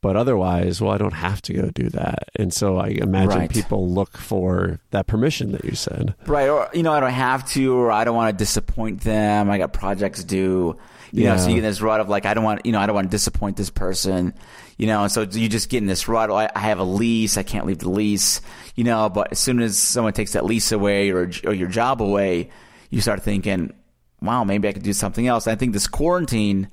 But 0.00 0.16
otherwise, 0.16 0.80
well, 0.80 0.92
I 0.92 0.98
don't 0.98 1.14
have 1.14 1.42
to 1.42 1.54
go 1.54 1.70
do 1.70 1.88
that. 1.90 2.28
And 2.36 2.52
so 2.52 2.76
I 2.76 2.88
imagine 2.88 3.38
Right. 3.38 3.50
people 3.50 3.88
look 3.88 4.16
for 4.16 4.78
that 4.90 5.06
permission 5.08 5.50
that 5.52 5.64
you 5.64 5.74
said. 5.74 6.14
Right. 6.26 6.48
Or, 6.48 6.68
you 6.72 6.82
know, 6.84 6.92
I 6.92 7.00
don't 7.00 7.10
have 7.10 7.48
to, 7.52 7.74
or 7.74 7.90
I 7.90 8.04
don't 8.04 8.14
want 8.14 8.30
to 8.30 8.36
disappoint 8.36 9.00
them. 9.00 9.50
I 9.50 9.58
got 9.58 9.72
projects 9.72 10.22
due. 10.22 10.76
You 11.10 11.24
know, 11.24 11.38
so 11.38 11.48
you 11.48 11.54
get 11.54 11.62
this 11.62 11.80
rut 11.80 12.00
of 12.00 12.10
like, 12.10 12.26
I 12.26 12.34
don't 12.34 12.44
want, 12.44 12.66
you 12.66 12.70
know, 12.72 12.78
I 12.80 12.86
don't 12.86 12.94
want 12.94 13.06
to 13.06 13.10
disappoint 13.10 13.56
this 13.56 13.70
person. 13.70 14.34
You 14.78 14.86
know, 14.86 15.02
and 15.02 15.12
so 15.12 15.22
you 15.22 15.48
just 15.48 15.68
get 15.68 15.78
in 15.78 15.86
this 15.86 16.06
rut. 16.06 16.30
Oh, 16.30 16.36
I, 16.36 16.48
I 16.54 16.60
have 16.60 16.78
a 16.78 16.84
lease. 16.84 17.36
I 17.36 17.42
can't 17.42 17.66
leave 17.66 17.80
the 17.80 17.90
lease. 17.90 18.40
You 18.76 18.84
know, 18.84 19.08
but 19.08 19.32
as 19.32 19.38
soon 19.40 19.60
as 19.60 19.76
someone 19.76 20.12
takes 20.12 20.32
that 20.32 20.44
lease 20.44 20.70
away 20.72 21.10
or, 21.10 21.30
or 21.44 21.52
your 21.52 21.68
job 21.68 22.00
away, 22.00 22.50
you 22.88 23.00
start 23.00 23.22
thinking, 23.22 23.74
wow, 24.22 24.44
maybe 24.44 24.68
I 24.68 24.72
could 24.72 24.84
do 24.84 24.92
something 24.92 25.26
else. 25.26 25.48
I 25.48 25.56
think 25.56 25.72
this 25.72 25.88
quarantine, 25.88 26.68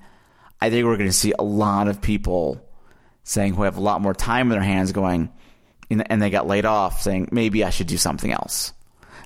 I 0.61 0.69
think 0.69 0.85
we're 0.85 0.97
going 0.97 1.09
to 1.09 1.13
see 1.13 1.33
a 1.37 1.43
lot 1.43 1.87
of 1.87 1.99
people 1.99 2.61
saying 3.23 3.55
who 3.55 3.63
have 3.63 3.77
a 3.77 3.81
lot 3.81 4.01
more 4.01 4.13
time 4.13 4.47
in 4.47 4.49
their 4.51 4.61
hands 4.61 4.91
going, 4.91 5.31
and 5.89 6.09
and 6.11 6.21
they 6.21 6.29
got 6.29 6.45
laid 6.45 6.65
off 6.65 7.01
saying, 7.01 7.29
maybe 7.31 7.63
I 7.63 7.71
should 7.71 7.87
do 7.87 7.97
something 7.97 8.31
else. 8.31 8.71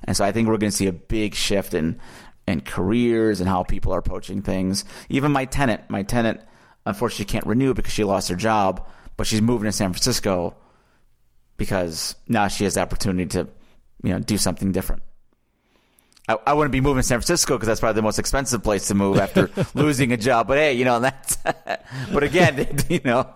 And 0.04 0.16
so 0.16 0.24
I 0.24 0.32
think 0.32 0.48
we're 0.48 0.56
going 0.56 0.70
to 0.70 0.76
see 0.76 0.86
a 0.86 0.92
big 0.92 1.34
shift 1.34 1.74
in 1.74 2.00
in 2.48 2.62
careers 2.62 3.40
and 3.40 3.48
how 3.48 3.62
people 3.62 3.92
are 3.92 3.98
approaching 3.98 4.40
things. 4.42 4.86
Even 5.10 5.32
my 5.32 5.44
tenant, 5.44 5.82
my 5.88 6.02
tenant, 6.02 6.40
unfortunately 6.86 7.26
can't 7.26 7.46
renew 7.46 7.74
because 7.74 7.92
she 7.92 8.04
lost 8.04 8.28
her 8.28 8.36
job, 8.36 8.86
but 9.16 9.26
she's 9.26 9.42
moving 9.42 9.66
to 9.66 9.72
San 9.72 9.92
Francisco 9.92 10.54
because 11.56 12.16
now 12.26 12.48
she 12.48 12.64
has 12.64 12.74
the 12.74 12.80
opportunity 12.80 13.26
to, 13.26 13.48
you 14.02 14.10
know, 14.10 14.18
do 14.18 14.38
something 14.38 14.72
different. 14.72 15.02
I, 16.30 16.36
I 16.46 16.52
wouldn't 16.52 16.72
be 16.72 16.80
moving 16.80 17.00
to 17.00 17.06
San 17.06 17.18
Francisco 17.18 17.56
because 17.56 17.66
that's 17.66 17.80
probably 17.80 17.96
the 17.96 18.02
most 18.02 18.18
expensive 18.18 18.62
place 18.62 18.86
to 18.88 18.94
move 18.94 19.18
after 19.18 19.50
losing 19.74 20.12
a 20.12 20.16
job. 20.16 20.46
But 20.46 20.58
hey, 20.58 20.74
you 20.74 20.84
know 20.84 21.00
that's. 21.00 21.36
but 22.12 22.22
again, 22.22 22.78
you 22.88 23.00
know, 23.04 23.28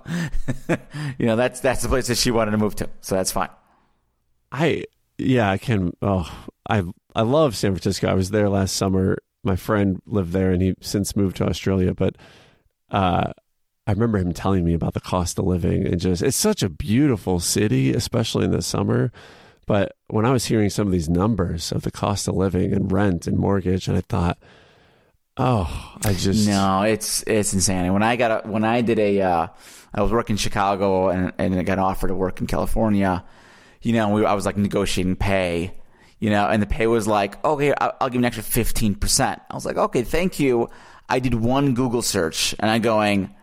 you 1.18 1.26
know 1.26 1.36
that's 1.36 1.60
that's 1.60 1.82
the 1.82 1.88
place 1.88 2.06
that 2.06 2.18
she 2.18 2.30
wanted 2.30 2.52
to 2.52 2.58
move 2.58 2.76
to, 2.76 2.88
so 3.00 3.16
that's 3.16 3.32
fine. 3.32 3.50
I 4.52 4.84
yeah, 5.18 5.50
I 5.50 5.58
can. 5.58 5.92
Oh, 6.02 6.30
I 6.68 6.84
I 7.14 7.22
love 7.22 7.56
San 7.56 7.72
Francisco. 7.72 8.08
I 8.08 8.14
was 8.14 8.30
there 8.30 8.48
last 8.48 8.76
summer. 8.76 9.18
My 9.42 9.56
friend 9.56 10.00
lived 10.06 10.32
there, 10.32 10.52
and 10.52 10.62
he 10.62 10.74
since 10.80 11.16
moved 11.16 11.36
to 11.36 11.48
Australia. 11.48 11.94
But 11.94 12.16
uh, 12.90 13.32
I 13.86 13.90
remember 13.90 14.18
him 14.18 14.32
telling 14.32 14.64
me 14.64 14.74
about 14.74 14.94
the 14.94 15.00
cost 15.00 15.38
of 15.38 15.44
living, 15.46 15.86
and 15.86 16.00
just 16.00 16.22
it's 16.22 16.36
such 16.36 16.62
a 16.62 16.68
beautiful 16.68 17.40
city, 17.40 17.92
especially 17.92 18.44
in 18.44 18.50
the 18.50 18.62
summer. 18.62 19.12
But 19.66 19.96
when 20.08 20.26
I 20.26 20.30
was 20.30 20.46
hearing 20.46 20.70
some 20.70 20.86
of 20.86 20.92
these 20.92 21.08
numbers 21.08 21.72
of 21.72 21.82
the 21.82 21.90
cost 21.90 22.28
of 22.28 22.34
living 22.34 22.72
and 22.72 22.90
rent 22.92 23.26
and 23.26 23.38
mortgage, 23.38 23.88
and 23.88 23.96
I 23.96 24.02
thought, 24.02 24.38
Oh, 25.36 25.96
I 26.04 26.12
just 26.12 26.46
No, 26.46 26.82
it's 26.82 27.24
it's 27.26 27.52
insanity. 27.54 27.90
When 27.90 28.02
I 28.02 28.16
got 28.16 28.44
a, 28.44 28.48
when 28.48 28.64
I 28.64 28.82
did 28.82 28.98
a, 28.98 29.20
uh, 29.20 29.46
I 29.92 30.02
was 30.02 30.12
working 30.12 30.34
in 30.34 30.38
Chicago 30.38 31.08
and 31.08 31.32
and 31.38 31.58
I 31.58 31.62
got 31.62 31.78
offered 31.78 32.08
to 32.08 32.14
work 32.14 32.40
in 32.40 32.46
California. 32.46 33.24
You 33.82 33.92
know, 33.94 34.10
we, 34.10 34.24
I 34.24 34.34
was 34.34 34.46
like 34.46 34.56
negotiating 34.56 35.16
pay. 35.16 35.74
You 36.20 36.30
know, 36.30 36.46
and 36.46 36.62
the 36.62 36.66
pay 36.66 36.86
was 36.86 37.06
like, 37.06 37.44
okay, 37.44 37.74
I'll, 37.78 37.96
I'll 38.00 38.08
give 38.08 38.14
you 38.14 38.20
an 38.20 38.24
extra 38.26 38.44
fifteen 38.44 38.94
percent. 38.94 39.42
I 39.50 39.54
was 39.54 39.66
like, 39.66 39.76
okay, 39.76 40.02
thank 40.02 40.38
you. 40.38 40.70
I 41.08 41.18
did 41.18 41.34
one 41.34 41.74
Google 41.74 42.02
search, 42.02 42.54
and 42.58 42.70
I'm 42.70 42.82
going 42.82 43.34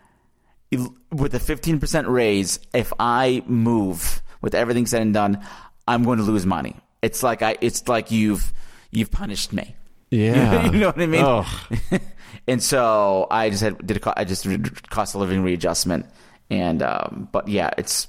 with 1.12 1.34
a 1.36 1.40
fifteen 1.40 1.80
percent 1.80 2.08
raise. 2.08 2.60
If 2.74 2.92
I 3.00 3.44
move 3.46 4.22
with 4.42 4.56
everything 4.56 4.86
said 4.86 5.02
and 5.02 5.14
done, 5.14 5.46
I'm 5.88 6.04
going 6.04 6.18
to 6.18 6.24
lose 6.24 6.46
money. 6.46 6.76
It's 7.02 7.24
like 7.24 7.42
I, 7.42 7.58
it's 7.62 7.88
like 7.88 8.12
you've 8.12 8.54
you've 8.92 9.12
punished 9.12 9.54
me. 9.54 9.76
yeah. 10.10 10.66
you 10.72 10.80
know 10.80 10.88
what 10.88 11.02
I 11.02 11.06
mean? 11.06 11.24
Oh, 11.24 11.62
and 12.48 12.62
so 12.62 13.28
I 13.32 13.50
just 13.50 13.62
had 13.64 13.86
did 13.86 13.98
a, 13.98 14.20
I 14.20 14.24
just 14.24 14.44
did 14.44 14.90
cost 14.90 15.16
of 15.16 15.22
living 15.22 15.44
readjustment, 15.44 16.06
and 16.50 16.82
um, 16.82 17.30
but 17.32 17.48
yeah, 17.48 17.72
it's 17.78 18.08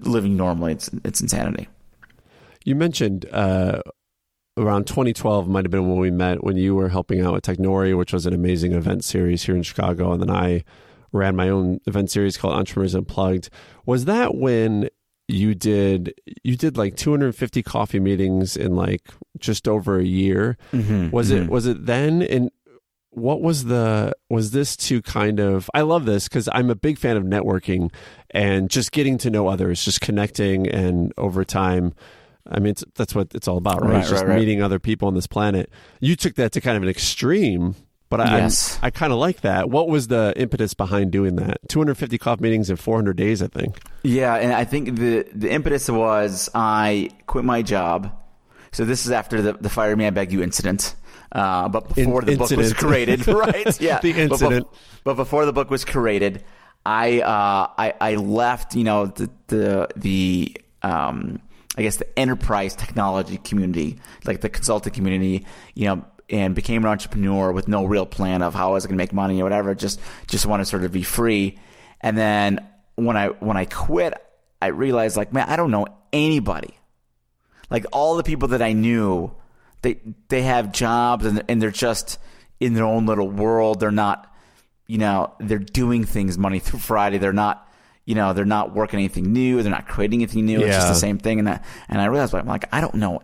living 0.00 0.36
normally. 0.36 0.72
It's 0.72 0.90
it's 1.04 1.20
insanity. 1.20 1.68
you 2.64 2.74
mentioned 2.74 3.26
uh, 3.32 3.80
around 4.56 4.86
2012 4.86 5.48
might 5.48 5.64
have 5.64 5.70
been 5.70 5.88
when 5.88 5.98
we 5.98 6.10
met 6.10 6.44
when 6.44 6.56
you 6.56 6.74
were 6.74 6.88
helping 6.88 7.20
out 7.20 7.32
with 7.32 7.44
Technori, 7.44 7.96
which 7.96 8.12
was 8.12 8.26
an 8.26 8.34
amazing 8.34 8.72
event 8.72 9.04
series 9.04 9.42
here 9.44 9.56
in 9.56 9.62
Chicago, 9.62 10.12
and 10.12 10.20
then 10.20 10.30
I 10.30 10.64
ran 11.12 11.36
my 11.36 11.48
own 11.48 11.80
event 11.86 12.10
series 12.10 12.36
called 12.36 12.54
Entrepreneurs 12.54 12.94
Unplugged. 12.94 13.50
Was 13.86 14.06
that 14.06 14.34
when 14.34 14.88
you 15.28 15.54
did 15.54 16.14
you 16.42 16.56
did 16.56 16.76
like 16.76 16.96
250 16.96 17.62
coffee 17.62 18.00
meetings 18.00 18.56
in 18.56 18.76
like 18.76 19.08
just 19.38 19.68
over 19.68 19.98
a 19.98 20.04
year? 20.04 20.58
Mm-hmm, 20.72 21.10
was 21.10 21.30
it 21.30 21.42
mm-hmm. 21.42 21.52
was 21.52 21.66
it 21.66 21.86
then 21.86 22.22
and 22.22 22.50
what 23.14 23.42
was 23.42 23.64
the 23.64 24.14
was 24.30 24.52
this 24.52 24.74
to 24.74 25.02
kind 25.02 25.38
of 25.38 25.68
i 25.74 25.82
love 25.82 26.06
this 26.06 26.28
because 26.28 26.48
i'm 26.52 26.70
a 26.70 26.74
big 26.74 26.96
fan 26.96 27.14
of 27.14 27.24
networking 27.24 27.92
and 28.30 28.70
just 28.70 28.90
getting 28.90 29.18
to 29.18 29.28
know 29.28 29.48
others 29.48 29.84
just 29.84 30.00
connecting 30.00 30.66
and 30.66 31.12
over 31.18 31.44
time 31.44 31.92
i 32.50 32.58
mean 32.58 32.70
it's, 32.70 32.84
that's 32.94 33.14
what 33.14 33.28
it's 33.34 33.46
all 33.48 33.56
about 33.56 33.82
right, 33.82 33.90
Right, 33.92 34.00
It's 34.00 34.10
just 34.10 34.24
right, 34.24 34.38
meeting 34.38 34.62
other 34.62 34.78
people 34.78 35.08
on 35.08 35.14
this 35.14 35.26
planet 35.26 35.70
you 36.00 36.16
took 36.16 36.34
that 36.36 36.52
to 36.52 36.60
kind 36.60 36.76
of 36.76 36.82
an 36.82 36.88
extreme 36.88 37.74
but 38.08 38.20
i 38.20 38.38
Yes. 38.38 38.78
i, 38.82 38.86
I 38.86 38.90
kind 38.90 39.12
of 39.12 39.18
like 39.18 39.42
that 39.42 39.70
what 39.70 39.88
was 39.88 40.08
the 40.08 40.32
impetus 40.36 40.74
behind 40.74 41.12
doing 41.12 41.36
that 41.36 41.58
250 41.68 42.18
coffee 42.18 42.42
meetings 42.42 42.68
in 42.70 42.76
400 42.76 43.16
days 43.16 43.42
i 43.42 43.46
think 43.46 43.78
Yeah, 44.02 44.34
and 44.34 44.52
I 44.52 44.64
think 44.64 44.96
the 44.98 45.24
the 45.32 45.50
impetus 45.50 45.88
was 45.88 46.50
I 46.54 47.10
quit 47.26 47.44
my 47.44 47.62
job. 47.62 48.10
So 48.72 48.84
this 48.84 49.06
is 49.06 49.12
after 49.12 49.40
the 49.40 49.52
the 49.52 49.68
fire 49.70 49.94
me 49.94 50.06
I 50.06 50.10
beg 50.10 50.32
you 50.32 50.42
incident. 50.42 50.96
Uh, 51.30 51.68
but 51.68 51.88
before 51.94 52.20
In- 52.22 52.26
the 52.26 52.36
book 52.36 52.50
was 52.50 52.72
created, 52.74 53.26
right? 53.46 53.80
Yeah, 53.80 54.00
The 54.00 54.12
But 54.12 54.20
incident. 54.32 54.66
But, 55.04 55.14
before 55.14 55.46
the 55.46 55.52
book 55.52 55.70
was 55.70 55.84
created, 55.84 56.42
I 56.84 57.20
uh, 57.20 57.68
I, 57.78 57.94
I 58.00 58.14
left. 58.16 58.74
You 58.74 58.84
know 58.84 59.06
the 59.06 59.30
the 59.46 59.88
the 59.96 60.56
um, 60.82 61.40
I 61.76 61.82
guess 61.82 61.96
the 61.96 62.18
enterprise 62.18 62.74
technology 62.76 63.38
community, 63.38 63.98
like 64.24 64.40
the 64.40 64.48
consulting 64.48 64.92
community. 64.92 65.46
You 65.74 65.86
know. 65.86 66.04
And 66.30 66.54
became 66.54 66.82
an 66.82 66.88
entrepreneur 66.88 67.52
with 67.52 67.68
no 67.68 67.84
real 67.84 68.06
plan 68.06 68.40
of 68.40 68.54
how 68.54 68.70
I 68.70 68.72
was 68.74 68.86
going 68.86 68.96
to 68.96 69.02
make 69.02 69.12
money 69.12 69.42
or 69.42 69.44
whatever. 69.44 69.74
Just, 69.74 70.00
just 70.28 70.46
want 70.46 70.62
to 70.62 70.64
sort 70.64 70.82
of 70.82 70.90
be 70.90 71.02
free. 71.02 71.58
And 72.00 72.16
then 72.16 72.66
when 72.94 73.18
I 73.18 73.26
when 73.26 73.58
I 73.58 73.66
quit, 73.66 74.14
I 74.62 74.68
realized 74.68 75.14
like, 75.14 75.34
man, 75.34 75.46
I 75.50 75.56
don't 75.56 75.70
know 75.70 75.86
anybody. 76.10 76.78
Like 77.68 77.84
all 77.92 78.16
the 78.16 78.22
people 78.22 78.48
that 78.48 78.62
I 78.62 78.72
knew, 78.72 79.32
they 79.82 80.00
they 80.28 80.42
have 80.42 80.72
jobs 80.72 81.26
and 81.26 81.42
and 81.50 81.60
they're 81.60 81.70
just 81.70 82.18
in 82.60 82.72
their 82.72 82.84
own 82.84 83.04
little 83.04 83.28
world. 83.28 83.80
They're 83.80 83.90
not, 83.90 84.32
you 84.86 84.96
know, 84.96 85.34
they're 85.38 85.58
doing 85.58 86.04
things 86.04 86.38
Monday 86.38 86.60
through 86.60 86.78
Friday. 86.78 87.18
They're 87.18 87.34
not, 87.34 87.70
you 88.04 88.14
know, 88.14 88.32
they're 88.32 88.44
not 88.44 88.74
working 88.74 88.98
anything 88.98 89.32
new. 89.32 89.62
They're 89.62 89.70
not 89.70 89.86
creating 89.86 90.20
anything 90.22 90.46
new. 90.46 90.60
It's 90.60 90.76
just 90.76 90.88
the 90.88 90.94
same 90.94 91.18
thing. 91.18 91.38
And 91.38 91.48
that, 91.48 91.64
and 91.88 92.00
I 92.00 92.06
realized, 92.06 92.34
I'm 92.34 92.46
like, 92.46 92.64
I 92.72 92.80
don't 92.80 92.94
know 92.94 93.20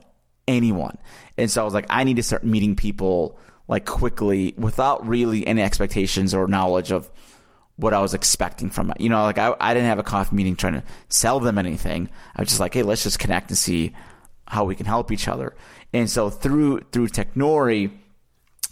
anyone. 0.46 0.98
And 1.36 1.50
so 1.50 1.60
I 1.60 1.64
was 1.64 1.74
like, 1.74 1.86
I 1.90 2.04
need 2.04 2.16
to 2.16 2.22
start 2.22 2.44
meeting 2.44 2.76
people 2.76 3.38
like 3.66 3.84
quickly 3.84 4.54
without 4.56 5.06
really 5.06 5.46
any 5.46 5.62
expectations 5.62 6.34
or 6.34 6.46
knowledge 6.46 6.90
of 6.90 7.10
what 7.76 7.94
I 7.94 8.00
was 8.00 8.14
expecting 8.14 8.70
from 8.70 8.90
it. 8.90 9.00
You 9.00 9.08
know, 9.08 9.22
like 9.22 9.38
I, 9.38 9.54
I 9.60 9.74
didn't 9.74 9.88
have 9.88 9.98
a 9.98 10.04
coffee 10.04 10.34
meeting 10.34 10.56
trying 10.56 10.74
to 10.74 10.82
sell 11.08 11.38
them 11.38 11.58
anything. 11.58 12.08
I 12.34 12.42
was 12.42 12.48
just 12.48 12.60
like, 12.60 12.74
hey, 12.74 12.82
let's 12.82 13.04
just 13.04 13.18
connect 13.18 13.50
and 13.50 13.58
see 13.58 13.94
how 14.48 14.64
we 14.64 14.74
can 14.74 14.86
help 14.86 15.12
each 15.12 15.28
other. 15.28 15.54
And 15.92 16.10
so 16.10 16.30
through 16.30 16.80
through 16.92 17.08
Technori, 17.08 17.92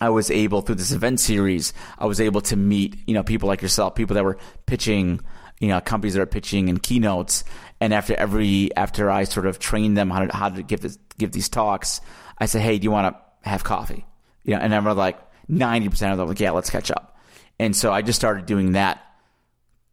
I 0.01 0.11
was 0.11 0.31
able 0.31 0.61
through 0.62 0.75
this 0.75 0.92
event 0.92 1.21
series, 1.21 1.73
I 1.99 2.07
was 2.07 2.21
able 2.21 2.40
to 2.42 2.57
meet 2.57 2.97
you 3.07 3.14
know 3.14 3.23
people 3.23 3.47
like 3.47 3.62
yourself, 3.62 3.95
people 3.95 4.14
that 4.14 4.25
were 4.25 4.38
pitching, 4.66 5.21
you 5.61 5.69
know, 5.69 5.81
companies 5.81 6.14
that 6.14 6.21
are 6.21 6.27
pitching 6.27 6.69
and 6.69 6.83
keynotes. 6.83 7.45
And 7.81 7.92
after 7.92 8.14
every 8.14 8.75
after 8.77 9.11
I 9.11 9.25
sort 9.25 9.47
of 9.47 9.59
trained 9.59 9.97
them 9.97 10.11
how 10.11 10.25
to 10.25 10.37
how 10.37 10.49
to 10.49 10.62
give 10.62 10.81
this 10.81 10.99
give 11.19 11.33
these 11.33 11.49
talks, 11.49 12.01
I 12.38 12.47
said, 12.47 12.62
hey, 12.62 12.79
do 12.79 12.85
you 12.85 12.90
want 12.90 13.14
to 13.14 13.49
have 13.49 13.64
coffee? 13.64 14.07
You 14.45 14.55
know, 14.55 14.61
and 14.61 14.73
I 14.73 14.77
remember 14.77 14.95
like 14.95 15.19
ninety 15.49 15.88
percent 15.88 16.12
of 16.12 16.19
them 16.19 16.29
like, 16.29 16.40
yeah, 16.40 16.53
let's 16.53 16.71
catch 16.71 16.90
up. 16.90 17.19
And 17.59 17.75
so 17.75 17.92
I 17.92 18.03
just 18.03 18.19
started 18.19 18.47
doing 18.47 18.73
that. 18.73 19.03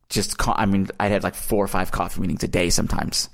Just 0.10 0.36
I 0.48 0.66
mean, 0.66 0.90
I 1.00 1.08
had 1.08 1.24
like 1.24 1.36
four 1.36 1.64
or 1.64 1.68
five 1.68 1.92
coffee 1.92 2.22
meetings 2.22 2.44
a 2.44 2.48
day 2.48 2.70
sometimes, 2.70 3.30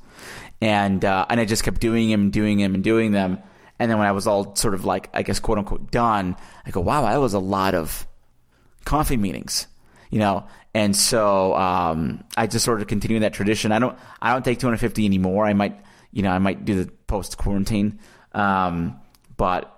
and 0.62 1.04
uh, 1.04 1.26
and 1.30 1.40
I 1.40 1.46
just 1.46 1.64
kept 1.64 1.82
doing 1.82 2.10
them, 2.10 2.22
and 2.22 2.34
doing 2.34 2.58
them, 2.58 2.74
and 2.74 2.84
doing 2.84 3.12
them. 3.12 3.40
And 3.80 3.90
then 3.90 3.98
when 3.98 4.08
I 4.08 4.12
was 4.12 4.28
all 4.28 4.56
sort 4.56 4.74
of 4.74 4.86
like, 4.86 5.10
I 5.14 5.24
guess, 5.24 5.40
quote 5.40 5.58
unquote, 5.58 5.90
done, 5.90 6.36
I 6.66 6.72
go, 6.72 6.82
wow, 6.82 7.04
that 7.04 7.18
was 7.18 7.34
a 7.34 7.40
lot 7.40 7.76
of 7.76 8.06
coffee 8.86 9.18
meetings, 9.18 9.68
you 10.10 10.20
know. 10.20 10.48
And 10.74 10.96
so 10.96 11.56
um, 11.56 12.24
I 12.38 12.48
just 12.48 12.64
sort 12.64 12.82
of 12.82 12.88
continue 12.88 13.20
that 13.22 13.34
tradition. 13.34 13.72
I 13.72 13.80
don't, 13.80 13.98
I 14.22 14.34
don't 14.34 14.46
take 14.46 14.60
250 14.60 15.06
anymore. 15.06 15.46
I 15.46 15.54
might, 15.54 15.80
you 16.12 16.22
know, 16.22 16.32
I 16.32 16.40
might 16.40 16.64
do 16.66 16.84
the 16.84 16.92
post 17.08 17.38
quarantine, 17.38 18.00
um, 18.34 19.00
but 19.36 19.76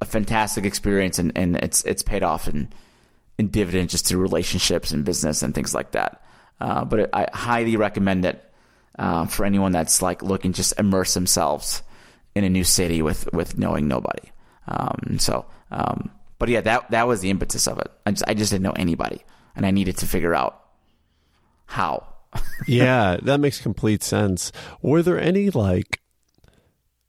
a 0.00 0.04
fantastic 0.04 0.64
experience, 0.64 1.18
and, 1.18 1.32
and 1.36 1.56
it's 1.56 1.82
it's 1.84 2.02
paid 2.02 2.22
off 2.22 2.46
in 2.46 2.72
in 3.36 3.48
dividends 3.48 3.92
just 3.92 4.06
through 4.06 4.20
relationships 4.20 4.90
and 4.90 5.04
business 5.04 5.42
and 5.42 5.54
things 5.54 5.74
like 5.74 5.92
that. 5.92 6.22
Uh, 6.60 6.84
but 6.84 7.10
I 7.12 7.28
highly 7.32 7.76
recommend 7.76 8.24
it 8.24 8.44
uh, 8.98 9.26
for 9.26 9.44
anyone 9.44 9.72
that's 9.72 10.02
like 10.02 10.22
looking 10.22 10.52
just 10.52 10.78
immerse 10.78 11.14
themselves 11.14 11.82
in 12.34 12.44
a 12.44 12.48
new 12.48 12.64
city 12.64 13.02
with 13.02 13.32
with 13.32 13.58
knowing 13.58 13.88
nobody. 13.88 14.30
Um, 14.66 15.18
so, 15.18 15.46
um, 15.70 16.10
but 16.38 16.48
yeah, 16.48 16.60
that 16.60 16.90
that 16.90 17.08
was 17.08 17.20
the 17.20 17.30
impetus 17.30 17.66
of 17.66 17.78
it. 17.78 17.90
I 18.06 18.10
just 18.10 18.24
I 18.26 18.34
just 18.34 18.52
didn't 18.52 18.64
know 18.64 18.72
anybody, 18.72 19.24
and 19.58 19.66
I 19.66 19.70
needed 19.70 19.98
to 19.98 20.06
figure 20.06 20.34
out 20.34 20.58
how. 21.66 22.06
yeah, 22.66 23.18
that 23.22 23.40
makes 23.40 23.60
complete 23.60 24.02
sense. 24.02 24.50
Were 24.80 25.02
there 25.02 25.20
any 25.20 25.50
like 25.50 26.00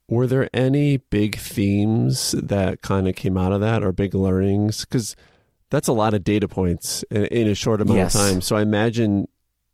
were 0.08 0.26
there 0.26 0.50
any 0.52 0.96
big 0.96 1.36
themes 1.38 2.32
that 2.32 2.82
kind 2.82 3.06
of 3.08 3.14
came 3.14 3.36
out 3.38 3.52
of 3.52 3.60
that 3.60 3.82
or 3.84 3.92
big 3.92 4.12
learnings 4.14 4.84
cuz 4.84 5.14
that's 5.70 5.86
a 5.88 5.92
lot 5.92 6.14
of 6.14 6.24
data 6.24 6.48
points 6.48 7.04
in, 7.10 7.26
in 7.26 7.46
a 7.48 7.54
short 7.54 7.80
amount 7.80 7.98
Yes. 7.98 8.14
of 8.14 8.20
time. 8.20 8.40
So 8.40 8.56
I 8.56 8.62
imagine 8.62 9.28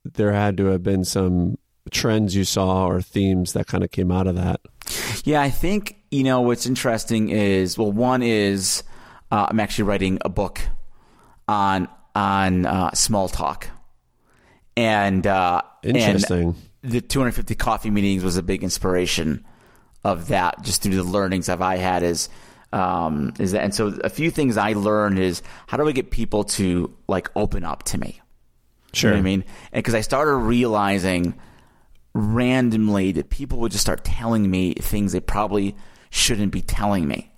there 0.04 0.32
had 0.32 0.56
to 0.58 0.66
have 0.66 0.82
been 0.82 1.04
some 1.04 1.56
trends 1.90 2.34
you 2.36 2.44
saw 2.44 2.86
or 2.86 3.00
themes 3.00 3.54
that 3.54 3.66
kind 3.66 3.82
of 3.82 3.90
came 3.90 4.10
out 4.12 4.26
of 4.26 4.34
that. 4.34 4.60
Yeah, 5.24 5.40
I 5.40 5.48
think 5.50 5.96
you 6.10 6.22
know 6.24 6.40
what's 6.42 6.66
interesting 6.66 7.30
is 7.30 7.78
well, 7.78 7.90
one 7.92 8.22
is 8.22 8.82
uh, 9.30 9.46
I'm 9.48 9.58
actually 9.60 9.84
writing 9.84 10.18
a 10.22 10.28
book 10.28 10.60
on 11.48 11.88
on 12.16 12.64
uh, 12.64 12.90
small 12.92 13.28
talk, 13.28 13.68
and 14.74 15.26
uh, 15.26 15.60
and 15.84 15.96
Interesting. 15.98 16.56
the 16.82 17.02
250 17.02 17.54
coffee 17.56 17.90
meetings 17.90 18.24
was 18.24 18.38
a 18.38 18.42
big 18.42 18.64
inspiration 18.64 19.44
of 20.02 20.28
that, 20.28 20.62
just 20.62 20.82
through 20.82 20.96
the 20.96 21.04
learnings 21.04 21.46
that 21.46 21.60
I 21.60 21.76
had 21.76 22.02
is. 22.02 22.28
Um, 22.72 23.32
is 23.38 23.52
that 23.52 23.62
and 23.62 23.72
so 23.72 23.96
a 24.02 24.10
few 24.10 24.30
things 24.30 24.56
I 24.56 24.72
learned 24.72 25.20
is 25.20 25.40
how 25.68 25.76
do 25.76 25.86
I 25.88 25.92
get 25.92 26.10
people 26.10 26.44
to 26.44 26.92
like 27.06 27.30
open 27.36 27.64
up 27.64 27.84
to 27.84 27.98
me? 27.98 28.20
Sure. 28.92 29.10
You 29.10 29.16
know 29.16 29.20
what 29.20 29.20
I 29.20 29.30
mean? 29.30 29.44
And 29.72 29.84
because 29.84 29.94
I 29.94 30.00
started 30.00 30.34
realizing 30.34 31.38
randomly 32.12 33.12
that 33.12 33.30
people 33.30 33.58
would 33.58 33.72
just 33.72 33.82
start 33.82 34.04
telling 34.04 34.50
me 34.50 34.74
things 34.74 35.12
they 35.12 35.20
probably 35.20 35.76
shouldn't 36.10 36.50
be 36.50 36.60
telling 36.60 37.06
me. 37.06 37.30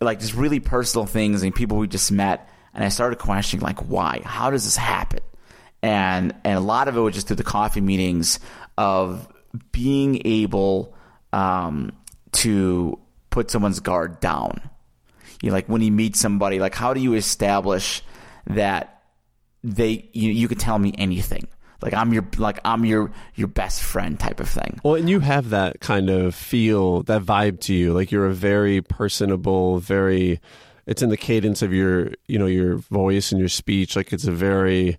Like 0.00 0.20
just 0.20 0.34
really 0.34 0.60
personal 0.60 1.06
things 1.06 1.42
and 1.42 1.54
people 1.54 1.78
we 1.78 1.88
just 1.88 2.12
met. 2.12 2.48
And 2.74 2.84
I 2.84 2.88
started 2.88 3.18
questioning 3.18 3.64
like 3.64 3.78
why? 3.80 4.20
How 4.24 4.50
does 4.50 4.64
this 4.64 4.76
happen? 4.76 5.20
And 5.82 6.34
and 6.44 6.56
a 6.56 6.60
lot 6.60 6.88
of 6.88 6.96
it 6.96 7.00
was 7.00 7.14
just 7.14 7.28
through 7.28 7.36
the 7.36 7.44
coffee 7.44 7.80
meetings 7.80 8.40
of 8.76 9.28
being 9.72 10.22
able 10.24 10.94
um, 11.32 11.92
to 12.32 12.98
put 13.30 13.50
someone's 13.50 13.80
guard 13.80 14.20
down. 14.20 14.60
You 15.42 15.50
know, 15.50 15.54
like 15.54 15.68
when 15.68 15.82
you 15.82 15.92
meet 15.92 16.16
somebody, 16.16 16.58
like 16.58 16.74
how 16.74 16.94
do 16.94 17.00
you 17.00 17.14
establish 17.14 18.02
that 18.46 19.02
they 19.62 20.08
you 20.12 20.30
you 20.30 20.48
could 20.48 20.60
tell 20.60 20.78
me 20.78 20.94
anything. 20.98 21.48
Like 21.82 21.94
I'm 21.94 22.12
your 22.12 22.26
like 22.38 22.60
I'm 22.64 22.84
your 22.84 23.10
your 23.34 23.48
best 23.48 23.82
friend 23.82 24.18
type 24.18 24.40
of 24.40 24.48
thing. 24.48 24.80
Well, 24.84 24.94
and 24.94 25.08
you 25.08 25.20
have 25.20 25.50
that 25.50 25.80
kind 25.80 26.08
of 26.08 26.34
feel, 26.34 27.02
that 27.04 27.22
vibe 27.22 27.60
to 27.60 27.74
you. 27.74 27.92
Like 27.92 28.10
you're 28.10 28.26
a 28.26 28.34
very 28.34 28.80
personable, 28.80 29.78
very 29.80 30.40
it's 30.86 31.02
in 31.02 31.08
the 31.10 31.16
cadence 31.16 31.62
of 31.62 31.72
your 31.72 32.12
you 32.26 32.38
know 32.38 32.46
your 32.46 32.76
voice 32.76 33.32
and 33.32 33.38
your 33.38 33.48
speech. 33.48 33.96
Like 33.96 34.12
it's 34.12 34.26
a 34.26 34.32
very 34.32 34.98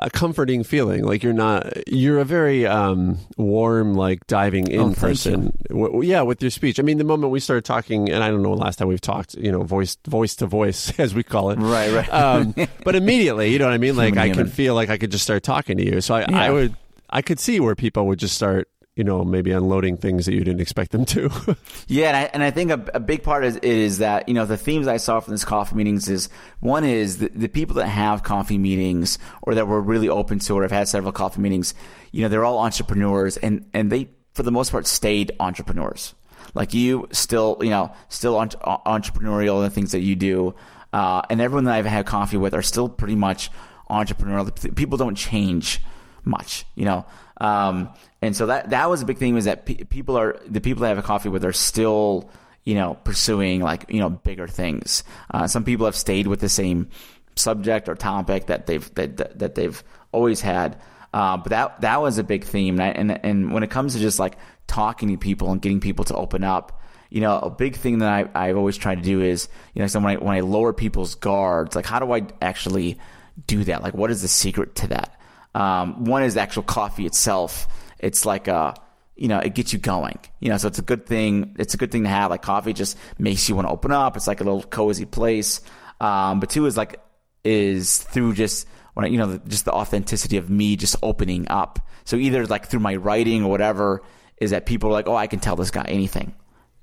a 0.00 0.08
comforting 0.10 0.62
feeling. 0.62 1.02
Like 1.02 1.24
you're 1.24 1.32
not, 1.32 1.72
you're 1.88 2.20
a 2.20 2.24
very 2.24 2.64
um, 2.64 3.18
warm, 3.36 3.94
like 3.94 4.24
diving 4.28 4.68
in 4.68 4.80
Oh, 4.80 4.92
person. 4.94 5.52
W- 5.70 6.02
yeah, 6.04 6.22
with 6.22 6.40
your 6.40 6.52
speech. 6.52 6.78
I 6.78 6.84
mean, 6.84 6.98
the 6.98 7.04
moment 7.04 7.32
we 7.32 7.40
started 7.40 7.64
talking, 7.64 8.08
and 8.08 8.22
I 8.22 8.30
don't 8.30 8.42
know 8.44 8.52
last 8.52 8.76
time 8.76 8.86
we've 8.86 9.00
talked, 9.00 9.34
you 9.34 9.50
know, 9.50 9.64
voice 9.64 9.96
voice 10.06 10.36
to 10.36 10.46
voice, 10.46 10.96
as 11.00 11.16
we 11.16 11.24
call 11.24 11.50
it. 11.50 11.56
Right, 11.58 11.90
right. 11.92 12.08
Um, 12.14 12.54
but 12.84 12.94
immediately, 12.94 13.50
you 13.52 13.58
know 13.58 13.64
what 13.64 13.74
I 13.74 13.78
mean? 13.78 13.96
Like 13.96 14.14
Human, 14.14 14.30
I 14.30 14.34
can 14.34 14.46
feel 14.46 14.76
like 14.76 14.88
I 14.88 14.98
could 14.98 15.10
just 15.10 15.24
start 15.24 15.42
talking 15.42 15.78
to 15.78 15.84
you. 15.84 16.00
So 16.00 16.14
I, 16.14 16.26
I 16.46 16.50
would, 16.50 16.76
I 17.10 17.20
could 17.20 17.40
see 17.40 17.58
where 17.58 17.74
people 17.74 18.06
would 18.06 18.20
just 18.20 18.36
start, 18.36 18.68
you 18.98 19.04
know, 19.04 19.24
maybe 19.24 19.52
unloading 19.52 19.96
things 19.96 20.26
that 20.26 20.34
you 20.34 20.40
didn't 20.40 20.60
expect 20.60 20.90
them 20.90 21.04
to. 21.06 21.30
Yeah, 21.86 22.08
and 22.08 22.16
I, 22.16 22.22
and 22.34 22.42
I 22.42 22.50
think 22.50 22.70
a, 22.70 22.84
a 22.94 23.00
big 23.00 23.22
part 23.22 23.44
is, 23.44 23.56
is 23.56 23.98
that 23.98 24.28
you 24.28 24.34
know 24.34 24.44
the 24.44 24.58
themes 24.58 24.86
I 24.88 24.98
saw 24.98 25.20
from 25.20 25.32
this 25.32 25.44
coffee 25.44 25.74
meetings 25.74 26.08
is 26.08 26.28
one 26.60 26.84
is 26.84 27.18
the, 27.18 27.30
the 27.34 27.48
people 27.48 27.76
that 27.76 27.86
have 27.86 28.22
coffee 28.22 28.58
meetings 28.58 29.18
or 29.42 29.54
that 29.54 29.66
were 29.66 29.80
really 29.80 30.08
open 30.08 30.38
to 30.40 30.54
or 30.58 30.62
have 30.62 30.70
had 30.70 30.86
several 30.88 31.12
coffee 31.12 31.40
meetings. 31.40 31.72
You 32.12 32.22
know, 32.22 32.28
they're 32.28 32.44
all 32.44 32.58
entrepreneurs, 32.58 33.38
and 33.38 33.70
and 33.72 33.90
they 33.90 34.10
for 34.34 34.42
the 34.42 34.50
most 34.50 34.70
part 34.70 34.86
stayed 34.86 35.32
entrepreneurs. 35.40 36.14
Like 36.52 36.74
you, 36.74 37.08
still 37.12 37.58
you 37.62 37.70
know, 37.70 37.92
still 38.08 38.36
entre- 38.36 38.60
entrepreneurial 38.60 39.58
in 39.58 39.62
the 39.62 39.70
things 39.70 39.92
that 39.92 40.00
you 40.00 40.14
do, 40.14 40.54
uh, 40.92 41.22
and 41.30 41.40
everyone 41.40 41.64
that 41.64 41.74
I've 41.74 41.86
had 41.86 42.04
coffee 42.04 42.36
with 42.36 42.52
are 42.52 42.62
still 42.62 42.88
pretty 42.88 43.16
much 43.16 43.50
entrepreneurial. 43.88 44.74
People 44.74 44.98
don't 44.98 45.14
change 45.14 45.80
much, 46.24 46.64
you 46.74 46.84
know. 46.84 47.04
Um, 47.40 47.90
and 48.20 48.36
so 48.36 48.46
that 48.46 48.70
that 48.70 48.90
was 48.90 49.02
a 49.02 49.04
big 49.04 49.18
thing 49.18 49.34
was 49.34 49.44
that 49.44 49.66
pe- 49.66 49.84
people 49.84 50.18
are 50.18 50.40
the 50.46 50.60
people 50.60 50.80
that 50.82 50.86
I 50.86 50.90
have 50.90 50.98
a 50.98 51.02
coffee 51.02 51.28
with 51.28 51.44
are 51.44 51.52
still 51.52 52.30
you 52.64 52.74
know 52.74 52.94
pursuing 53.04 53.60
like 53.60 53.86
you 53.88 54.00
know 54.00 54.10
bigger 54.10 54.48
things. 54.48 55.04
Uh, 55.30 55.46
some 55.46 55.64
people 55.64 55.86
have 55.86 55.96
stayed 55.96 56.26
with 56.26 56.40
the 56.40 56.48
same 56.48 56.88
subject 57.36 57.88
or 57.88 57.94
topic 57.94 58.46
that 58.46 58.66
they've 58.66 58.94
that, 58.94 59.38
that 59.38 59.54
they've 59.54 59.82
always 60.12 60.40
had. 60.40 60.80
Uh, 61.14 61.36
but 61.36 61.50
that 61.50 61.80
that 61.80 62.02
was 62.02 62.18
a 62.18 62.24
big 62.24 62.44
theme, 62.44 62.78
and, 62.78 62.82
I, 62.82 62.88
and 62.88 63.24
and 63.24 63.52
when 63.52 63.62
it 63.62 63.70
comes 63.70 63.94
to 63.94 64.00
just 64.00 64.18
like 64.18 64.36
talking 64.66 65.08
to 65.08 65.16
people 65.16 65.50
and 65.50 65.62
getting 65.62 65.80
people 65.80 66.04
to 66.04 66.14
open 66.14 66.44
up, 66.44 66.82
you 67.10 67.20
know, 67.20 67.38
a 67.38 67.50
big 67.50 67.76
thing 67.76 67.98
that 67.98 68.08
I, 68.08 68.48
I've 68.48 68.56
always 68.56 68.76
tried 68.76 68.96
to 68.96 69.02
do 69.02 69.22
is, 69.22 69.48
you 69.74 69.80
know, 69.80 69.86
so 69.88 70.00
when 70.00 70.16
I, 70.16 70.22
when 70.22 70.36
I 70.36 70.40
lower 70.40 70.72
people's 70.72 71.14
guards, 71.14 71.74
like 71.74 71.86
how 71.86 71.98
do 71.98 72.12
I 72.12 72.26
actually 72.42 72.98
do 73.46 73.64
that? 73.64 73.82
Like, 73.82 73.94
what 73.94 74.10
is 74.10 74.22
the 74.22 74.28
secret 74.28 74.74
to 74.76 74.88
that? 74.88 75.17
Um, 75.58 76.04
one 76.04 76.22
is 76.22 76.36
actual 76.36 76.62
coffee 76.62 77.04
itself. 77.04 77.66
It's 77.98 78.24
like 78.24 78.46
a, 78.46 78.74
you 79.16 79.26
know, 79.26 79.40
it 79.40 79.54
gets 79.54 79.72
you 79.72 79.80
going. 79.80 80.18
You 80.38 80.50
know, 80.50 80.56
so 80.56 80.68
it's 80.68 80.78
a 80.78 80.82
good 80.82 81.04
thing. 81.04 81.56
It's 81.58 81.74
a 81.74 81.76
good 81.76 81.90
thing 81.90 82.04
to 82.04 82.08
have. 82.08 82.30
Like 82.30 82.42
coffee 82.42 82.72
just 82.72 82.96
makes 83.18 83.48
you 83.48 83.56
want 83.56 83.66
to 83.66 83.72
open 83.72 83.90
up. 83.90 84.16
It's 84.16 84.28
like 84.28 84.40
a 84.40 84.44
little 84.44 84.62
cozy 84.62 85.04
place. 85.04 85.60
Um, 86.00 86.38
but 86.38 86.50
two 86.50 86.66
is 86.66 86.76
like 86.76 87.00
is 87.42 87.98
through 87.98 88.34
just 88.34 88.68
when 88.94 89.12
you 89.12 89.18
know 89.18 89.40
just 89.48 89.64
the 89.64 89.72
authenticity 89.72 90.36
of 90.36 90.48
me 90.48 90.76
just 90.76 90.94
opening 91.02 91.48
up. 91.48 91.80
So 92.04 92.16
either 92.16 92.46
like 92.46 92.66
through 92.66 92.80
my 92.80 92.94
writing 92.94 93.44
or 93.44 93.50
whatever 93.50 94.02
is 94.36 94.52
that 94.52 94.64
people 94.64 94.90
are 94.90 94.92
like, 94.92 95.08
oh, 95.08 95.16
I 95.16 95.26
can 95.26 95.40
tell 95.40 95.56
this 95.56 95.72
guy 95.72 95.82
anything 95.88 96.34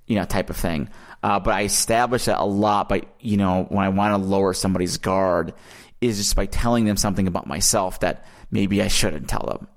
you 0.08 0.16
know, 0.18 0.26
type 0.26 0.50
of 0.52 0.56
thing. 0.56 0.90
Uh, 1.24 1.40
but 1.40 1.54
I 1.54 1.64
establish 1.64 2.26
that 2.26 2.40
a 2.40 2.46
lot 2.46 2.90
by, 2.90 3.04
you 3.20 3.38
know, 3.38 3.66
when 3.70 3.84
I 3.84 3.90
want 3.90 4.22
to 4.22 4.30
lower 4.30 4.54
somebody's 4.54 4.98
guard 4.98 5.54
is 6.02 6.18
just 6.18 6.36
by 6.36 6.46
telling 6.46 6.86
them 6.86 6.98
something 6.98 7.28
about 7.28 7.48
myself 7.48 8.02
that 8.02 8.26
maybe 8.52 8.82
I 8.82 8.88
shouldn't 8.88 9.28
tell 9.28 9.46
them, 9.48 9.68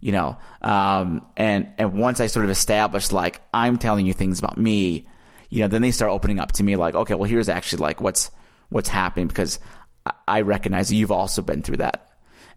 you 0.00 0.12
know. 0.12 0.38
Um, 0.62 1.26
and, 1.36 1.68
and 1.78 1.94
once 1.94 2.20
I 2.20 2.26
sort 2.26 2.44
of 2.44 2.50
establish, 2.50 3.12
like, 3.12 3.40
I'm 3.52 3.78
telling 3.78 4.06
you 4.06 4.12
things 4.12 4.38
about 4.38 4.58
me, 4.58 5.06
you 5.50 5.60
know, 5.60 5.68
then 5.68 5.82
they 5.82 5.90
start 5.90 6.12
opening 6.12 6.38
up 6.38 6.52
to 6.52 6.62
me 6.62 6.76
like, 6.76 6.94
okay, 6.94 7.14
well, 7.14 7.28
here's 7.28 7.48
actually 7.48 7.82
like 7.82 8.00
what's, 8.00 8.30
what's 8.68 8.88
happening 8.88 9.28
because 9.28 9.58
I, 10.04 10.12
I 10.26 10.40
recognize 10.42 10.92
you've 10.92 11.12
also 11.12 11.42
been 11.42 11.62
through 11.62 11.78
that. 11.78 12.10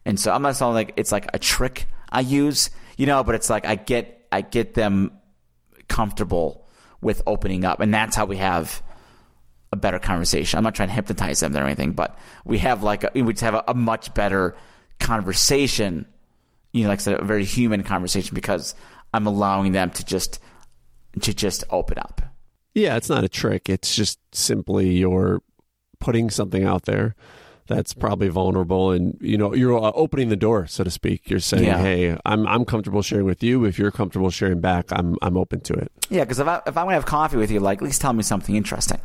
And 0.05 0.19
so 0.19 0.33
I'm 0.33 0.41
not 0.41 0.55
saying 0.55 0.73
like 0.73 0.93
it's 0.97 1.11
like 1.11 1.27
a 1.33 1.39
trick 1.39 1.87
I 2.09 2.21
use, 2.21 2.69
you 2.97 3.05
know, 3.05 3.23
but 3.23 3.35
it's 3.35 3.49
like 3.49 3.65
I 3.65 3.75
get, 3.75 4.27
I 4.31 4.41
get 4.41 4.73
them 4.73 5.11
comfortable 5.87 6.67
with 7.01 7.21
opening 7.25 7.65
up, 7.65 7.79
and 7.79 7.93
that's 7.93 8.15
how 8.15 8.25
we 8.25 8.37
have 8.37 8.81
a 9.71 9.75
better 9.75 9.99
conversation. 9.99 10.57
I'm 10.57 10.63
not 10.63 10.75
trying 10.75 10.89
to 10.89 10.93
hypnotize 10.95 11.39
them 11.39 11.55
or 11.55 11.63
anything, 11.63 11.93
but 11.93 12.17
we 12.45 12.59
have 12.59 12.83
like 12.83 13.03
a, 13.03 13.11
we 13.15 13.33
just 13.33 13.41
have 13.43 13.55
a, 13.55 13.63
a 13.69 13.73
much 13.73 14.13
better 14.13 14.55
conversation. 15.01 16.05
You 16.71 16.83
know, 16.83 16.89
like 16.89 16.99
I 16.99 17.01
said, 17.01 17.19
a 17.19 17.25
very 17.25 17.43
human 17.43 17.83
conversation 17.83 18.33
because 18.35 18.75
I'm 19.13 19.27
allowing 19.27 19.73
them 19.73 19.89
to 19.91 20.05
just 20.05 20.39
to 21.21 21.33
just 21.33 21.63
open 21.69 21.97
up. 21.97 22.21
Yeah, 22.73 22.95
it's 22.95 23.09
not 23.09 23.25
a 23.25 23.29
trick. 23.29 23.67
It's 23.67 23.93
just 23.93 24.19
simply 24.33 24.91
you're 24.91 25.41
putting 25.99 26.29
something 26.29 26.63
out 26.63 26.83
there 26.85 27.15
that's 27.67 27.93
probably 27.93 28.29
vulnerable, 28.29 28.91
and 28.91 29.17
you 29.21 29.37
know 29.37 29.53
you're 29.53 29.77
uh, 29.77 29.91
opening 29.95 30.29
the 30.29 30.37
door, 30.37 30.67
so 30.67 30.83
to 30.85 30.89
speak. 30.89 31.29
You're 31.29 31.39
saying, 31.41 31.65
Yeah. 31.65 31.77
"Hey, 31.79 32.17
I'm 32.25 32.47
I'm 32.47 32.63
comfortable 32.63 33.01
sharing 33.01 33.25
with 33.25 33.43
you. 33.43 33.65
If 33.65 33.77
you're 33.77 33.91
comfortable 33.91 34.29
sharing 34.29 34.61
back, 34.61 34.85
I'm 34.91 35.17
I'm 35.21 35.35
open 35.35 35.59
to 35.61 35.73
it." 35.73 35.91
Yeah, 36.09 36.21
because 36.21 36.39
if 36.39 36.47
I 36.47 36.61
if 36.65 36.77
I'm 36.77 36.85
gonna 36.85 36.93
have 36.93 37.05
coffee 37.05 37.37
with 37.37 37.51
you, 37.51 37.59
like 37.59 37.79
at 37.79 37.83
least 37.83 37.99
tell 38.01 38.13
me 38.13 38.23
something 38.23 38.55
interesting. 38.55 38.99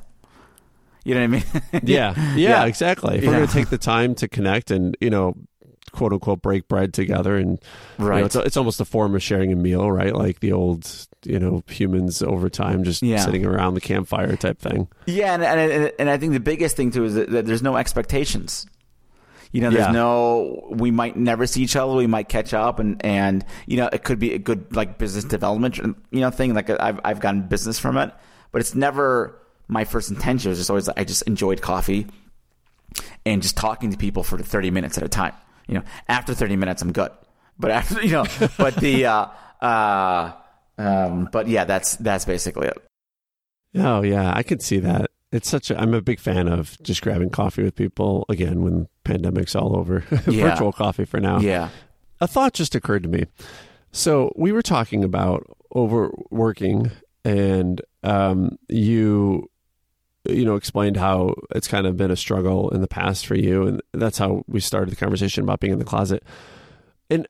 You 1.04 1.14
know 1.14 1.20
what 1.20 1.24
I 1.24 1.26
mean? 1.28 1.44
Yeah, 1.84 2.14
yeah, 2.16 2.34
Yeah. 2.34 2.64
exactly. 2.64 3.18
If 3.18 3.24
we're 3.26 3.36
going 3.36 3.46
to 3.46 3.52
take 3.52 3.68
the 3.68 3.78
time 3.78 4.16
to 4.16 4.26
connect 4.26 4.72
and 4.72 4.96
you 5.00 5.08
know, 5.10 5.36
quote 5.96 6.12
unquote, 6.12 6.42
break 6.42 6.68
bread 6.68 6.92
together, 6.94 7.36
and 7.36 7.58
you 7.98 8.04
know, 8.04 8.10
Right. 8.10 8.24
it's, 8.24 8.36
it's 8.36 8.56
almost 8.56 8.80
a 8.80 8.84
form 8.84 9.14
of 9.14 9.22
sharing 9.22 9.52
a 9.52 9.56
meal, 9.56 9.90
right? 9.90 10.14
Like 10.14 10.40
the 10.40 10.52
old, 10.52 10.88
you 11.24 11.38
know, 11.38 11.62
humans 11.68 12.22
over 12.22 12.48
time 12.50 12.84
just 12.84 13.02
Yeah. 13.02 13.18
sitting 13.18 13.44
around 13.46 13.74
the 13.74 13.80
campfire 13.80 14.36
type 14.36 14.60
thing. 14.60 14.88
Yeah, 15.06 15.34
and 15.34 15.42
and, 15.42 15.72
and, 15.72 15.92
and 15.98 16.10
I 16.10 16.18
think 16.18 16.32
the 16.32 16.40
biggest 16.40 16.76
thing 16.76 16.90
too 16.90 17.04
is 17.04 17.14
that, 17.14 17.30
that 17.30 17.46
there's 17.46 17.62
no 17.62 17.76
expectations. 17.76 18.66
You 19.52 19.62
know, 19.62 19.70
there's 19.70 19.86
Yeah. 19.86 19.92
no. 19.92 20.68
We 20.70 20.90
might 20.90 21.16
never 21.16 21.46
see 21.46 21.62
each 21.62 21.76
other. 21.76 21.94
We 21.94 22.06
might 22.06 22.28
catch 22.28 22.52
up, 22.52 22.78
and 22.78 23.02
and 23.04 23.44
you 23.66 23.76
know, 23.78 23.88
it 23.92 24.04
could 24.04 24.18
be 24.18 24.34
a 24.34 24.38
good 24.38 24.74
like 24.76 24.98
business 24.98 25.24
development, 25.24 25.78
you 25.78 26.20
know, 26.20 26.30
thing. 26.30 26.52
Like 26.54 26.68
I've 26.68 27.00
I've 27.04 27.20
gotten 27.20 27.42
business 27.42 27.78
from 27.78 27.96
it, 27.96 28.12
but 28.52 28.60
it's 28.60 28.74
never 28.74 29.38
my 29.68 29.84
first 29.84 30.10
intention. 30.10 30.48
It 30.48 30.52
was 30.52 30.58
just 30.58 30.70
always 30.70 30.88
I 30.90 31.04
just 31.04 31.22
enjoyed 31.22 31.62
coffee 31.62 32.06
and 33.24 33.42
just 33.42 33.56
talking 33.56 33.90
to 33.90 33.96
people 33.96 34.22
for 34.22 34.38
30 34.38 34.70
minutes 34.70 34.96
at 34.98 35.04
a 35.04 35.08
time. 35.08 35.32
You 35.66 35.74
know, 35.76 35.82
after 36.08 36.34
30 36.34 36.56
minutes, 36.56 36.82
I'm 36.82 36.92
good. 36.92 37.10
But 37.58 37.70
after 37.70 38.02
you 38.04 38.12
know, 38.12 38.24
but 38.58 38.76
the 38.76 39.06
uh, 39.06 39.26
uh, 39.60 40.32
um, 40.78 41.28
but 41.32 41.48
yeah, 41.48 41.64
that's 41.64 41.96
that's 41.96 42.24
basically 42.24 42.68
it. 42.68 42.78
Oh 43.74 44.02
yeah, 44.02 44.32
I 44.34 44.42
could 44.42 44.62
see 44.62 44.78
that. 44.80 45.10
It's 45.32 45.48
such 45.48 45.70
a. 45.70 45.80
I'm 45.80 45.92
a 45.92 46.00
big 46.00 46.20
fan 46.20 46.48
of 46.48 46.76
just 46.82 47.02
grabbing 47.02 47.30
coffee 47.30 47.62
with 47.62 47.74
people 47.74 48.24
again 48.28 48.62
when 48.62 48.88
pandemic's 49.04 49.54
all 49.56 49.76
over. 49.76 50.04
Yeah. 50.26 50.50
Virtual 50.50 50.72
coffee 50.72 51.04
for 51.04 51.20
now. 51.20 51.40
Yeah. 51.40 51.70
a 52.20 52.26
thought 52.26 52.52
just 52.54 52.74
occurred 52.74 53.02
to 53.02 53.08
me. 53.08 53.24
So 53.92 54.32
we 54.36 54.52
were 54.52 54.62
talking 54.62 55.02
about 55.04 55.46
overworking, 55.74 56.90
and 57.24 57.80
um, 58.02 58.58
you, 58.68 59.50
you 60.28 60.44
know, 60.44 60.56
explained 60.56 60.96
how 60.96 61.34
it's 61.54 61.68
kind 61.68 61.86
of 61.86 61.96
been 61.96 62.10
a 62.10 62.16
struggle 62.16 62.70
in 62.70 62.80
the 62.80 62.88
past 62.88 63.26
for 63.26 63.34
you, 63.36 63.66
and 63.66 63.82
that's 63.92 64.18
how 64.18 64.44
we 64.46 64.60
started 64.60 64.90
the 64.90 64.96
conversation 64.96 65.42
about 65.44 65.60
being 65.60 65.72
in 65.72 65.78
the 65.78 65.84
closet. 65.84 66.22
And 67.10 67.26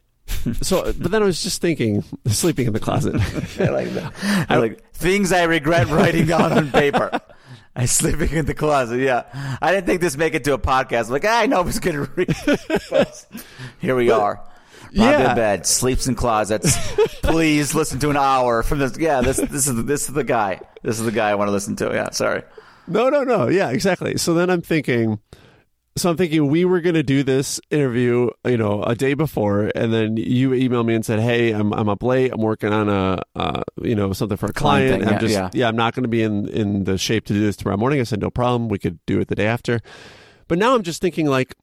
so, 0.63 0.93
but 0.99 1.11
then 1.11 1.23
I 1.23 1.27
was 1.27 1.43
just 1.43 1.61
thinking, 1.61 2.05
sleeping 2.27 2.67
in 2.67 2.73
the 2.73 2.81
closet. 2.81 3.15
I 3.61 3.69
like 3.71 3.91
that. 3.91 4.47
I 4.49 4.57
like 4.57 4.93
things 4.93 5.33
I 5.33 5.45
regret 5.45 5.89
writing 5.89 6.27
down 6.27 6.53
on 6.53 6.71
paper. 6.71 7.21
I 7.79 7.85
sleeping 7.85 8.31
in 8.31 8.47
the 8.47 8.55
closet. 8.55 9.01
Yeah, 9.01 9.25
I 9.61 9.71
didn't 9.73 9.87
think 9.87 10.01
this 10.01 10.17
make 10.17 10.35
it 10.35 10.45
to 10.45 10.55
a 10.55 10.59
podcast. 10.59 11.11
Like 11.11 11.25
ah, 11.27 11.41
I 11.41 11.47
know 11.47 11.63
who's 11.63 11.79
gonna 11.79 12.09
read. 12.17 12.35
But 12.91 13.27
here 13.81 13.95
we 13.95 14.11
are. 14.11 14.37
Bob 14.37 14.93
Yeah. 14.93 15.31
in 15.31 15.37
bed, 15.37 15.67
sleeps 15.67 16.07
in 16.07 16.15
closets. 16.15 16.75
Please 17.21 17.75
listen 17.75 17.99
to 17.99 18.09
an 18.09 18.17
hour 18.17 18.63
from 18.63 18.79
this. 18.79 18.97
Yeah, 18.97 19.21
this 19.21 19.37
this 19.37 19.67
is 19.69 19.85
this 19.85 20.09
is 20.09 20.15
the 20.15 20.25
guy. 20.25 20.61
This 20.83 20.99
is 20.99 21.05
the 21.05 21.13
guy 21.13 21.29
I 21.29 21.35
want 21.35 21.49
to 21.49 21.53
listen 21.53 21.77
to. 21.77 21.91
Yeah, 21.93 22.11
sorry. 22.11 22.45
No, 22.89 23.09
no, 23.09 23.23
no. 23.25 23.49
Yeah, 23.49 23.71
exactly. 23.71 24.17
So 24.17 24.35
then 24.35 24.51
I'm 24.51 24.63
thinking, 24.63 25.19
so 25.97 26.11
I'm 26.11 26.17
thinking 26.17 26.49
we 26.49 26.65
were 26.65 26.81
going 26.81 26.95
to 26.95 27.03
do 27.03 27.23
this 27.23 27.61
interview, 27.71 28.31
you 28.45 28.57
know, 28.57 28.83
a 28.83 28.95
day 28.95 29.15
before, 29.15 29.71
and 29.75 29.93
then 29.93 30.17
you 30.17 30.51
emailed 30.51 30.87
me 30.87 30.95
and 30.95 31.05
said, 31.05 31.21
"Hey, 31.21 31.53
I'm 31.53 31.73
I'm 31.73 31.89
up 31.89 32.03
late. 32.03 32.33
I'm 32.33 32.43
working 32.43 32.73
on 32.73 32.89
a, 32.89 33.23
uh, 33.35 33.63
you 33.83 33.95
know, 33.95 34.13
something 34.13 34.37
for 34.37 34.47
a 34.47 34.53
Client 34.53 35.01
thing, 35.01 35.09
I'm 35.09 35.15
yeah, 35.15 35.41
just, 35.41 35.55
yeah. 35.55 35.69
I'm 35.69 35.77
not 35.77 35.95
going 35.95 36.05
to 36.05 36.09
be 36.09 36.23
in 36.23 36.49
in 36.49 36.85
the 36.85 36.99
shape 36.99 37.25
to 37.27 37.33
do 37.33 37.41
this 37.41 37.57
tomorrow 37.57 37.79
morning." 37.79 38.01
I 38.01 38.05
said, 38.05 38.21
"No 38.21 38.31
problem. 38.31 38.69
We 38.69 38.79
could 38.79 38.99
do 39.07 39.21
it 39.21 39.29
the 39.29 39.35
day 39.35 39.47
after." 39.47 39.81
But 40.49 40.59
now 40.59 40.75
I'm 40.75 40.83
just 40.83 41.01
thinking, 41.01 41.27
like, 41.27 41.57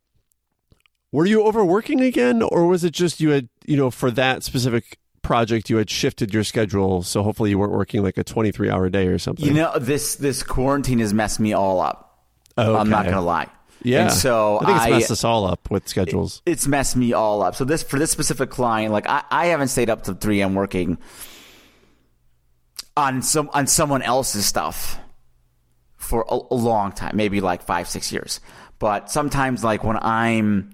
were 1.12 1.26
you 1.26 1.44
overworking 1.44 2.02
again, 2.02 2.42
or 2.42 2.66
was 2.68 2.84
it 2.84 2.92
just 2.92 3.22
you 3.22 3.30
had, 3.30 3.50
you 3.66 3.78
know, 3.78 3.92
for 3.92 4.12
that 4.12 4.44
specific 4.44 4.98
project 5.24 5.70
you 5.70 5.78
had 5.78 5.90
shifted 5.90 6.34
your 6.34 6.44
schedule 6.44 7.02
so 7.02 7.24
hopefully 7.24 7.50
you 7.50 7.58
weren't 7.58 7.72
working 7.72 8.04
like 8.04 8.18
a 8.18 8.24
23 8.24 8.70
hour 8.70 8.90
day 8.90 9.08
or 9.08 9.18
something 9.18 9.46
You 9.46 9.54
know 9.54 9.78
this 9.80 10.16
this 10.16 10.44
quarantine 10.44 11.00
has 11.00 11.14
messed 11.14 11.40
me 11.40 11.54
all 11.54 11.80
up. 11.82 12.26
I'm 12.58 12.90
not 12.90 13.06
gonna 13.06 13.22
lie. 13.22 13.48
Yeah. 13.82 14.04
And 14.04 14.12
so 14.14 14.60
I 14.62 14.66
think 14.66 14.78
it's 14.78 14.86
I- 14.86 14.90
messed 14.92 15.12
us 15.12 15.24
all 15.24 15.46
up 15.46 15.72
with 15.72 15.88
schedules. 15.88 16.42
it's 16.46 16.68
messed 16.68 16.96
me 16.96 17.14
all 17.14 17.42
up. 17.42 17.56
So 17.56 17.66
this 17.66 17.82
for 17.84 17.98
this 17.98 18.12
specific 18.12 18.50
client, 18.50 18.94
like 18.94 19.08
I, 19.10 19.24
I 19.32 19.46
haven't 19.48 19.70
stayed 19.70 19.90
up 19.90 20.04
to 20.04 20.14
three. 20.14 20.42
I'm 20.42 20.54
working 20.54 20.98
on 22.96 23.22
some 23.22 23.50
on 23.54 23.68
someone 23.68 24.02
else's 24.02 24.46
stuff 24.46 25.00
for 25.96 26.26
a, 26.30 26.38
a 26.52 26.56
long 26.56 26.92
time, 26.92 27.16
maybe 27.16 27.42
like 27.42 27.64
five, 27.64 27.88
six 27.88 28.12
years. 28.12 28.40
But 28.80 29.10
sometimes, 29.10 29.64
like 29.64 29.84
when 29.84 29.98
I'm, 29.98 30.72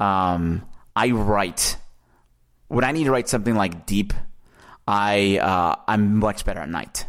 um, 0.00 0.66
I 0.96 1.10
write, 1.10 1.76
when 2.72 2.84
I 2.84 2.92
need 2.92 3.04
to 3.04 3.10
write 3.10 3.28
something 3.28 3.54
like 3.54 3.84
deep, 3.84 4.14
I 4.88 5.38
uh, 5.38 5.76
I'm 5.86 6.16
much 6.16 6.46
better 6.46 6.60
at 6.60 6.70
night. 6.70 7.06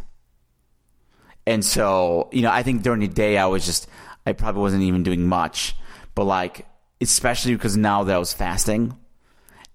And 1.46 1.64
so, 1.64 2.28
you 2.32 2.42
know, 2.42 2.50
I 2.50 2.62
think 2.62 2.82
during 2.82 3.00
the 3.00 3.08
day 3.08 3.38
I 3.38 3.46
was 3.46 3.64
just 3.64 3.88
I 4.26 4.34
probably 4.34 4.60
wasn't 4.60 4.82
even 4.82 5.02
doing 5.02 5.26
much, 5.26 5.74
but 6.14 6.24
like 6.24 6.66
especially 7.00 7.54
because 7.54 7.78
now 7.78 8.04
that 8.04 8.14
I 8.14 8.18
was 8.18 8.34
fasting, 8.34 8.98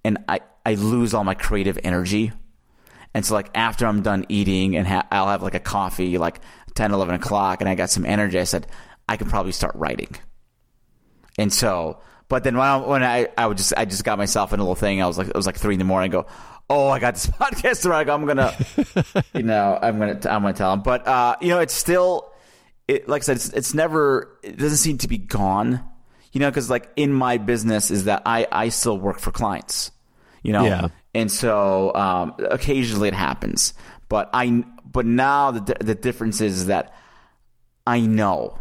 and 0.06 0.20
I 0.28 0.42
I 0.64 0.76
lose 0.76 1.16
all 1.16 1.24
my 1.24 1.34
creative 1.34 1.80
energy. 1.84 2.34
And 3.16 3.26
so, 3.26 3.34
like, 3.34 3.50
after 3.56 3.88
I'm 3.88 4.04
done 4.04 4.28
eating 4.30 4.76
and 4.76 4.88
ha- 4.88 5.08
I'll 5.12 5.30
have 5.30 5.42
like 5.42 5.56
a 5.56 5.60
coffee, 5.60 6.20
like 6.20 6.42
10, 6.76 6.92
11 6.92 7.16
o'clock, 7.16 7.60
and 7.60 7.68
I 7.68 7.74
got 7.74 7.90
some 7.90 8.06
energy, 8.06 8.40
I 8.40 8.44
said, 8.44 8.68
I 9.08 9.18
could 9.18 9.30
probably 9.30 9.52
start 9.52 9.74
writing. 9.74 10.16
And 11.40 11.52
so, 11.52 12.02
but 12.30 12.44
then 12.46 12.56
when 12.58 12.66
I, 12.68 12.78
when 12.78 13.04
I, 13.04 13.28
I 13.38 13.48
would 13.48 13.58
just, 13.58 13.74
I 13.76 13.84
just 13.86 14.04
got 14.06 14.18
myself 14.18 14.54
in 14.54 14.60
a 14.60 14.64
little 14.64 14.76
thing. 14.76 15.02
I 15.02 15.08
was 15.08 15.18
like, 15.18 15.28
it 15.28 15.36
was 15.36 15.46
like 15.46 15.58
three 15.58 15.74
in 15.76 15.80
the 15.80 15.86
morning. 15.86 16.12
I 16.12 16.14
go, 16.14 16.26
oh, 16.70 16.88
I 16.88 17.00
got 17.00 17.16
this 17.16 17.28
podcast 17.42 17.90
right. 17.90 18.08
I'm 18.10 18.26
gonna, 18.26 18.54
you 19.34 19.44
know, 19.44 19.78
I'm 19.82 20.00
gonna, 20.00 20.14
I'm 20.30 20.42
gonna 20.44 20.54
tell 20.54 20.72
him. 20.72 20.82
But 20.82 21.06
uh, 21.08 21.36
you 21.42 21.50
know, 21.50 21.60
it's 21.60 21.74
still, 21.74 22.32
it, 22.88 23.10
like 23.10 23.24
I 23.24 23.26
said, 23.26 23.36
it's, 23.36 23.50
it's 23.50 23.74
never, 23.74 24.38
it 24.44 24.58
doesn't 24.58 24.78
seem 24.78 24.98
to 25.00 25.08
be 25.08 25.18
gone. 25.18 25.84
You 26.32 26.40
know, 26.42 26.50
because 26.52 26.70
like 26.70 26.90
in 26.96 27.12
my 27.12 27.38
business 27.40 27.90
is 27.90 28.06
that 28.06 28.22
I, 28.26 28.46
I 28.52 28.70
still 28.70 28.98
work 28.98 29.20
for 29.20 29.32
clients. 29.32 29.90
You 30.44 30.54
know, 30.54 30.64
Yeah. 30.64 30.88
and 31.16 31.32
so 31.32 31.94
um, 31.96 32.36
occasionally 32.38 33.08
it 33.08 33.14
happens. 33.16 33.74
But 34.10 34.30
I, 34.34 34.64
but 34.86 35.06
now 35.08 35.52
the 35.52 35.76
the 35.80 35.96
difference 35.96 36.40
is 36.40 36.68
that 36.68 36.94
I 37.88 38.00
know 38.02 38.60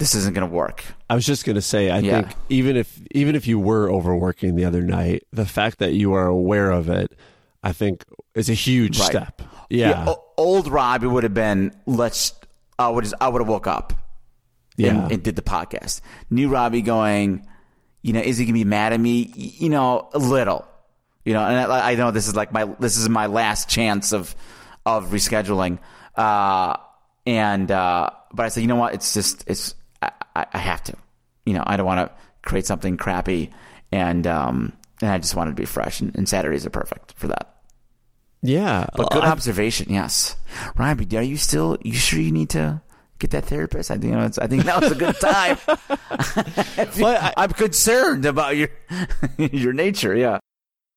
this 0.00 0.14
isn't 0.16 0.34
gonna 0.34 0.46
work. 0.46 0.82
I 1.08 1.14
was 1.14 1.24
just 1.24 1.44
gonna 1.44 1.60
say, 1.62 1.90
I 1.90 1.98
Yeah. 2.00 2.22
think 2.22 2.34
even 2.48 2.76
if 2.76 2.98
even 3.12 3.36
if 3.36 3.46
you 3.46 3.60
were 3.60 3.88
overworking 3.88 4.56
the 4.56 4.64
other 4.64 4.82
night, 4.82 5.22
the 5.32 5.46
fact 5.46 5.78
that 5.78 5.92
you 5.92 6.14
are 6.14 6.26
aware 6.26 6.72
of 6.72 6.88
it, 6.88 7.12
I 7.62 7.72
think 7.72 8.04
is 8.34 8.48
a 8.50 8.54
huge 8.54 8.98
Right. 8.98 9.06
step. 9.10 9.42
Yeah, 9.68 10.06
o- 10.08 10.24
old 10.36 10.66
Robbie 10.68 11.06
would 11.06 11.22
have 11.22 11.34
been 11.34 11.72
let's. 11.86 12.32
I 12.78 12.88
would 12.88 13.12
I 13.20 13.28
would 13.28 13.40
have 13.42 13.48
woke 13.48 13.66
up 13.66 13.92
yeah, 14.76 14.90
and, 15.04 15.12
and 15.12 15.22
did 15.22 15.36
the 15.36 15.42
podcast. 15.42 16.00
New 16.30 16.48
Robbie 16.48 16.80
going, 16.82 17.46
you 18.02 18.14
know, 18.14 18.20
is 18.20 18.38
he 18.38 18.46
gonna 18.46 18.54
be 18.54 18.64
mad 18.64 18.92
at 18.94 18.98
me? 18.98 19.30
You 19.36 19.68
know, 19.68 20.08
a 20.14 20.18
little. 20.18 20.66
You 21.26 21.34
know, 21.34 21.44
and 21.44 21.70
I, 21.70 21.90
I 21.92 21.94
know 21.96 22.10
this 22.10 22.26
is 22.26 22.34
like 22.34 22.50
my 22.52 22.64
this 22.80 22.96
is 22.96 23.06
my 23.10 23.26
last 23.26 23.68
chance 23.68 24.12
of 24.14 24.34
of 24.86 25.10
rescheduling. 25.10 25.78
Uh, 26.16 26.76
and 27.26 27.70
uh, 27.70 28.10
but 28.32 28.46
I 28.46 28.48
said, 28.48 28.62
you 28.62 28.66
know 28.66 28.76
what? 28.76 28.94
It's 28.94 29.12
just 29.12 29.44
it's 29.46 29.74
I, 30.36 30.46
I 30.52 30.58
have 30.58 30.82
to. 30.84 30.94
You 31.46 31.54
know, 31.54 31.62
I 31.66 31.76
don't 31.76 31.86
want 31.86 32.08
to 32.08 32.14
create 32.42 32.66
something 32.66 32.96
crappy, 32.96 33.50
and 33.92 34.26
um, 34.26 34.72
and 35.00 35.10
I 35.10 35.18
just 35.18 35.34
wanted 35.34 35.50
to 35.52 35.56
be 35.56 35.64
fresh. 35.66 36.00
And, 36.00 36.14
and 36.16 36.28
Saturdays 36.28 36.66
are 36.66 36.70
perfect 36.70 37.12
for 37.16 37.28
that. 37.28 37.56
yeah. 38.42 38.86
But 38.94 39.10
good 39.10 39.24
I- 39.24 39.30
observation, 39.30 39.92
yes. 39.92 40.36
Ryan, 40.76 41.16
are 41.16 41.22
you 41.22 41.36
still? 41.36 41.78
You 41.82 41.94
sure 41.94 42.20
you 42.20 42.32
need 42.32 42.50
to 42.50 42.82
get 43.18 43.30
that 43.32 43.44
therapist? 43.46 43.90
I 43.90 43.94
think 43.94 44.04
you 44.12 44.18
know, 44.18 44.26
it's, 44.26 44.38
I 44.38 44.46
think 44.46 44.64
now's 44.64 44.90
a 44.90 44.94
good 44.94 45.16
time. 45.20 45.58
Well, 47.00 47.16
I- 47.22 47.34
I'm 47.42 47.52
concerned 47.52 48.26
about 48.26 48.56
your 48.56 48.68
your 49.38 49.72
nature. 49.72 50.14
Yeah, 50.16 50.38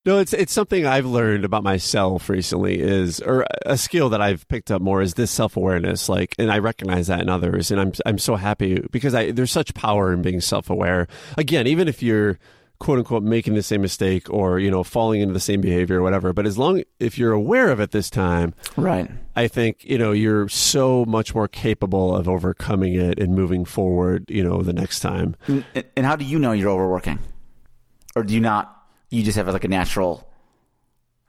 No, 0.05 0.19
it's 0.19 0.33
it's 0.33 0.51
something 0.51 0.85
I've 0.85 1.05
learned 1.05 1.45
about 1.45 1.63
myself 1.63 2.27
recently 2.27 2.79
is 2.79 3.21
or 3.21 3.45
a 3.65 3.77
skill 3.77 4.09
that 4.09 4.21
I've 4.21 4.45
picked 4.49 4.69
up 4.69 4.81
more 4.81 5.01
is 5.01 5.13
this 5.13 5.31
self-awareness 5.31 6.09
like 6.09 6.35
and 6.37 6.51
I 6.51 6.59
recognize 6.59 7.07
that 7.07 7.21
in 7.21 7.29
others 7.29 7.71
and 7.71 7.79
I'm 7.79 7.93
I'm 8.05 8.17
so 8.17 8.35
happy 8.35 8.85
because 8.91 9.15
I 9.15 9.31
there's 9.31 9.51
such 9.51 9.73
power 9.73 10.11
in 10.11 10.21
being 10.21 10.41
self-aware. 10.41 11.07
Again, 11.37 11.67
even 11.67 11.87
if 11.87 12.03
you're 12.03 12.37
quote 12.79 12.99
unquote 12.99 13.23
making 13.23 13.53
the 13.53 13.63
same 13.63 13.81
mistake 13.81 14.29
or 14.29 14.59
you 14.59 14.69
know 14.69 14.83
falling 14.83 15.21
into 15.21 15.33
the 15.33 15.39
same 15.39 15.61
behavior 15.61 15.99
or 15.99 16.03
whatever, 16.03 16.33
but 16.33 16.45
as 16.45 16.57
long 16.57 16.83
if 16.99 17.17
you're 17.17 17.31
aware 17.31 17.69
of 17.69 17.79
it 17.79 17.91
this 17.91 18.09
time, 18.09 18.53
right. 18.75 19.09
I 19.37 19.47
think 19.47 19.85
you 19.85 19.97
know 19.97 20.11
you're 20.11 20.49
so 20.49 21.05
much 21.05 21.33
more 21.33 21.47
capable 21.47 22.13
of 22.13 22.27
overcoming 22.27 22.93
it 22.93 23.19
and 23.19 23.33
moving 23.35 23.63
forward, 23.63 24.25
you 24.29 24.43
know, 24.43 24.61
the 24.63 24.73
next 24.73 24.99
time. 24.99 25.37
And, 25.47 25.63
and 25.95 26.05
how 26.05 26.17
do 26.17 26.25
you 26.25 26.39
know 26.39 26.51
you're 26.51 26.69
overworking, 26.69 27.19
or 28.17 28.23
do 28.23 28.33
you 28.33 28.41
not? 28.41 28.72
You 29.13 29.23
just 29.23 29.37
have 29.37 29.47
like 29.47 29.63
a 29.63 29.67
natural 29.67 30.27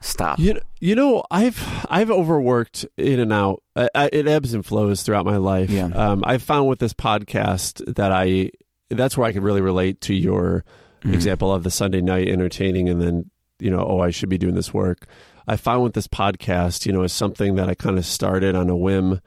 stop. 0.01 0.39
You 0.39 0.55
know, 0.55 0.61
you 0.81 0.95
know, 0.95 1.25
I've 1.31 1.87
I've 1.91 2.11
overworked 2.11 2.87
in 2.97 3.21
and 3.21 3.33
out. 3.33 3.63
I, 3.77 3.89
I, 3.95 4.11
it 4.13 4.27
ebbs 4.27 4.55
and 4.55 4.65
flows 4.65 5.03
throughout 5.03 5.27
my 5.27 5.37
life. 5.37 5.71
Yeah. 5.71 5.87
Um, 5.87 6.23
I've 6.27 6.43
found 6.43 6.69
with 6.69 6.79
this 6.79 6.95
podcast 6.95 7.95
that 7.97 8.11
I 8.11 8.51
that's 8.89 9.17
where 9.17 9.27
I 9.27 9.33
can 9.33 9.43
really 9.43 9.61
relate 9.61 10.01
to 10.03 10.15
your 10.15 10.65
example 11.05 11.53
of 11.53 11.65
the 11.65 11.71
Sunday 11.71 12.01
night 12.01 12.29
entertaining, 12.29 12.89
and 12.89 13.03
then 13.03 13.31
you 13.59 13.71
know, 13.71 13.85
oh, 13.87 14.01
I 14.01 14.11
should 14.11 14.31
be 14.31 14.39
doing 14.39 14.55
this 14.55 14.73
work. 14.73 15.07
I 15.47 15.57
found 15.57 15.83
with 15.83 15.93
this 15.93 16.09
podcast, 16.09 16.87
you 16.87 16.93
know, 16.93 17.03
is 17.03 17.13
something 17.13 17.57
that 17.57 17.69
I 17.69 17.75
kind 17.75 17.99
of 17.99 18.07
started 18.07 18.55
on 18.55 18.71
a 18.71 18.77
whim, 18.77 19.21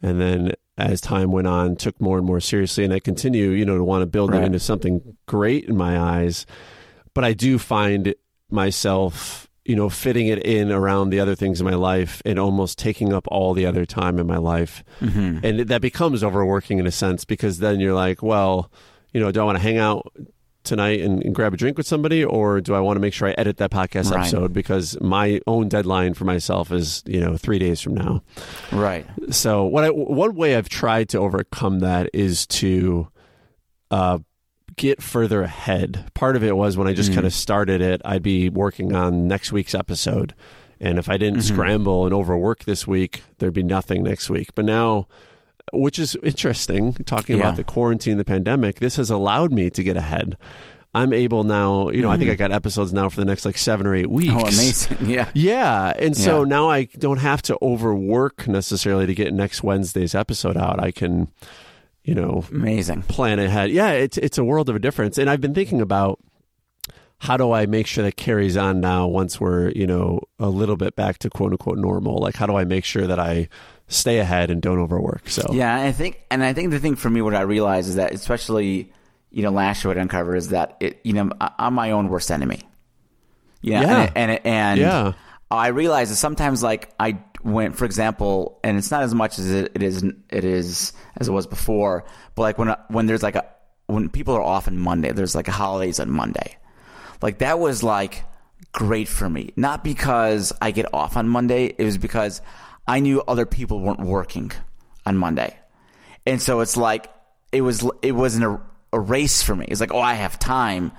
and 0.00 0.20
then 0.20 0.52
as 0.78 1.00
time 1.00 1.32
went 1.32 1.48
on, 1.48 1.74
took 1.74 2.00
more 2.00 2.18
and 2.18 2.26
more 2.26 2.40
seriously, 2.40 2.84
and 2.84 2.92
I 2.92 3.00
continue, 3.00 3.50
you 3.50 3.64
know, 3.64 3.76
to 3.76 3.84
want 3.84 4.02
to 4.02 4.06
build 4.06 4.34
it 4.34 4.44
into 4.44 4.60
something 4.60 5.16
great 5.26 5.64
in 5.64 5.76
my 5.76 5.98
eyes 5.98 6.46
but 7.14 7.24
I 7.24 7.32
do 7.32 7.58
find 7.58 8.14
myself, 8.50 9.48
you 9.64 9.74
know, 9.76 9.88
fitting 9.88 10.26
it 10.28 10.44
in 10.44 10.70
around 10.70 11.10
the 11.10 11.20
other 11.20 11.34
things 11.34 11.60
in 11.60 11.64
my 11.66 11.74
life 11.74 12.20
and 12.24 12.38
almost 12.38 12.78
taking 12.78 13.12
up 13.12 13.26
all 13.28 13.54
the 13.54 13.66
other 13.66 13.84
time 13.86 14.18
in 14.18 14.26
my 14.26 14.36
life. 14.38 14.84
Mm-hmm. 15.00 15.38
And 15.44 15.60
that 15.60 15.80
becomes 15.80 16.22
overworking 16.22 16.78
in 16.78 16.86
a 16.86 16.90
sense 16.92 17.24
because 17.24 17.58
then 17.58 17.80
you're 17.80 17.94
like, 17.94 18.22
well, 18.22 18.70
you 19.12 19.20
know, 19.20 19.30
do 19.32 19.40
I 19.40 19.44
want 19.44 19.56
to 19.56 19.62
hang 19.62 19.78
out 19.78 20.12
tonight 20.64 21.00
and, 21.00 21.22
and 21.22 21.34
grab 21.34 21.52
a 21.52 21.56
drink 21.58 21.76
with 21.76 21.86
somebody 21.86 22.24
or 22.24 22.60
do 22.60 22.74
I 22.74 22.80
want 22.80 22.96
to 22.96 23.00
make 23.00 23.12
sure 23.12 23.28
I 23.28 23.32
edit 23.32 23.58
that 23.58 23.70
podcast 23.70 24.10
Right. 24.10 24.20
episode 24.20 24.52
because 24.54 24.98
my 25.00 25.40
own 25.46 25.68
deadline 25.68 26.14
for 26.14 26.24
myself 26.24 26.72
is, 26.72 27.02
you 27.06 27.20
know, 27.20 27.36
3 27.36 27.58
days 27.58 27.80
from 27.82 27.94
now. 27.94 28.22
Right. 28.72 29.06
So 29.30 29.64
what 29.64 29.84
I 29.84 29.88
one 29.90 30.34
way 30.34 30.56
I've 30.56 30.70
tried 30.70 31.10
to 31.10 31.18
overcome 31.18 31.80
that 31.80 32.08
is 32.14 32.46
to 32.48 33.08
uh, 33.90 34.18
get 34.76 35.02
further 35.02 35.42
ahead. 35.42 36.10
Part 36.14 36.36
of 36.36 36.44
it 36.44 36.56
was 36.56 36.76
when 36.76 36.88
I 36.88 36.92
just 36.92 37.10
mm. 37.10 37.14
kind 37.14 37.26
of 37.26 37.32
started 37.32 37.80
it, 37.80 38.00
I'd 38.04 38.22
be 38.22 38.48
working 38.48 38.94
on 38.94 39.28
next 39.28 39.52
week's 39.52 39.74
episode, 39.74 40.34
and 40.80 40.98
if 40.98 41.08
I 41.08 41.16
didn't 41.16 41.40
mm-hmm. 41.40 41.54
scramble 41.54 42.04
and 42.04 42.14
overwork 42.14 42.64
this 42.64 42.86
week, 42.86 43.22
there'd 43.38 43.54
be 43.54 43.62
nothing 43.62 44.02
next 44.02 44.28
week. 44.28 44.54
But 44.54 44.64
now, 44.64 45.06
which 45.72 45.98
is 45.98 46.16
interesting, 46.22 46.92
talking 46.92 47.36
Yeah. 47.36 47.44
about 47.44 47.56
the 47.56 47.64
quarantine, 47.64 48.18
the 48.18 48.24
pandemic, 48.24 48.80
this 48.80 48.96
has 48.96 49.10
allowed 49.10 49.52
me 49.52 49.70
to 49.70 49.82
get 49.82 49.96
ahead. 49.96 50.36
I'm 50.96 51.12
able 51.12 51.42
now, 51.42 51.88
you 51.90 52.02
know, 52.02 52.10
I 52.10 52.16
think 52.16 52.28
mm-hmm. 52.28 52.42
I 52.42 52.48
got 52.48 52.52
episodes 52.52 52.92
now 52.92 53.08
for 53.08 53.16
the 53.16 53.24
next 53.24 53.44
like 53.44 53.58
seven 53.58 53.84
or 53.86 53.96
eight 53.96 54.06
oh, 54.06 54.10
weeks. 54.10 54.32
Oh, 54.32 54.40
amazing. 54.40 54.98
Yeah. 55.06 55.28
Yeah. 55.34 55.92
And 55.98 56.16
so 56.16 56.42
Yeah. 56.42 56.48
now 56.48 56.70
I 56.70 56.84
don't 56.84 57.18
have 57.18 57.42
to 57.42 57.58
overwork 57.60 58.46
necessarily 58.46 59.06
to 59.06 59.14
get 59.14 59.34
next 59.34 59.64
Wednesday's 59.64 60.14
episode 60.14 60.56
out. 60.56 60.80
I 60.80 60.92
can, 60.92 61.28
you 62.04 62.14
know, 62.14 62.44
Amazing. 62.50 63.02
plan 63.02 63.38
ahead. 63.38 63.70
Yeah, 63.70 63.90
it's 63.92 64.18
it's 64.18 64.38
a 64.38 64.44
world 64.44 64.68
of 64.68 64.76
a 64.76 64.78
difference. 64.78 65.18
And 65.18 65.28
I've 65.30 65.40
been 65.40 65.54
thinking 65.54 65.80
about 65.80 66.20
how 67.18 67.36
do 67.36 67.52
I 67.52 67.64
make 67.66 67.86
sure 67.86 68.04
that 68.04 68.16
carries 68.16 68.56
on 68.56 68.80
now 68.80 69.06
once 69.06 69.40
we're, 69.40 69.70
you 69.70 69.86
know, 69.86 70.20
a 70.38 70.48
little 70.48 70.76
bit 70.76 70.94
back 70.96 71.18
to 71.18 71.30
quote 71.30 71.52
unquote 71.52 71.78
normal? 71.78 72.18
Like 72.18 72.34
how 72.36 72.46
do 72.46 72.56
I 72.56 72.64
make 72.64 72.84
sure 72.84 73.06
that 73.06 73.18
I 73.18 73.48
stay 73.88 74.18
ahead 74.18 74.50
and 74.50 74.60
don't 74.60 74.78
overwork? 74.78 75.28
So 75.30 75.42
Yeah, 75.52 75.74
I 75.80 75.92
think, 75.92 76.22
and 76.30 76.44
I 76.44 76.52
think 76.52 76.70
the 76.70 76.80
thing 76.80 76.96
for 76.96 77.08
me, 77.08 77.22
what 77.22 77.34
I 77.34 77.42
realized 77.42 77.88
is 77.88 77.94
that, 77.94 78.12
especially, 78.12 78.92
you 79.30 79.42
know, 79.42 79.50
last 79.50 79.82
year 79.84 79.90
what 79.90 79.98
I 79.98 80.02
uncovered 80.02 80.36
is 80.36 80.48
that 80.50 80.76
it, 80.80 81.00
you 81.04 81.12
know, 81.14 81.30
I'm 81.40 81.72
my 81.74 81.92
own 81.92 82.08
worst 82.08 82.30
enemy. 82.30 82.60
Yeah, 83.62 83.80
Yeah. 83.80 84.10
and 84.14 84.30
and, 84.32 84.40
and 84.46 84.80
Yeah. 84.80 85.12
I 85.50 85.68
realized 85.68 86.10
that 86.10 86.16
sometimes, 86.16 86.62
like, 86.62 86.92
I 86.98 87.18
went, 87.44 87.76
for 87.76 87.84
example, 87.84 88.58
and 88.64 88.76
it's 88.78 88.90
not 88.90 89.02
as 89.02 89.14
much 89.14 89.38
as 89.38 89.50
it, 89.50 89.72
it 89.74 89.82
is, 89.82 90.02
it 90.30 90.44
is 90.44 90.92
as 91.16 91.28
it 91.28 91.32
was 91.32 91.46
before, 91.46 92.04
but 92.34 92.42
like 92.42 92.58
when 92.58 92.74
when 92.88 93.06
there's 93.06 93.22
like 93.22 93.36
a 93.36 93.44
when 93.86 94.08
people 94.08 94.34
are 94.34 94.42
off 94.42 94.66
on 94.66 94.78
Monday, 94.78 95.12
there's 95.12 95.34
like 95.34 95.46
holidays 95.46 96.00
on 96.00 96.10
Monday, 96.10 96.56
like 97.22 97.38
that 97.38 97.58
was 97.58 97.82
like 97.82 98.24
great 98.72 99.08
for 99.08 99.28
me. 99.28 99.52
Not 99.56 99.84
because 99.84 100.52
I 100.60 100.70
get 100.70 100.92
off 100.94 101.16
on 101.16 101.28
Monday, 101.28 101.74
it 101.78 101.84
was 101.84 101.98
because 101.98 102.40
I 102.86 103.00
knew 103.00 103.22
other 103.22 103.46
people 103.46 103.80
weren't 103.80 104.00
working 104.00 104.50
on 105.06 105.16
Monday. 105.16 105.56
And 106.26 106.40
so 106.40 106.60
it's 106.60 106.76
like 106.76 107.12
it 107.52 107.60
was 107.60 107.86
it 108.02 108.12
wasn't 108.12 108.44
a, 108.44 108.60
a 108.92 108.98
race 109.00 109.42
for 109.42 109.54
me. 109.54 109.66
It's 109.68 109.80
like, 109.80 109.92
oh, 109.92 110.00
I 110.00 110.14
have 110.14 110.38
time. 110.38 110.92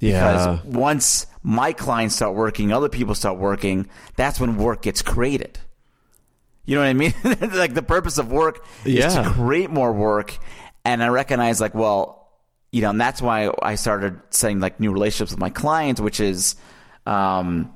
Because 0.00 0.46
Yeah. 0.46 0.58
once 0.64 1.26
my 1.44 1.72
clients 1.72 2.16
start 2.16 2.34
working, 2.34 2.72
other 2.72 2.88
people 2.88 3.14
start 3.14 3.38
working, 3.38 3.88
that's 4.16 4.40
when 4.40 4.56
work 4.56 4.82
gets 4.82 5.00
created. 5.00 5.60
You 6.64 6.76
know 6.76 6.82
what 6.82 6.88
I 6.88 6.92
mean? 6.92 7.14
like 7.52 7.74
the 7.74 7.82
purpose 7.82 8.18
of 8.18 8.30
work 8.30 8.64
is 8.84 9.14
to 9.14 9.30
create 9.30 9.70
more 9.70 9.92
work. 9.92 10.36
And 10.84 11.02
I 11.02 11.08
recognize 11.08 11.60
like, 11.60 11.74
well, 11.74 12.30
you 12.70 12.82
know, 12.82 12.90
and 12.90 13.00
that's 13.00 13.20
why 13.20 13.50
I 13.62 13.74
started 13.74 14.20
setting 14.30 14.60
like 14.60 14.80
new 14.80 14.92
relationships 14.92 15.32
with 15.32 15.40
my 15.40 15.50
clients, 15.50 16.00
which 16.00 16.20
is, 16.20 16.56
um, 17.06 17.72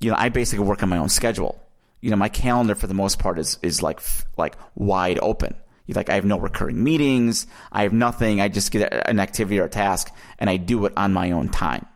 you 0.00 0.10
know, 0.10 0.16
I 0.18 0.28
basically 0.30 0.64
work 0.64 0.82
on 0.82 0.88
my 0.88 0.98
own 0.98 1.08
schedule. 1.08 1.60
You 2.00 2.10
know, 2.10 2.16
my 2.16 2.28
calendar 2.28 2.74
for 2.74 2.86
the 2.86 2.94
most 2.94 3.18
part 3.18 3.38
is 3.38 3.58
is 3.62 3.82
like 3.82 4.00
like 4.36 4.56
wide 4.74 5.18
open. 5.20 5.54
Like 5.94 6.08
I 6.08 6.14
have 6.14 6.24
no 6.24 6.38
recurring 6.38 6.82
meetings. 6.82 7.46
I 7.72 7.82
have 7.82 7.92
nothing. 7.92 8.40
I 8.40 8.48
just 8.48 8.70
get 8.70 8.92
an 9.08 9.18
activity 9.18 9.58
or 9.58 9.64
a 9.64 9.68
task 9.68 10.14
and 10.38 10.48
I 10.48 10.56
do 10.56 10.86
it 10.86 10.92
on 10.96 11.12
my 11.12 11.32
own 11.32 11.48
time. 11.48 11.86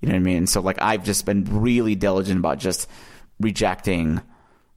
You 0.00 0.08
know 0.08 0.14
what 0.14 0.20
I 0.20 0.22
mean? 0.22 0.46
So 0.46 0.60
like 0.60 0.82
I've 0.82 1.04
just 1.04 1.24
been 1.24 1.44
really 1.44 1.94
diligent 1.94 2.38
about 2.38 2.58
just 2.58 2.88
rejecting, 3.40 4.20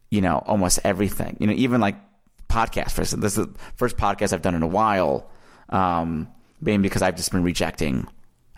you 0.10 0.22
know, 0.22 0.44
almost 0.46 0.80
everything. 0.84 1.38
You 1.40 1.48
know, 1.48 1.54
even 1.54 1.82
like 1.82 1.96
podcasts. 2.48 2.92
For 2.92 3.02
instance, 3.02 3.22
this 3.22 3.38
is 3.38 3.48
the 3.48 3.54
first 3.76 3.98
podcast 3.98 4.34
I've 4.34 4.42
done 4.42 4.56
in 4.56 4.64
a 4.64 4.68
while. 4.68 5.30
Um, 5.70 6.30
because 6.62 7.02
I've 7.02 7.16
just 7.16 7.32
been 7.32 7.44
rejecting 7.44 8.08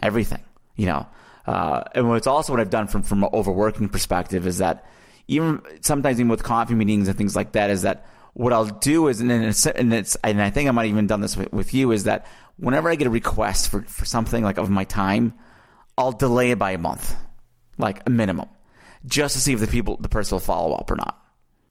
everything. 0.01 0.43
You 0.75 0.85
know, 0.87 1.07
uh, 1.45 1.83
and 1.93 2.07
what's 2.07 2.27
also 2.27 2.53
what 2.53 2.59
I've 2.59 2.69
done 2.69 2.87
from 2.87 3.03
from 3.03 3.23
an 3.23 3.29
overworking 3.33 3.89
perspective 3.89 4.47
is 4.47 4.59
that 4.59 4.85
even 5.27 5.61
sometimes 5.81 6.19
even 6.19 6.29
with 6.29 6.43
coffee 6.43 6.75
meetings 6.75 7.07
and 7.07 7.17
things 7.17 7.35
like 7.35 7.51
that 7.51 7.69
is 7.69 7.81
that 7.81 8.05
what 8.33 8.53
I'll 8.53 8.65
do 8.65 9.07
is 9.07 9.19
and 9.19 9.31
it's, 9.31 9.65
and 9.67 9.93
it's 9.93 10.15
and 10.23 10.41
I 10.41 10.49
think 10.49 10.69
I 10.69 10.71
might 10.71 10.83
have 10.83 10.91
even 10.91 11.07
done 11.07 11.21
this 11.21 11.35
with, 11.35 11.51
with 11.51 11.73
you 11.73 11.91
is 11.91 12.05
that 12.05 12.25
whenever 12.57 12.89
I 12.89 12.95
get 12.95 13.07
a 13.07 13.09
request 13.09 13.69
for 13.69 13.81
for 13.83 14.05
something 14.05 14.43
like 14.43 14.57
of 14.57 14.69
my 14.69 14.85
time, 14.85 15.33
I'll 15.97 16.13
delay 16.13 16.51
it 16.51 16.59
by 16.59 16.71
a 16.71 16.77
month, 16.77 17.15
like 17.77 18.01
a 18.05 18.09
minimum, 18.09 18.47
just 19.05 19.35
to 19.35 19.41
see 19.41 19.51
if 19.51 19.59
the 19.59 19.67
people 19.67 19.97
the 19.99 20.09
person 20.09 20.35
will 20.35 20.39
follow 20.39 20.73
up 20.75 20.89
or 20.89 20.95
not. 20.95 21.21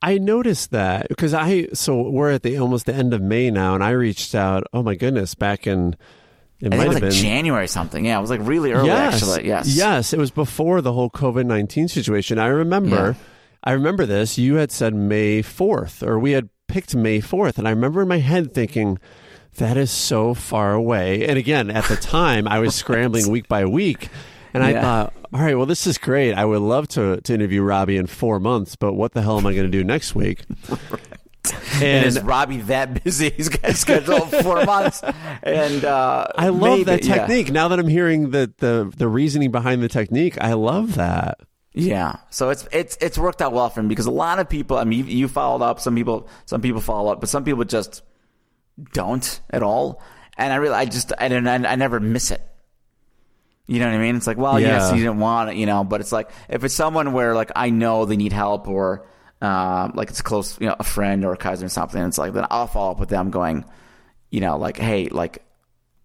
I 0.01 0.17
noticed 0.17 0.71
that 0.71 1.09
because 1.09 1.33
I 1.33 1.67
so 1.73 2.09
we're 2.09 2.31
at 2.31 2.43
the 2.43 2.57
almost 2.57 2.85
the 2.85 2.93
end 2.93 3.13
of 3.13 3.21
May 3.21 3.51
now, 3.51 3.75
and 3.75 3.83
I 3.83 3.91
reached 3.91 4.33
out. 4.33 4.63
Oh 4.73 4.83
my 4.83 4.95
goodness, 4.95 5.35
back 5.35 5.67
in 5.67 5.95
it 6.59 6.73
it 6.73 6.77
was 6.77 6.83
have 6.85 6.93
like 6.93 7.01
been 7.01 7.11
January 7.11 7.67
something. 7.67 8.05
Yeah, 8.05 8.17
it 8.17 8.21
was 8.21 8.29
like 8.29 8.41
really 8.43 8.71
early. 8.71 8.87
Yes, 8.87 9.15
actually, 9.15 9.47
yes, 9.47 9.67
yes, 9.67 10.13
it 10.13 10.19
was 10.19 10.31
before 10.31 10.81
the 10.81 10.93
whole 10.93 11.09
COVID 11.09 11.45
nineteen 11.45 11.87
situation. 11.87 12.39
I 12.39 12.47
remember, 12.47 13.15
yeah. 13.17 13.25
I 13.63 13.71
remember 13.73 14.05
this. 14.05 14.37
You 14.37 14.55
had 14.55 14.71
said 14.71 14.93
May 14.93 15.41
fourth, 15.41 16.01
or 16.03 16.17
we 16.17 16.31
had 16.31 16.49
picked 16.67 16.95
May 16.95 17.19
fourth, 17.19 17.57
and 17.57 17.67
I 17.67 17.71
remember 17.71 18.01
in 18.01 18.07
my 18.07 18.19
head 18.19 18.53
thinking. 18.53 18.99
That 19.57 19.77
is 19.77 19.89
so 19.89 20.35
far 20.35 20.73
away. 20.73 21.27
And 21.27 21.37
again, 21.37 21.71
at 21.71 21.83
the 21.85 21.95
time, 21.95 22.47
I 22.47 22.59
was 22.59 22.75
scrambling 22.75 23.29
week 23.29 23.47
by 23.49 23.65
week. 23.65 24.09
And 24.53 24.63
I 24.63 24.79
thought, 24.79 25.13
all 25.33 25.41
right, 25.41 25.55
well, 25.55 25.65
this 25.65 25.85
is 25.87 25.97
great. 25.97 26.33
I 26.33 26.45
would 26.45 26.61
love 26.61 26.87
to, 26.89 27.21
to 27.21 27.33
interview 27.33 27.61
Robbie 27.61 27.97
in 27.97 28.07
four 28.07 28.39
months, 28.39 28.75
but 28.75 28.93
what 28.93 29.13
the 29.13 29.21
hell 29.21 29.37
am 29.37 29.45
I 29.45 29.53
going 29.53 29.65
to 29.65 29.71
do 29.71 29.83
next 29.83 30.15
week? 30.15 30.43
And, 31.75 31.83
and, 31.83 32.05
is 32.05 32.19
Robbie 32.19 32.57
that 32.57 33.01
busy? 33.03 33.29
He's 33.37 33.49
got 33.49 33.73
scheduled 33.75 34.29
four 34.29 34.65
months. 34.65 35.01
And 35.41 35.85
uh, 35.85 36.27
I 36.35 36.49
love 36.49 36.79
maybe, 36.79 36.83
that 36.83 37.01
technique. 37.01 37.47
Yeah. 37.47 37.53
Now 37.53 37.69
that 37.69 37.79
I'm 37.79 37.87
hearing 37.87 38.31
the, 38.31 38.53
the 38.57 38.91
the 38.95 39.07
reasoning 39.07 39.49
behind 39.49 39.81
the 39.81 39.87
technique, 39.87 40.37
I 40.39 40.53
love 40.53 40.95
that. 40.95 41.39
Yeah, 41.73 42.17
so 42.29 42.49
it's 42.49 42.67
it's 42.71 42.97
it's 42.99 43.17
worked 43.17 43.41
out 43.41 43.53
well 43.53 43.69
for 43.69 43.79
him 43.79 43.87
because 43.87 44.05
a 44.05 44.11
lot 44.11 44.39
of 44.39 44.49
people. 44.49 44.77
I 44.77 44.83
mean, 44.83 45.07
you, 45.07 45.15
you 45.15 45.27
followed 45.27 45.63
up. 45.63 45.79
Some 45.79 45.95
people 45.95 46.27
some 46.45 46.61
people 46.61 46.81
follow 46.81 47.13
up, 47.13 47.21
but 47.21 47.29
some 47.29 47.45
people 47.45 47.63
just 47.63 48.03
don't 48.91 49.41
at 49.49 49.63
all. 49.63 50.03
And 50.37 50.53
I 50.53 50.55
really, 50.55 50.75
I 50.75 50.85
just, 50.85 51.11
I, 51.19 51.27
I, 51.27 51.55
I 51.55 51.75
never 51.75 51.99
miss 51.99 52.31
it. 52.31 52.41
You 53.69 53.77
know 53.79 53.85
what 53.85 53.93
I 53.93 53.97
mean? 53.99 54.15
It's 54.15 54.25
like, 54.25 54.37
well, 54.37 54.59
yeah. 54.59 54.79
yes, 54.79 54.91
you 54.93 54.97
didn't 54.97 55.19
want 55.19 55.51
it, 55.51 55.55
you 55.55 55.67
know, 55.67 55.83
but 55.83 56.01
it's 56.01 56.11
like 56.11 56.31
if 56.49 56.63
it's 56.63 56.73
someone 56.73 57.13
where 57.13 57.35
like 57.35 57.51
I 57.55 57.69
know 57.69 58.05
they 58.05 58.17
need 58.17 58.33
help 58.33 58.67
or 58.67 59.05
um, 59.41 59.91
like 59.93 60.09
it's 60.09 60.23
close, 60.23 60.59
you 60.59 60.65
know, 60.65 60.75
a 60.79 60.83
friend 60.83 61.23
or 61.23 61.33
a 61.33 61.37
cousin 61.37 61.67
or 61.67 61.69
something, 61.69 62.01
it's 62.01 62.17
like 62.17 62.33
then 62.33 62.47
I'll 62.49 62.65
follow 62.65 62.89
up 62.89 62.99
with 62.99 63.09
them, 63.09 63.29
going, 63.29 63.63
you 64.31 64.41
know, 64.41 64.57
like, 64.57 64.77
hey, 64.77 65.09
like, 65.09 65.43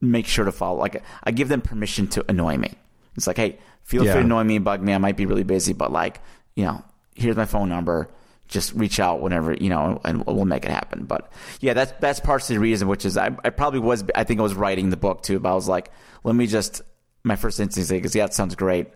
make 0.03 0.27
sure 0.27 0.45
to 0.45 0.53
follow. 0.53 0.79
Like, 0.79 1.03
I 1.23 1.31
give 1.31 1.49
them 1.49 1.63
permission 1.63 2.07
to 2.09 2.25
annoy 2.29 2.59
me. 2.59 2.75
It's 3.17 3.27
like, 3.27 3.39
hey, 3.39 3.59
feel 3.83 4.05
yeah. 4.05 4.13
free 4.13 4.21
to 4.21 4.27
annoy 4.27 4.45
me, 4.45 4.59
bug 4.59 4.83
me. 4.83 4.93
I 4.93 4.99
might 4.99 5.17
be 5.17 5.25
really 5.25 5.43
busy, 5.43 5.73
but 5.73 5.91
like, 5.91 6.21
you 6.55 6.65
know, 6.65 6.85
here's 7.15 7.37
my 7.37 7.47
phone 7.47 7.71
number. 7.71 8.11
Just 8.47 8.75
reach 8.75 9.01
out 9.01 9.23
whenever 9.23 9.55
you 9.55 9.71
know, 9.71 10.03
and 10.05 10.27
we'll 10.27 10.45
make 10.45 10.67
it 10.67 10.71
happen. 10.71 11.07
But 11.07 11.33
yeah, 11.61 11.73
that's 11.73 11.93
that's 11.99 12.21
part 12.21 12.43
of 12.43 12.49
the 12.49 12.59
reason. 12.59 12.89
Which 12.89 13.07
is, 13.07 13.17
I, 13.17 13.35
I 13.43 13.49
probably 13.49 13.81
was. 13.81 14.05
I 14.15 14.25
think 14.25 14.39
I 14.39 14.43
was 14.43 14.53
writing 14.55 14.91
the 14.91 14.99
book 14.99 15.23
too, 15.23 15.41
but 15.41 15.51
I 15.51 15.55
was 15.55 15.67
like, 15.67 15.91
let 16.25 16.37
me 16.37 16.47
just 16.47 16.83
my 17.25 17.37
first 17.37 17.59
instinct 17.59 17.91
is, 17.91 17.91
like, 17.91 18.15
yeah, 18.15 18.27
that 18.27 18.35
sounds 18.35 18.55
great. 18.55 18.89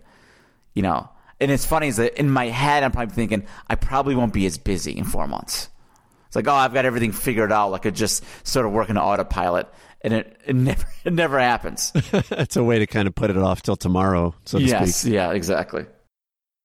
You 0.75 0.83
know, 0.83 1.09
and 1.41 1.51
it's 1.51 1.65
funny 1.67 1.89
is 1.89 1.97
that 1.97 2.19
in 2.19 2.31
my 2.31 2.47
head, 2.47 2.83
I'm 2.83 2.93
probably 2.93 3.15
thinking 3.15 3.47
I 3.69 3.75
probably 3.75 4.15
won't 4.15 4.33
be 4.33 4.47
as 4.47 4.59
busy 4.59 4.97
in 4.97 5.05
four 5.05 5.27
months. 5.27 5.69
It's 6.27 6.37
like, 6.37 6.47
oh, 6.47 6.53
I've 6.53 6.75
got 6.75 6.85
everything 6.85 7.13
figured 7.13 7.53
out. 7.53 7.71
Like 7.71 7.87
it 7.87 7.95
just 7.95 8.23
sort 8.47 8.67
of 8.67 8.73
working 8.73 8.97
on 8.97 9.03
autopilot, 9.03 9.67
and 10.03 10.13
it, 10.13 10.37
it 10.47 10.55
never 10.55 10.85
it 11.05 11.13
never 11.13 11.39
happens. 11.39 11.93
it's 12.13 12.57
a 12.57 12.65
way 12.65 12.79
to 12.79 12.87
kind 12.87 13.09
of 13.09 13.15
put 13.15 13.31
it 13.31 13.37
off 13.37 13.63
till 13.63 13.77
tomorrow, 13.77 14.35
so 14.45 14.59
to 14.59 14.65
yes, 14.65 14.97
speak. 14.97 15.15
Yeah, 15.15 15.33
exactly. 15.33 15.87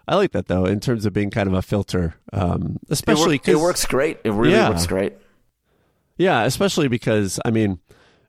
I 0.06 0.16
like 0.16 0.32
that 0.32 0.48
though, 0.48 0.66
in 0.66 0.80
terms 0.82 1.06
of 1.06 1.14
being 1.14 1.30
kind 1.30 1.48
of 1.48 1.54
a 1.54 1.62
filter, 1.62 2.16
um, 2.34 2.78
especially 2.90 3.36
because 3.36 3.54
it, 3.54 3.56
work, 3.56 3.62
it, 3.62 3.66
works 3.66 3.86
great. 3.86 4.20
It 4.26 4.32
really 4.32 4.54
yeah. 4.54 4.70
works 4.70 4.86
great. 4.86 5.14
Yeah, 6.18 6.44
especially 6.44 6.90
because 6.90 7.40
I 7.46 7.52
mean, 7.52 7.80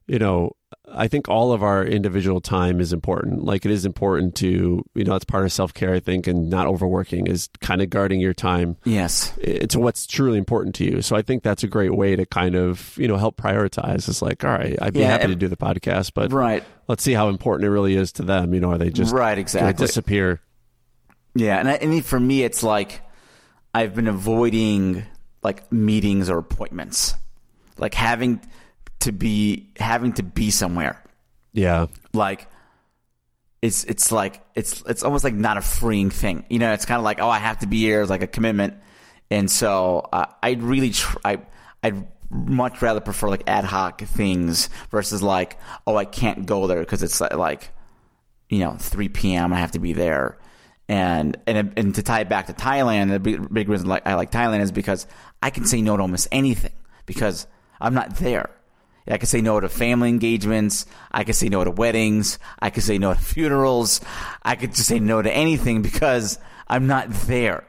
you 0.07 0.20
know, 0.20 0.53
I 0.93 1.09
think 1.09 1.28
all 1.28 1.53
of 1.53 1.62
our 1.62 1.85
individual 1.85 2.41
time 2.41 2.78
is 2.78 2.93
important. 2.93 3.45
Like 3.45 3.64
it 3.64 3.70
is 3.70 3.87
important 3.87 4.35
to, 4.37 4.85
you 4.95 5.05
know, 5.05 5.14
it's 5.14 5.24
part 5.24 5.45
of 5.45 5.53
self 5.53 5.72
care, 5.72 5.95
I 5.95 6.01
think, 6.01 6.26
and 6.26 6.51
not 6.51 6.66
overworking 6.66 7.26
is 7.26 7.49
kind 7.61 7.80
of 7.80 7.89
guarding 7.89 8.20
your 8.20 8.35
time. 8.35 8.76
Yes. 8.85 9.32
To 9.70 9.78
what's 9.78 10.07
truly 10.07 10.37
important 10.37 10.74
to 10.76 10.85
you. 10.85 11.03
So 11.03 11.16
I 11.16 11.22
think 11.22 11.43
that's 11.43 11.62
a 11.62 11.68
great 11.68 11.95
way 11.95 12.16
to 12.16 12.26
kind 12.26 12.55
of, 12.55 12.97
you 12.99 13.09
know, 13.09 13.16
help 13.16 13.37
prioritize. 13.37 14.09
It's 14.09 14.20
like, 14.20 14.45
all 14.45 14.51
right, 14.51 14.76
I'd 14.80 14.93
be 14.93 15.01
yeah, 15.01 15.09
happy 15.09 15.28
to 15.28 15.35
do 15.35 15.49
the 15.49 15.57
podcast, 15.57 16.12
but 16.14 16.32
right. 16.32 16.62
let's 16.87 17.03
see 17.03 17.12
how 17.12 17.28
important 17.28 17.66
it 17.66 17.70
really 17.70 17.97
is 17.97 18.12
to 18.12 18.22
them. 18.22 18.53
You 18.53 18.61
know, 18.61 18.72
are 18.72 18.78
they 18.78 18.91
just 18.91 19.12
right, 19.12 19.39
exactly. 19.39 19.87
disappear? 19.87 20.41
Yeah. 21.35 21.59
And, 21.59 21.68
I, 21.68 21.74
and 21.74 22.05
for 22.05 22.20
me, 22.20 22.43
it's 22.43 22.62
like 22.62 23.01
I've 23.72 23.95
been 23.95 24.09
avoiding 24.09 25.05
like 25.43 25.72
meetings 25.72 26.28
or 26.28 26.39
appointments, 26.39 27.14
like 27.78 27.95
having 27.95 28.41
to 29.05 29.12
be 29.12 29.70
having 29.78 30.12
to 30.14 30.22
be 30.22 30.50
somewhere. 30.50 31.02
Yeah. 31.52 31.86
Like 32.12 32.48
it's 33.64 33.84
it's 33.84 34.12
like 34.12 34.44
it's 34.55 34.82
it's 34.86 35.02
almost 35.02 35.24
like 35.24 35.32
not 35.32 35.57
a 35.57 35.62
freeing 35.62 36.11
thing. 36.11 36.44
You 36.50 36.59
know, 36.59 36.74
it's 36.74 36.84
kind 36.84 36.98
of 36.98 37.05
like 37.05 37.20
oh, 37.20 37.30
I 37.30 37.38
have 37.38 37.61
to 37.61 37.66
be 37.66 37.78
here. 37.78 38.02
It's 38.02 38.11
like 38.11 38.22
a 38.22 38.26
commitment, 38.26 38.74
and 39.30 39.50
so 39.50 40.07
uh, 40.12 40.26
I'd 40.42 40.62
really 40.62 40.90
try. 40.90 41.18
I, 41.24 41.38
I'd 41.82 42.07
much 42.30 42.82
rather 42.82 43.00
prefer 43.00 43.28
like 43.28 43.44
ad 43.46 43.64
hoc 43.64 44.02
things 44.02 44.68
versus 44.90 45.22
like 45.22 45.59
oh, 45.86 45.96
I 45.96 46.05
can't 46.05 46.44
go 46.44 46.66
there 46.66 46.80
because 46.80 47.02
it's 47.02 47.20
like 47.20 47.70
you 48.50 48.59
know 48.59 48.76
3 48.78 49.09
p.m. 49.09 49.52
I 49.52 49.59
have 49.59 49.72
to 49.72 49.78
be 49.78 49.94
there. 49.94 50.38
And 50.86 51.38
and 51.46 51.72
and 51.78 51.94
to 51.94 52.02
tie 52.02 52.20
it 52.20 52.28
back 52.28 52.48
to 52.48 52.52
Thailand, 52.52 53.11
the 53.11 53.20
big, 53.20 53.52
big 53.52 53.68
reason 53.70 53.88
like 53.88 54.07
I 54.07 54.14
like 54.14 54.30
Thailand 54.30 54.61
is 54.61 54.72
because 54.72 55.07
I 55.42 55.48
can 55.48 55.64
say 55.64 55.80
no 55.80 55.96
to 55.96 56.02
almost 56.02 56.28
anything 56.30 56.74
because 57.07 57.46
I'm 57.80 57.94
not 57.94 58.16
there. 58.16 58.50
I 59.07 59.18
could 59.18 59.28
say 59.28 59.42
no 59.42 59.61
to 59.61 59.68
family 59.68 60.09
engagements. 60.09 60.86
I 61.12 61.24
could 61.24 61.34
say 61.34 61.48
no 61.48 61.62
to 61.62 61.70
weddings. 61.70 62.38
I 62.59 62.70
could 62.70 62.82
say 62.82 62.96
no 62.96 63.12
to 63.12 63.20
funerals. 63.20 64.00
I 64.42 64.57
could 64.57 64.74
just 64.74 64.88
say 64.88 64.98
no 64.98 65.20
to 65.20 65.30
anything 65.30 65.82
because 65.82 66.38
I'm 66.66 66.86
not 66.86 67.11
there. 67.11 67.64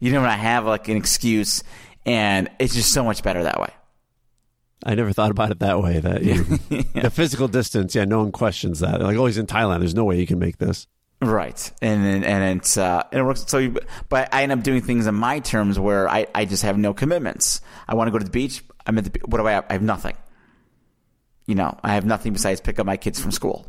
You 0.00 0.12
know, 0.12 0.22
when 0.22 0.30
I 0.30 0.36
have 0.36 0.64
like 0.64 0.88
an 0.88 0.96
excuse, 0.96 1.62
and 2.06 2.48
it's 2.58 2.74
just 2.74 2.92
so 2.92 3.04
much 3.04 3.22
better 3.22 3.42
that 3.42 3.60
way. 3.60 3.70
I 4.84 4.94
never 4.94 5.12
thought 5.12 5.30
about 5.30 5.50
it 5.50 5.60
that 5.60 5.80
way. 5.80 6.00
That 6.00 6.22
you, 6.22 6.58
yeah. 6.68 6.82
the 7.02 7.10
physical 7.10 7.48
distance, 7.48 7.94
yeah, 7.94 8.04
no 8.04 8.18
one 8.18 8.32
questions 8.32 8.80
that. 8.80 9.00
Like, 9.00 9.16
oh, 9.16 9.26
he's 9.26 9.38
in 9.38 9.46
Thailand. 9.46 9.80
There's 9.80 9.94
no 9.94 10.04
way 10.04 10.18
you 10.18 10.26
can 10.26 10.38
make 10.38 10.58
this. 10.58 10.88
Right, 11.20 11.70
and 11.80 12.24
and 12.24 12.58
it's 12.58 12.76
uh, 12.76 13.04
and 13.12 13.20
it 13.20 13.24
works. 13.24 13.44
So, 13.46 13.58
you, 13.58 13.78
but 14.08 14.34
I 14.34 14.42
end 14.42 14.50
up 14.50 14.64
doing 14.64 14.82
things 14.82 15.06
on 15.06 15.14
my 15.14 15.38
terms 15.38 15.78
where 15.78 16.08
I, 16.08 16.26
I 16.34 16.46
just 16.46 16.64
have 16.64 16.76
no 16.76 16.94
commitments. 16.94 17.60
I 17.86 17.94
want 17.94 18.08
to 18.08 18.10
go 18.10 18.18
to 18.18 18.24
the 18.24 18.30
beach. 18.30 18.64
I'm 18.86 18.98
at 18.98 19.04
the. 19.04 19.20
What 19.26 19.38
do 19.38 19.46
I 19.46 19.52
have? 19.52 19.66
I 19.70 19.74
have 19.74 19.82
nothing 19.82 20.16
you 21.46 21.54
know, 21.54 21.78
I 21.82 21.94
have 21.94 22.04
nothing 22.04 22.32
besides 22.32 22.60
pick 22.60 22.78
up 22.78 22.86
my 22.86 22.96
kids 22.96 23.20
from 23.20 23.32
school. 23.32 23.66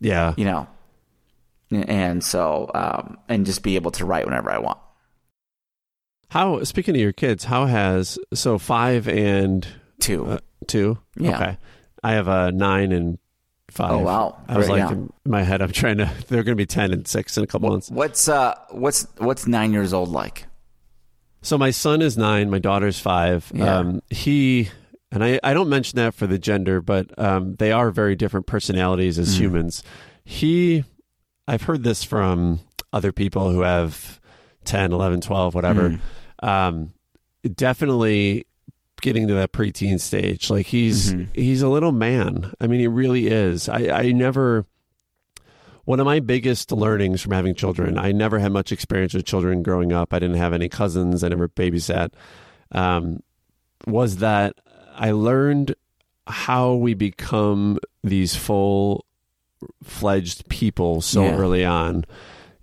Yeah. 0.00 0.34
You 0.36 0.44
know, 0.44 0.66
and 1.70 2.22
so, 2.22 2.70
um, 2.74 3.18
and 3.28 3.46
just 3.46 3.62
be 3.62 3.76
able 3.76 3.90
to 3.92 4.04
write 4.04 4.24
whenever 4.24 4.50
I 4.50 4.58
want. 4.58 4.78
How, 6.28 6.62
speaking 6.64 6.94
of 6.94 7.00
your 7.00 7.12
kids, 7.12 7.44
how 7.44 7.66
has, 7.66 8.18
so 8.32 8.58
five 8.58 9.08
and 9.08 9.66
two, 10.00 10.26
uh, 10.26 10.38
two? 10.66 10.98
Yeah. 11.16 11.36
Okay. 11.36 11.58
I 12.02 12.12
have 12.12 12.28
a 12.28 12.52
nine 12.52 12.92
and 12.92 13.18
five. 13.70 13.92
Oh, 13.92 13.98
wow. 13.98 14.42
I 14.48 14.58
was 14.58 14.68
like, 14.68 14.90
in 14.90 15.12
my 15.24 15.42
head, 15.42 15.62
I'm 15.62 15.72
trying 15.72 15.98
to, 15.98 16.10
they're 16.28 16.42
going 16.42 16.56
to 16.56 16.60
be 16.60 16.66
10 16.66 16.92
and 16.92 17.06
six 17.06 17.36
in 17.36 17.44
a 17.44 17.46
couple 17.46 17.70
months. 17.70 17.90
What's, 17.90 18.28
uh, 18.28 18.54
what's, 18.70 19.06
what's 19.18 19.46
nine 19.46 19.72
years 19.72 19.92
old 19.92 20.08
like? 20.10 20.46
So 21.42 21.58
my 21.58 21.70
son 21.70 22.02
is 22.02 22.16
nine, 22.16 22.50
my 22.50 22.58
daughter's 22.58 22.98
five. 22.98 23.50
Yeah. 23.54 23.76
Um, 23.78 24.02
he, 24.10 24.70
and 25.14 25.22
I, 25.22 25.38
I 25.44 25.54
don't 25.54 25.68
mention 25.68 25.96
that 25.96 26.12
for 26.14 26.26
the 26.26 26.38
gender, 26.38 26.80
but 26.80 27.16
um, 27.18 27.54
they 27.54 27.70
are 27.70 27.90
very 27.90 28.16
different 28.16 28.46
personalities 28.46 29.18
as 29.18 29.34
mm. 29.34 29.38
humans. 29.38 29.84
He, 30.24 30.84
I've 31.46 31.62
heard 31.62 31.84
this 31.84 32.02
from 32.02 32.58
other 32.92 33.12
people 33.12 33.50
who 33.50 33.60
have 33.60 34.20
10, 34.64 34.92
11, 34.92 35.20
12, 35.20 35.54
whatever. 35.54 35.90
Mm. 35.90 36.00
Um, 36.46 36.92
definitely 37.54 38.46
getting 39.02 39.28
to 39.28 39.34
that 39.34 39.52
preteen 39.52 40.00
stage. 40.00 40.50
Like 40.50 40.66
he's 40.66 41.12
mm-hmm. 41.12 41.32
he's 41.32 41.62
a 41.62 41.68
little 41.68 41.92
man. 41.92 42.52
I 42.60 42.66
mean, 42.66 42.80
he 42.80 42.88
really 42.88 43.28
is. 43.28 43.68
I, 43.68 43.88
I 43.88 44.12
never 44.12 44.66
one 45.84 46.00
of 46.00 46.06
my 46.06 46.20
biggest 46.20 46.72
learnings 46.72 47.20
from 47.20 47.32
having 47.32 47.54
children. 47.54 47.98
I 47.98 48.12
never 48.12 48.38
had 48.38 48.52
much 48.52 48.72
experience 48.72 49.14
with 49.14 49.26
children 49.26 49.62
growing 49.62 49.92
up. 49.92 50.12
I 50.12 50.18
didn't 50.18 50.38
have 50.38 50.54
any 50.54 50.68
cousins. 50.68 51.22
I 51.22 51.28
never 51.28 51.48
babysat. 51.48 52.10
Um, 52.72 53.22
was 53.86 54.16
that 54.16 54.54
I 54.96 55.10
learned 55.12 55.74
how 56.26 56.74
we 56.74 56.94
become 56.94 57.78
these 58.02 58.34
full 58.34 59.04
fledged 59.82 60.48
people 60.48 61.00
so 61.00 61.24
Yeah. 61.24 61.36
early 61.36 61.64
on. 61.64 62.04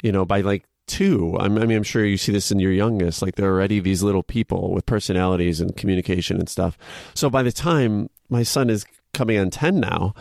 You 0.03 0.11
know, 0.11 0.25
by 0.25 0.41
like 0.41 0.63
two, 0.87 1.37
I'm, 1.39 1.57
I 1.57 1.65
mean, 1.65 1.77
I'm 1.77 1.83
sure 1.83 2.05
you 2.05 2.17
see 2.17 2.31
this 2.31 2.51
in 2.51 2.59
your 2.59 2.71
youngest. 2.71 3.21
Like 3.21 3.35
they're 3.35 3.51
already 3.51 3.79
these 3.79 4.03
little 4.03 4.23
people 4.23 4.71
with 4.73 4.85
personalities 4.85 5.61
and 5.61 5.75
communication 5.75 6.37
and 6.37 6.49
stuff. 6.49 6.77
So 7.13 7.29
by 7.29 7.43
the 7.43 7.51
time 7.51 8.09
my 8.29 8.43
son 8.43 8.69
is 8.69 8.85
coming 9.13 9.37
on 9.37 9.49
ten 9.49 9.79
now. 9.79 10.13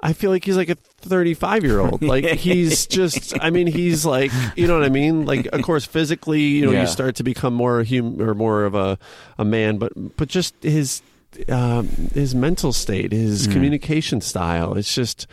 I 0.00 0.12
feel 0.12 0.30
like 0.30 0.44
he's 0.44 0.56
like 0.58 0.68
a 0.68 0.74
35 0.74 1.64
year 1.64 1.80
old. 1.80 2.02
Like 2.14 2.26
he's 2.26 2.86
just, 2.86 3.32
I 3.40 3.48
mean, 3.48 3.66
he's 3.66 4.04
like, 4.04 4.30
you 4.54 4.66
know 4.66 4.74
what 4.78 4.84
I 4.84 4.90
mean? 4.90 5.24
Like, 5.24 5.46
of 5.46 5.62
course, 5.62 5.86
physically, 5.86 6.42
you 6.42 6.66
know, 6.66 6.72
Yeah. 6.72 6.82
you 6.82 6.86
start 6.86 7.14
to 7.16 7.22
become 7.22 7.54
more 7.54 7.82
hum 7.84 8.20
or 8.20 8.34
more 8.34 8.64
of 8.64 8.74
a, 8.74 8.98
a 9.38 9.46
man, 9.46 9.78
but, 9.78 9.92
but 10.18 10.28
just 10.28 10.54
his, 10.62 11.00
um, 11.48 11.88
his 12.14 12.34
mental 12.34 12.72
state, 12.72 13.12
his 13.12 13.46
communication 13.46 14.20
style. 14.20 14.74
It's 14.74 14.94
just, 14.94 15.26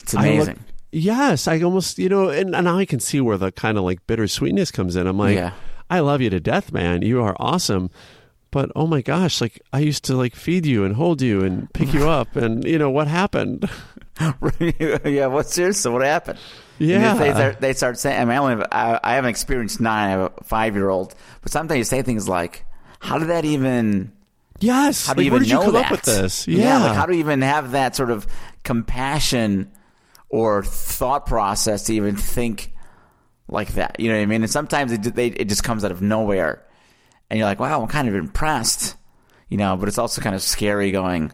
It's 0.00 0.14
I 0.14 0.22
look- 0.22 0.34
amazing. 0.34 0.58
yes, 0.92 1.48
I 1.48 1.60
almost, 1.62 1.98
you 1.98 2.08
know, 2.08 2.28
and, 2.28 2.54
and 2.54 2.64
now 2.64 2.78
I 2.78 2.84
can 2.84 3.00
see 3.00 3.20
where 3.20 3.36
the 3.38 3.52
kind 3.52 3.78
of 3.78 3.84
like 3.84 4.06
bittersweetness 4.06 4.70
comes 4.72 4.96
in. 4.96 5.06
I'm 5.06 5.18
like, 5.18 5.36
Yeah. 5.36 5.52
I 5.90 6.00
love 6.00 6.20
you 6.22 6.30
to 6.30 6.40
death, 6.40 6.72
man. 6.72 7.02
You 7.02 7.22
are 7.22 7.36
awesome. 7.38 7.90
But 8.50 8.70
oh 8.76 8.86
my 8.86 9.02
gosh, 9.02 9.40
like 9.40 9.60
I 9.72 9.80
used 9.80 10.04
to 10.04 10.16
like 10.16 10.34
feed 10.36 10.64
you 10.64 10.84
and 10.84 10.94
hold 10.94 11.20
you 11.20 11.42
and 11.42 11.72
pick 11.74 11.92
you 11.92 12.08
up 12.08 12.36
and 12.42 12.64
you 12.64 12.78
know 12.78 12.88
what 12.90 13.08
happened? 13.08 13.68
yeah, 15.04 15.26
what's 15.26 15.52
serious? 15.54 15.84
What 15.84 16.02
happened? 16.02 16.38
Yeah. 16.78 17.14
they, 17.14 17.30
start, 17.32 17.60
they 17.60 17.72
start 17.72 17.98
saying. 17.98 18.20
I 18.20 18.24
mean, 18.24 18.32
I, 18.34 18.36
only 18.38 18.50
have, 18.56 18.66
I, 18.72 19.00
I 19.02 19.14
haven't 19.14 19.30
experienced 19.30 19.80
nine. 19.80 20.06
I 20.08 20.10
have 20.10 20.20
a 20.38 20.44
five 20.44 20.74
year 20.74 20.88
old, 20.88 21.14
but 21.42 21.50
sometimes 21.52 21.78
you 21.78 21.84
say 21.84 22.02
things 22.02 22.28
like, 22.28 22.64
"How 23.00 23.18
did 23.18 23.28
that 23.28 23.44
even? 23.44 24.12
Yes. 24.60 25.06
How 25.06 25.14
do 25.14 25.18
like, 25.20 25.24
you 25.26 25.36
even 25.36 25.44
you 25.48 25.54
know 25.54 25.62
come 25.62 25.72
that? 25.74 25.86
up 25.86 25.90
with 25.90 26.02
this? 26.02 26.46
Yeah. 26.46 26.78
like 26.78 26.96
how 26.96 27.06
do 27.06 27.14
you 27.14 27.20
even 27.20 27.42
have 27.42 27.72
that 27.72 27.96
sort 27.96 28.10
of 28.10 28.26
compassion 28.62 29.72
or 30.28 30.62
thought 30.62 31.26
process 31.26 31.84
to 31.84 31.94
even 31.94 32.16
think 32.16 32.72
like 33.48 33.74
that? 33.74 33.98
You 33.98 34.08
know 34.08 34.16
what 34.16 34.22
I 34.22 34.26
mean? 34.26 34.42
And 34.42 34.50
sometimes 34.50 34.92
it, 34.92 35.02
they, 35.14 35.28
it 35.28 35.48
just 35.48 35.64
comes 35.64 35.84
out 35.84 35.90
of 35.90 36.02
nowhere, 36.02 36.64
and 37.30 37.38
you're 37.38 37.48
like, 37.48 37.60
"Wow, 37.60 37.82
I'm 37.82 37.88
kind 37.88 38.08
of 38.08 38.14
impressed," 38.14 38.96
you 39.48 39.56
know. 39.56 39.76
But 39.76 39.88
it's 39.88 39.98
also 39.98 40.20
kind 40.20 40.34
of 40.34 40.42
scary 40.42 40.90
going. 40.90 41.32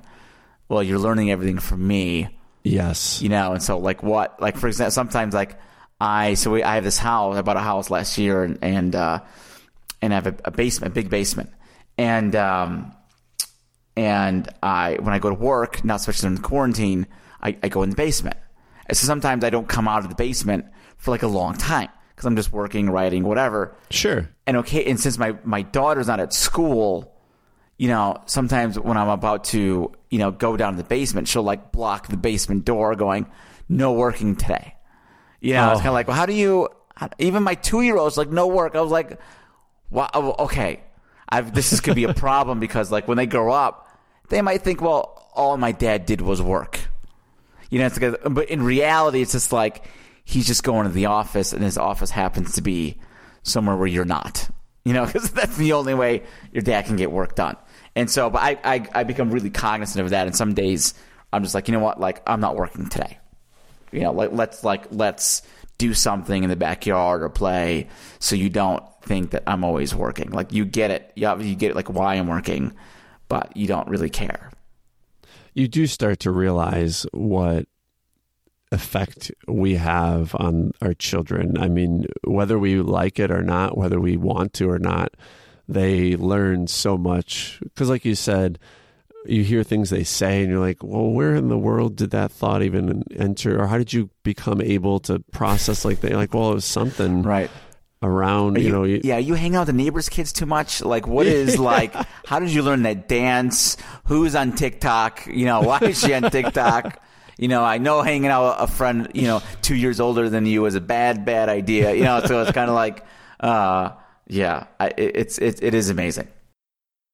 Well, 0.68 0.82
you're 0.82 0.98
learning 0.98 1.30
everything 1.30 1.58
from 1.58 1.86
me 1.86 2.30
yes. 2.62 3.22
you 3.22 3.28
know 3.28 3.52
and 3.52 3.62
so 3.62 3.78
like 3.78 4.02
what 4.02 4.40
like 4.40 4.56
for 4.56 4.68
example 4.68 4.90
sometimes 4.90 5.34
like 5.34 5.58
i 6.00 6.34
so 6.34 6.50
we, 6.50 6.62
i 6.62 6.74
have 6.74 6.84
this 6.84 6.98
house 6.98 7.36
i 7.36 7.42
bought 7.42 7.56
a 7.56 7.60
house 7.60 7.90
last 7.90 8.18
year 8.18 8.44
and 8.44 8.58
and 8.62 8.94
uh 8.94 9.20
and 10.02 10.12
i 10.12 10.16
have 10.16 10.26
a, 10.26 10.34
a 10.44 10.50
basement 10.50 10.92
a 10.92 10.94
big 10.94 11.10
basement 11.10 11.50
and 11.98 12.34
um 12.36 12.92
and 13.96 14.48
i 14.62 14.96
when 15.00 15.12
i 15.14 15.18
go 15.18 15.28
to 15.28 15.34
work 15.34 15.84
now 15.84 15.96
especially 15.96 16.28
in 16.28 16.38
quarantine 16.38 17.06
i, 17.42 17.56
I 17.62 17.68
go 17.68 17.82
in 17.82 17.90
the 17.90 17.96
basement 17.96 18.36
and 18.86 18.96
so 18.96 19.06
sometimes 19.06 19.42
i 19.44 19.50
don't 19.50 19.68
come 19.68 19.88
out 19.88 20.02
of 20.04 20.08
the 20.08 20.14
basement 20.14 20.64
for 20.96 21.10
like 21.10 21.22
a 21.22 21.28
long 21.28 21.54
time 21.56 21.88
because 22.10 22.26
i'm 22.26 22.36
just 22.36 22.52
working 22.52 22.88
writing 22.90 23.24
whatever 23.24 23.74
Sure. 23.90 24.28
and 24.46 24.56
okay, 24.58 24.84
and 24.84 24.98
since 25.00 25.18
my 25.18 25.36
my 25.44 25.62
daughter's 25.62 26.06
not 26.06 26.20
at 26.20 26.32
school, 26.32 27.12
you 27.78 27.88
know, 27.88 28.18
sometimes 28.26 28.78
when 28.78 28.96
I'm 28.98 29.08
about 29.08 29.44
to, 29.44 29.90
you 30.10 30.18
know, 30.18 30.30
go 30.30 30.54
down 30.56 30.74
to 30.74 30.76
the 30.82 30.86
basement, 30.88 31.26
she'll 31.28 31.42
like 31.42 31.72
block 31.72 32.08
the 32.08 32.16
basement 32.18 32.66
door, 32.66 32.94
going, 32.94 33.26
"No 33.70 33.92
working 33.92 34.36
today." 34.36 34.74
You 35.40 35.54
know, 35.54 35.70
it's 35.70 35.76
Oh. 35.80 35.84
kind 35.84 35.88
of 35.88 35.94
like, 35.94 36.06
well, 36.08 36.16
how 36.16 36.26
do 36.26 36.34
you? 36.34 36.68
How, 36.94 37.08
even 37.18 37.42
my 37.42 37.54
two 37.54 37.80
year 37.80 37.96
old's 37.96 38.18
like, 38.18 38.28
"No 38.30 38.46
work." 38.48 38.74
I 38.76 38.82
was 38.82 38.90
like, 38.92 39.18
"Wow, 39.88 40.10
oh, 40.12 40.34
okay." 40.44 40.82
I've, 41.30 41.54
this 41.54 41.72
is 41.72 41.80
could 41.80 41.94
be 41.94 42.04
a 42.04 42.14
problem 42.14 42.60
because 42.60 42.90
like 42.90 43.06
when 43.06 43.16
they 43.16 43.26
grow 43.26 43.52
up, 43.52 43.88
they 44.28 44.42
might 44.42 44.62
think, 44.62 44.80
"Well, 44.80 45.30
all 45.34 45.56
my 45.56 45.72
dad 45.72 46.06
did 46.06 46.20
was 46.20 46.42
work." 46.42 46.80
You 47.70 47.78
know, 47.78 47.86
it's 47.86 48.00
like, 48.00 48.16
but 48.28 48.48
in 48.48 48.62
reality, 48.62 49.22
it's 49.22 49.32
just 49.32 49.52
like 49.52 49.84
he's 50.24 50.46
just 50.46 50.64
going 50.64 50.86
to 50.86 50.92
the 50.92 51.06
office, 51.06 51.52
and 51.52 51.62
his 51.62 51.78
office 51.78 52.10
happens 52.10 52.54
to 52.54 52.62
be 52.62 52.96
somewhere 53.42 53.76
where 53.76 53.86
you're 53.86 54.04
not. 54.04 54.48
You 54.84 54.92
know, 54.92 55.06
because 55.12 55.30
that's 55.30 55.56
the 55.56 55.72
only 55.74 55.94
way 55.94 56.22
your 56.52 56.62
dad 56.62 56.86
can 56.86 56.96
get 56.96 57.10
work 57.12 57.34
done. 57.34 57.56
And 57.96 58.10
so, 58.10 58.30
but 58.30 58.42
I, 58.42 58.58
I, 58.62 58.86
I 58.94 59.04
become 59.04 59.30
really 59.30 59.50
cognizant 59.50 60.02
of 60.04 60.10
that. 60.10 60.26
And 60.26 60.36
some 60.36 60.54
days, 60.54 60.94
I'm 61.32 61.42
just 61.42 61.54
like, 61.54 61.68
you 61.68 61.72
know 61.72 61.80
what? 61.80 62.00
Like, 62.00 62.22
I'm 62.26 62.40
not 62.40 62.56
working 62.56 62.88
today. 62.88 63.18
You 63.92 64.02
know, 64.02 64.12
like 64.12 64.30
let's 64.32 64.62
like 64.62 64.86
let's 64.90 65.42
do 65.78 65.94
something 65.94 66.44
in 66.44 66.50
the 66.50 66.56
backyard 66.56 67.22
or 67.22 67.28
play, 67.28 67.88
so 68.20 68.36
you 68.36 68.48
don't 68.48 68.84
think 69.02 69.30
that 69.30 69.42
I'm 69.46 69.64
always 69.64 69.94
working. 69.94 70.30
Like 70.30 70.52
you 70.52 70.64
get 70.64 70.90
it, 70.90 71.12
you 71.14 71.28
you 71.40 71.54
get 71.54 71.70
it, 71.70 71.76
like 71.76 71.90
why 71.90 72.14
I'm 72.14 72.26
working, 72.26 72.72
but 73.28 73.56
you 73.56 73.66
don't 73.66 73.88
really 73.88 74.10
care. 74.10 74.50
you 75.54 75.68
do 75.68 75.86
start 75.86 76.20
to 76.20 76.30
realize 76.30 77.06
what 77.12 77.66
effect 78.72 79.32
we 79.48 79.74
have 79.74 80.34
on 80.36 80.72
our 80.80 80.94
children. 80.94 81.58
I 81.58 81.68
mean, 81.68 82.06
whether 82.24 82.58
we 82.58 82.76
like 82.80 83.18
it 83.18 83.30
or 83.30 83.42
not, 83.42 83.76
whether 83.76 84.00
we 84.00 84.16
want 84.16 84.52
to 84.54 84.70
or 84.70 84.78
not, 84.78 85.14
they 85.68 86.16
learn 86.16 86.66
so 86.66 86.96
much. 86.96 87.58
Because, 87.62 87.88
like 87.88 88.04
you 88.04 88.14
said, 88.14 88.58
you 89.26 89.42
hear 89.42 89.64
things 89.64 89.90
they 89.90 90.04
say, 90.04 90.42
and 90.42 90.50
you're 90.50 90.60
like, 90.60 90.82
well, 90.82 91.10
where 91.10 91.34
in 91.34 91.48
the 91.48 91.58
world 91.58 91.96
did 91.96 92.10
that 92.12 92.30
thought 92.30 92.62
even 92.62 93.02
enter? 93.16 93.60
Or 93.60 93.66
how 93.66 93.76
did 93.76 93.92
you 93.92 94.08
become 94.22 94.60
able 94.60 95.00
to 95.00 95.18
process 95.32 95.84
like 95.84 96.00
that? 96.00 96.10
You're 96.10 96.20
like, 96.20 96.32
well, 96.32 96.52
it 96.52 96.54
was 96.54 96.64
something 96.64 97.22
Right. 97.22 97.50
Around, 98.02 98.58
you, 98.60 98.70
know. 98.70 98.84
You, 98.84 99.00
yeah, 99.04 99.18
you 99.18 99.34
hang 99.34 99.56
out 99.56 99.66
with 99.66 99.76
the 99.76 99.82
neighbors' 99.82 100.08
kids 100.08 100.32
too 100.32 100.46
much. 100.46 100.82
Like, 100.82 101.06
what 101.06 101.26
is 101.26 101.58
like? 101.58 101.94
How 102.26 102.38
did 102.38 102.50
you 102.50 102.62
learn 102.62 102.82
that 102.82 103.08
dance? 103.08 103.76
Who's 104.04 104.34
on 104.34 104.52
TikTok? 104.52 105.26
You 105.26 105.46
know, 105.46 105.60
why 105.60 105.78
is 105.82 106.00
she 106.00 106.14
on 106.14 106.30
TikTok? 106.30 107.02
You 107.38 107.48
know, 107.48 107.64
I 107.64 107.78
know 107.78 108.02
hanging 108.02 108.30
out 108.30 108.60
with 108.60 108.70
a 108.70 108.72
friend, 108.72 109.10
you 109.14 109.22
know, 109.22 109.42
two 109.62 109.74
years 109.74 109.98
older 109.98 110.28
than 110.28 110.44
you 110.46 110.66
is 110.66 110.74
a 110.74 110.80
bad, 110.80 111.24
bad 111.24 111.48
idea. 111.48 111.94
You 111.94 112.04
know, 112.04 112.22
so 112.24 112.42
it's 112.42 112.52
kind 112.52 112.68
of 112.68 112.74
like, 112.74 113.04
uh, 113.40 113.92
yeah, 114.26 114.66
I, 114.78 114.92
it's 114.96 115.38
it, 115.38 115.62
it 115.62 115.74
is 115.74 115.88
amazing. 115.90 116.28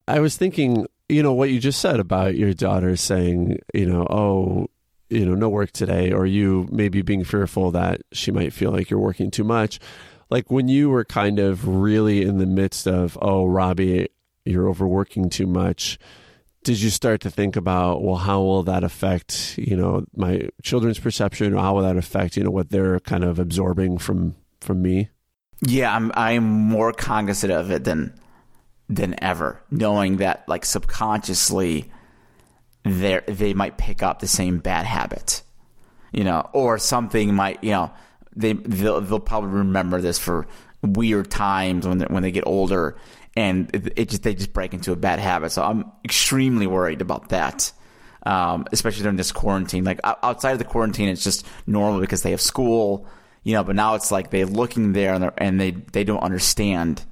I 0.09 0.20
was 0.20 0.37
thinking, 0.37 0.87
you 1.09 1.22
know, 1.22 1.32
what 1.32 1.51
you 1.51 1.61
just 1.61 1.80
said 1.80 2.01
about 2.01 2.37
your 2.37 2.53
daughter 2.55 2.97
saying, 2.97 3.61
you 3.72 3.87
know, 3.87 4.07
oh, 4.11 4.66
you 5.09 5.24
know, 5.24 5.34
no 5.34 5.49
work 5.49 5.70
today, 5.70 6.12
or 6.12 6.26
you 6.26 6.68
maybe 6.70 7.03
being 7.03 7.24
fearful 7.24 7.70
that 7.72 8.03
she 8.12 8.32
might 8.32 8.53
feel 8.53 8.72
like 8.72 8.91
you're 8.91 9.01
working 9.01 9.30
too 9.30 9.45
much. 9.45 9.78
Like 10.31 10.51
when 10.51 10.68
you 10.68 10.91
were 10.91 11.05
kind 11.05 11.39
of 11.39 11.66
really 11.68 12.22
in 12.22 12.39
the 12.39 12.47
midst 12.47 12.87
of, 12.87 13.16
oh, 13.22 13.47
Robbie, 13.47 14.09
you're 14.45 14.68
overworking 14.68 15.31
too 15.31 15.47
much. 15.47 15.99
Did 16.64 16.81
you 16.81 16.91
start 16.91 17.20
to 17.20 17.31
think 17.31 17.55
about, 17.55 18.03
well, 18.03 18.16
how 18.16 18.41
will 18.41 18.64
that 18.64 18.83
affect, 18.83 19.57
you 19.57 19.77
know, 19.77 20.05
my 20.16 20.49
children's 20.62 20.99
perception, 20.99 21.55
or 21.55 21.61
how 21.61 21.74
will 21.74 21.83
that 21.83 21.97
affect, 21.97 22.37
you 22.37 22.43
know, 22.43 22.51
what 22.51 22.70
they're 22.70 22.99
kind 23.01 23.22
of 23.22 23.39
absorbing 23.39 23.99
from 23.99 24.35
from 24.61 24.83
me? 24.83 25.11
Yeah, 25.61 25.95
I'm 25.95 26.11
I'm 26.14 26.45
more 26.45 26.93
cognizant 26.93 27.53
of 27.53 27.70
it 27.70 27.85
than 27.85 28.18
than 28.89 29.22
ever, 29.22 29.62
knowing 29.70 30.16
that 30.16 30.45
like 30.49 30.64
subconsciously 30.64 31.91
they 32.85 33.20
they 33.27 33.55
might 33.55 33.79
pick 33.79 34.03
up 34.03 34.18
the 34.18 34.27
same 34.27 34.59
bad 34.59 34.87
habit, 34.87 35.43
you 36.12 36.24
know, 36.24 36.49
or 36.53 36.79
something 36.79 37.33
might 37.33 37.62
you 37.62 37.70
know 37.70 37.93
they 38.37 38.53
they'll, 38.53 39.01
they'll 39.01 39.18
probably 39.20 39.51
remember 39.51 40.01
this 40.01 40.18
for 40.18 40.47
weird 40.82 41.30
times 41.30 41.89
when 41.89 41.99
they, 41.99 42.05
when 42.05 42.22
they 42.22 42.30
get 42.30 42.47
older, 42.47 42.97
and 43.34 43.74
it, 43.74 43.93
it 43.97 44.09
just 44.09 44.22
they 44.22 44.34
just 44.34 44.53
break 44.53 44.74
into 44.74 44.93
a 44.93 44.97
bad 44.97 45.18
habit. 45.18 45.51
So 45.51 45.62
I'm 45.62 45.91
extremely 46.05 46.66
worried 46.66 47.01
about 47.01 47.30
that. 47.30 47.72
Um, 48.24 48.66
especially 48.72 49.03
during 49.03 49.16
this 49.16 49.30
quarantine, 49.30 49.84
like 49.84 50.01
outside 50.05 50.51
of 50.51 50.59
the 50.59 50.64
quarantine, 50.64 51.09
it's 51.09 51.22
just 51.22 51.47
normal 51.66 52.01
because 52.01 52.22
they 52.22 52.32
have 52.32 52.41
school, 52.41 53.07
you 53.45 53.55
know. 53.55 53.62
But 53.62 53.76
now 53.76 53.95
it's 53.95 54.11
like 54.11 54.30
they're 54.30 54.47
looking 54.47 54.93
there 54.93 55.14
and, 55.14 55.30
and 55.39 55.61
they 55.61 55.70
they 55.70 56.03
don't 56.03 56.22
understand 56.22 57.05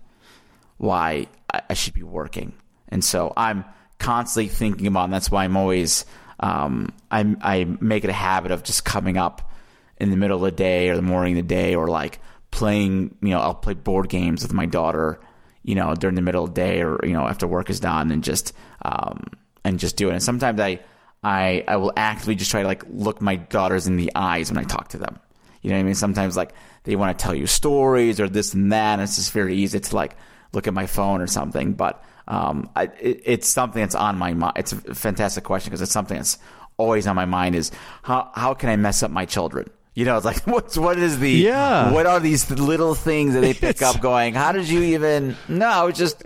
why 0.77 1.29
I, 1.53 1.62
I 1.70 1.75
should 1.75 1.95
be 1.95 2.03
working. 2.03 2.53
And 2.89 3.05
so 3.05 3.33
I'm 3.37 3.64
constantly 3.99 4.49
thinking 4.49 4.89
about, 4.89 5.05
and 5.05 5.12
that's 5.12 5.31
why 5.31 5.45
I'm 5.45 5.57
always, 5.57 6.05
um, 6.41 6.93
I, 7.11 7.37
I 7.41 7.64
make 7.81 8.05
it 8.05 8.11
a 8.11 8.12
habit 8.12 8.51
of 8.51 8.64
just 8.64 8.85
coming 8.85 9.16
up 9.16 9.51
in 9.99 10.11
the 10.11 10.17
middle 10.17 10.37
of 10.37 10.43
the 10.43 10.57
day 10.57 10.89
or 10.89 10.97
the 10.97 11.03
morning 11.03 11.39
of 11.39 11.47
the 11.47 11.55
day 11.55 11.75
or 11.75 11.89
like 11.89 12.21
playing, 12.51 13.17
you 13.21 13.31
know, 13.31 13.41
I'll 13.41 13.55
play 13.55 13.75
board 13.75 14.09
games 14.09 14.43
with 14.43 14.53
my 14.53 14.67
daughter, 14.67 15.21
you 15.63 15.75
know, 15.75 15.95
during 15.95 16.15
the 16.15 16.23
middle 16.23 16.45
of 16.45 16.55
the 16.55 16.61
day 16.61 16.83
or, 16.83 17.01
you 17.03 17.13
know, 17.13 17.27
after 17.27 17.47
work 17.47 17.71
is 17.71 17.81
done 17.81 18.11
and 18.11 18.23
just, 18.23 18.53
um, 18.83 19.25
and 19.65 19.79
just 19.79 19.97
do 19.97 20.09
it. 20.09 20.13
And 20.13 20.23
sometimes 20.23 20.61
I, 20.61 20.81
I, 21.23 21.65
I 21.67 21.77
will 21.77 21.93
actively 21.97 22.35
just 22.35 22.51
try 22.51 22.63
to 22.63 22.69
like 22.69 22.85
look 22.89 23.21
my 23.21 23.37
daughters 23.37 23.87
in 23.87 23.97
the 23.97 24.13
eyes 24.15 24.51
when 24.51 24.59
I 24.59 24.65
talk 24.65 24.89
to 24.89 24.99
them. 24.99 25.19
You 25.63 25.71
know 25.71 25.77
what 25.77 25.81
I 25.81 25.85
mean? 25.85 25.95
Sometimes 25.95 26.37
like 26.37 26.53
they 26.85 26.97
want 26.97 27.19
to 27.19 27.23
tell 27.23 27.35
you 27.35 27.47
stories 27.47 28.21
or 28.21 28.29
this 28.29 28.53
and 28.53 28.73
that. 28.73 28.95
And 28.95 29.03
it's 29.03 29.17
just 29.17 29.33
very 29.33 29.57
easy 29.57 29.81
to 29.81 29.97
like 29.97 30.17
look 30.53 30.67
at 30.67 30.75
my 30.75 30.87
phone 30.87 31.23
or 31.23 31.27
something. 31.27 31.73
But 31.73 32.05
um, 32.29 32.71
I, 32.77 32.85
it, 33.01 33.23
it's 33.25 33.49
something 33.49 33.81
that's 33.81 33.95
on 33.95 34.19
my 34.19 34.35
mind. 34.35 34.55
It's 34.57 34.73
a 34.73 34.95
fantastic 34.95 35.45
question 35.45 35.71
because 35.71 35.81
it's 35.81 35.93
something 35.93 36.19
that's 36.19 36.39
always 36.77 37.07
on 37.07 37.17
my 37.17 37.25
mind 37.25 37.55
is 37.55 37.71
how, 38.03 38.31
how 38.35 38.55
can 38.55 38.69
I 38.69 38.77
mess 38.77 39.03
up 39.03 39.11
my 39.11 39.25
children? 39.25 39.71
You 39.95 40.05
know, 40.05 40.17
it's 40.17 40.25
like, 40.25 40.43
what's, 40.47 40.77
what 40.77 40.99
is 40.99 41.19
the, 41.19 41.31
Yeah. 41.31 41.93
what 41.93 42.07
are 42.07 42.21
these 42.21 42.51
little 42.51 42.95
things 42.95 43.35
that 43.35 43.41
they 43.41 43.55
pick 43.55 43.77
It's- 43.77 43.83
up 43.95 44.01
going, 44.01 44.35
how 44.35 44.53
did 44.53 44.69
you 44.69 44.83
even, 44.83 45.37
no, 45.49 45.87
it's 45.87 45.99
just, 45.99 46.23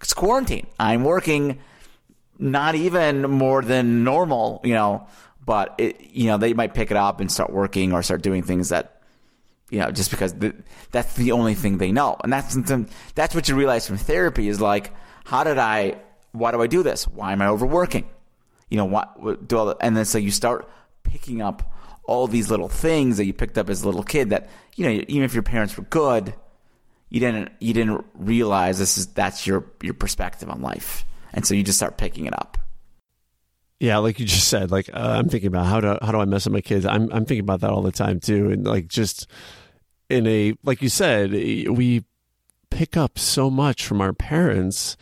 it's 0.00 0.14
quarantine. 0.14 0.66
I'm 0.78 1.04
working 1.04 1.58
not 2.38 2.74
even 2.74 3.22
more 3.30 3.62
than 3.62 4.04
normal, 4.04 4.60
you 4.64 4.74
know, 4.74 5.06
but 5.44 5.74
it, 5.78 6.00
you 6.10 6.26
know, 6.26 6.36
they 6.38 6.52
might 6.54 6.74
pick 6.74 6.90
it 6.90 6.96
up 6.96 7.20
and 7.20 7.30
start 7.30 7.50
working 7.52 7.92
or 7.92 8.02
start 8.02 8.22
doing 8.22 8.42
things 8.42 8.70
that, 8.70 9.00
you 9.70 9.78
know, 9.80 9.90
just 9.90 10.10
because 10.10 10.34
the, 10.34 10.54
that's 10.90 11.14
the 11.14 11.32
only 11.32 11.54
thing 11.54 11.78
they 11.78 11.92
know. 11.92 12.16
And 12.22 12.32
that's, 12.32 12.56
that's 13.14 13.34
what 13.34 13.48
you 13.48 13.54
realize 13.56 13.86
from 13.86 13.96
therapy 13.96 14.48
is 14.48 14.60
like, 14.60 14.92
how 15.24 15.44
did 15.44 15.58
I, 15.58 15.96
why 16.32 16.50
do 16.52 16.60
I 16.60 16.66
do 16.66 16.82
this? 16.82 17.06
Why 17.08 17.32
am 17.32 17.40
I 17.42 17.48
overworking? 17.48 18.08
You 18.70 18.76
know, 18.78 18.84
what, 18.84 19.18
what 19.20 19.48
do 19.48 19.56
all 19.58 19.66
the, 19.66 19.76
and 19.80 19.96
then 19.96 20.04
so 20.04 20.18
you 20.18 20.30
start 20.30 20.68
picking 21.04 21.40
up 21.42 21.62
all 22.06 22.26
these 22.26 22.50
little 22.50 22.68
things 22.68 23.16
that 23.16 23.24
you 23.26 23.32
picked 23.32 23.58
up 23.58 23.68
as 23.68 23.82
a 23.82 23.86
little 23.86 24.02
kid 24.02 24.30
that, 24.30 24.48
you 24.76 24.84
know, 24.84 25.04
even 25.08 25.24
if 25.24 25.34
your 25.34 25.42
parents 25.42 25.76
were 25.76 25.84
good, 25.84 26.34
you 27.08 27.20
didn't, 27.20 27.50
you 27.60 27.72
didn't 27.72 28.04
realize 28.14 28.78
this 28.78 28.98
is, 28.98 29.06
that's 29.08 29.46
your, 29.46 29.64
your 29.82 29.94
perspective 29.94 30.50
on 30.50 30.60
life 30.62 31.04
and 31.36 31.46
so 31.46 31.54
you 31.54 31.62
just 31.62 31.78
start 31.78 31.98
picking 31.98 32.26
it 32.26 32.36
up. 32.36 32.58
Yeah, 33.78 33.98
like 33.98 34.18
you 34.18 34.24
just 34.24 34.48
said, 34.48 34.70
like 34.70 34.88
uh, 34.92 35.16
I'm 35.18 35.28
thinking 35.28 35.48
about 35.48 35.66
how 35.66 35.80
do 35.80 35.98
how 36.00 36.10
do 36.10 36.18
I 36.18 36.24
mess 36.24 36.46
up 36.46 36.52
my 36.52 36.62
kids? 36.62 36.86
I'm 36.86 37.12
I'm 37.12 37.26
thinking 37.26 37.40
about 37.40 37.60
that 37.60 37.70
all 37.70 37.82
the 37.82 37.92
time 37.92 38.20
too, 38.20 38.50
and 38.50 38.66
like 38.66 38.88
just 38.88 39.26
in 40.08 40.26
a 40.26 40.54
like 40.64 40.80
you 40.80 40.88
said, 40.88 41.32
we 41.32 42.04
pick 42.70 42.96
up 42.96 43.18
so 43.18 43.50
much 43.50 43.86
from 43.86 44.00
our 44.00 44.14
parents, 44.14 44.96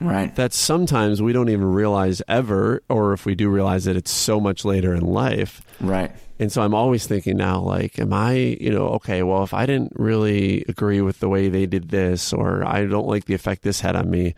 right? 0.00 0.34
That 0.34 0.52
sometimes 0.52 1.22
we 1.22 1.32
don't 1.32 1.48
even 1.48 1.66
realize 1.66 2.22
ever, 2.28 2.82
or 2.88 3.12
if 3.12 3.26
we 3.26 3.34
do 3.34 3.48
realize 3.48 3.86
it, 3.86 3.96
it's 3.96 4.10
so 4.10 4.40
much 4.40 4.64
later 4.64 4.94
in 4.94 5.02
life, 5.02 5.62
right? 5.80 6.12
And 6.38 6.50
so 6.50 6.62
I'm 6.62 6.74
always 6.74 7.06
thinking 7.06 7.36
now, 7.36 7.60
like, 7.60 7.98
am 7.98 8.14
I, 8.14 8.32
you 8.32 8.70
know, 8.70 8.88
okay, 8.88 9.22
well, 9.22 9.42
if 9.44 9.52
I 9.52 9.66
didn't 9.66 9.92
really 9.96 10.64
agree 10.68 11.02
with 11.02 11.20
the 11.20 11.28
way 11.28 11.50
they 11.50 11.66
did 11.66 11.90
this, 11.90 12.32
or 12.32 12.64
I 12.66 12.86
don't 12.86 13.06
like 13.06 13.26
the 13.26 13.34
effect 13.34 13.62
this 13.62 13.80
had 13.80 13.94
on 13.94 14.10
me, 14.10 14.34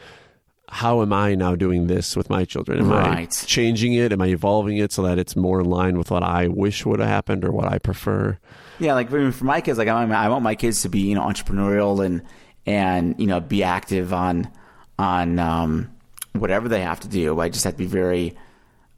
how 0.68 1.02
am 1.02 1.12
I 1.12 1.34
now 1.34 1.54
doing 1.54 1.86
this 1.86 2.16
with 2.16 2.30
my 2.30 2.44
children? 2.44 2.80
Am 2.80 2.88
right. 2.88 3.18
I 3.18 3.26
changing 3.26 3.92
it? 3.92 4.10
Am 4.10 4.22
I 4.22 4.28
evolving 4.28 4.78
it 4.78 4.90
so 4.90 5.02
that 5.02 5.18
it's 5.18 5.36
more 5.36 5.60
in 5.60 5.66
line 5.66 5.98
with 5.98 6.10
what 6.10 6.22
I 6.22 6.48
wish 6.48 6.86
would 6.86 6.98
have 6.98 7.08
happened 7.08 7.44
or 7.44 7.52
what 7.52 7.70
I 7.70 7.78
prefer? 7.78 8.38
Yeah, 8.78 8.94
like 8.94 9.10
for 9.10 9.44
my 9.44 9.60
kids, 9.60 9.78
like 9.78 9.88
I 9.88 9.92
want, 9.92 10.10
I 10.10 10.28
want 10.28 10.42
my 10.42 10.54
kids 10.54 10.82
to 10.82 10.88
be 10.88 11.00
you 11.00 11.14
know 11.14 11.22
entrepreneurial 11.22 12.04
and 12.04 12.22
and 12.64 13.14
you 13.20 13.26
know 13.26 13.38
be 13.38 13.62
active 13.62 14.14
on 14.14 14.50
on 15.02 15.38
um, 15.38 15.94
whatever 16.32 16.68
they 16.68 16.80
have 16.80 17.00
to 17.00 17.08
do. 17.08 17.38
I 17.40 17.48
just 17.48 17.64
have 17.64 17.74
to 17.74 17.78
be 17.78 17.86
very 17.86 18.36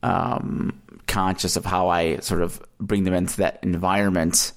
um, 0.02 0.80
conscious 1.06 1.56
of 1.56 1.64
how 1.64 1.88
I 1.88 2.18
sort 2.18 2.42
of 2.42 2.62
bring 2.78 3.04
them 3.04 3.14
into 3.14 3.38
that 3.38 3.60
environment. 3.62 4.52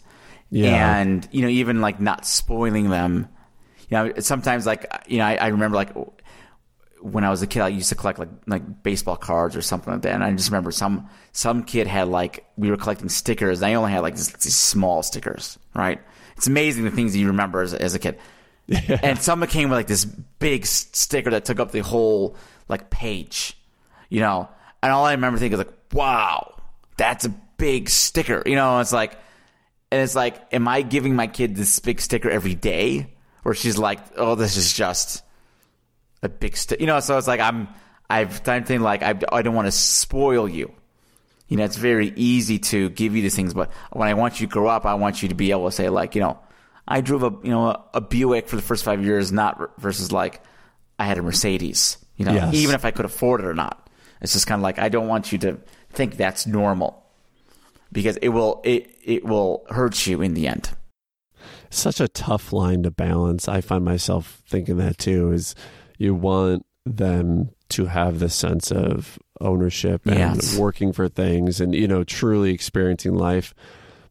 Yeah. 0.49 0.97
And 0.97 1.27
you 1.31 1.41
know, 1.41 1.47
even 1.47 1.81
like 1.81 1.99
not 1.99 2.25
spoiling 2.25 2.89
them. 2.89 3.27
You 3.89 3.97
know, 3.97 4.13
sometimes 4.19 4.65
like 4.65 4.85
you 5.07 5.19
know, 5.19 5.25
I, 5.25 5.35
I 5.35 5.47
remember 5.47 5.75
like 5.75 5.91
when 7.01 7.23
I 7.23 7.29
was 7.29 7.41
a 7.41 7.47
kid, 7.47 7.61
I 7.61 7.69
used 7.69 7.89
to 7.89 7.95
collect 7.95 8.19
like 8.19 8.29
like 8.45 8.83
baseball 8.83 9.15
cards 9.15 9.55
or 9.55 9.61
something 9.61 9.93
like 9.93 10.01
that. 10.03 10.13
And 10.13 10.23
I 10.23 10.31
just 10.33 10.49
remember 10.49 10.71
some 10.71 11.09
some 11.31 11.63
kid 11.63 11.87
had 11.87 12.07
like 12.09 12.45
we 12.57 12.69
were 12.69 12.77
collecting 12.77 13.09
stickers. 13.09 13.61
And 13.61 13.71
I 13.71 13.75
only 13.75 13.91
had 13.91 14.01
like 14.01 14.15
these, 14.15 14.31
these, 14.33 14.55
small 14.55 15.03
stickers, 15.03 15.57
right? 15.73 16.01
It's 16.35 16.47
amazing 16.47 16.83
the 16.83 16.91
things 16.91 17.13
that 17.13 17.19
you 17.19 17.27
remember 17.27 17.61
as, 17.61 17.73
as 17.73 17.95
a 17.95 17.99
kid. 17.99 18.17
Yeah. 18.67 18.99
And 19.01 19.21
someone 19.21 19.47
came 19.49 19.69
with 19.69 19.77
like 19.77 19.87
this 19.87 20.03
big 20.03 20.65
sticker 20.65 21.31
that 21.31 21.45
took 21.45 21.59
up 21.59 21.71
the 21.71 21.79
whole 21.79 22.35
like 22.67 22.89
page, 22.89 23.57
you 24.09 24.19
know. 24.19 24.49
And 24.83 24.91
all 24.91 25.05
I 25.05 25.13
remember 25.13 25.39
thinking 25.39 25.59
is 25.59 25.65
like, 25.65 25.73
wow, 25.93 26.61
that's 26.97 27.25
a 27.25 27.29
big 27.57 27.89
sticker, 27.89 28.43
you 28.45 28.55
know. 28.55 28.79
It's 28.79 28.91
like, 28.91 29.17
and 29.89 30.01
it's 30.01 30.15
like, 30.15 30.53
am 30.53 30.67
I 30.67 30.81
giving 30.81 31.15
my 31.15 31.27
kid 31.27 31.55
this 31.55 31.79
big 31.79 32.01
sticker 32.01 32.29
every 32.29 32.55
day, 32.55 33.13
or 33.45 33.53
she's 33.53 33.77
like, 33.77 33.99
oh, 34.17 34.35
this 34.35 34.57
is 34.57 34.73
just 34.73 35.23
a 36.23 36.29
big 36.29 36.57
sticker, 36.57 36.81
you 36.81 36.87
know 36.87 36.99
so 36.99 37.17
it's 37.17 37.27
like 37.27 37.39
i'm 37.39 37.67
i've 38.09 38.43
done 38.43 38.63
thing 38.63 38.81
like 38.81 39.03
I, 39.03 39.13
I 39.31 39.41
don't 39.41 39.55
want 39.55 39.67
to 39.67 39.71
spoil 39.71 40.49
you 40.49 40.71
you 41.47 41.57
know 41.57 41.63
it's 41.63 41.77
very 41.77 42.11
easy 42.15 42.59
to 42.59 42.89
give 42.89 43.15
you 43.15 43.21
these 43.21 43.35
things 43.35 43.53
but 43.53 43.71
when 43.91 44.07
i 44.07 44.13
want 44.13 44.39
you 44.39 44.47
to 44.47 44.51
grow 44.51 44.67
up 44.67 44.85
i 44.85 44.95
want 44.95 45.21
you 45.21 45.29
to 45.29 45.35
be 45.35 45.51
able 45.51 45.65
to 45.65 45.71
say 45.71 45.89
like 45.89 46.15
you 46.15 46.21
know 46.21 46.39
i 46.87 47.01
drove 47.01 47.23
a 47.23 47.31
you 47.43 47.51
know 47.51 47.67
a, 47.67 47.83
a 47.95 48.01
buick 48.01 48.47
for 48.47 48.55
the 48.55 48.61
first 48.61 48.83
five 48.83 49.03
years 49.03 49.31
not 49.31 49.79
versus 49.79 50.11
like 50.11 50.41
i 50.99 51.05
had 51.05 51.17
a 51.17 51.21
mercedes 51.21 51.97
you 52.15 52.25
know 52.25 52.33
yes. 52.33 52.53
even 52.53 52.75
if 52.75 52.85
i 52.85 52.91
could 52.91 53.05
afford 53.05 53.41
it 53.41 53.45
or 53.45 53.53
not 53.53 53.89
it's 54.21 54.33
just 54.33 54.47
kind 54.47 54.59
of 54.59 54.63
like 54.63 54.79
i 54.79 54.89
don't 54.89 55.07
want 55.07 55.31
you 55.31 55.37
to 55.37 55.57
think 55.91 56.17
that's 56.17 56.45
normal 56.45 57.05
because 57.91 58.17
it 58.17 58.29
will 58.29 58.61
it 58.63 58.95
it 59.03 59.25
will 59.25 59.65
hurt 59.69 60.07
you 60.07 60.21
in 60.21 60.33
the 60.33 60.47
end 60.47 60.69
such 61.69 61.99
a 61.99 62.07
tough 62.07 62.53
line 62.53 62.83
to 62.83 62.91
balance 62.91 63.47
i 63.47 63.61
find 63.61 63.83
myself 63.83 64.41
thinking 64.47 64.77
that 64.77 64.97
too 64.97 65.31
is 65.31 65.55
you 65.97 66.13
want 66.13 66.65
them 66.85 67.49
to 67.69 67.85
have 67.85 68.19
the 68.19 68.29
sense 68.29 68.71
of 68.71 69.19
ownership 69.41 70.05
and 70.05 70.17
yes. 70.17 70.57
working 70.57 70.93
for 70.93 71.07
things 71.07 71.59
and 71.59 71.75
you 71.75 71.87
know 71.87 72.03
truly 72.03 72.51
experiencing 72.51 73.15
life 73.15 73.53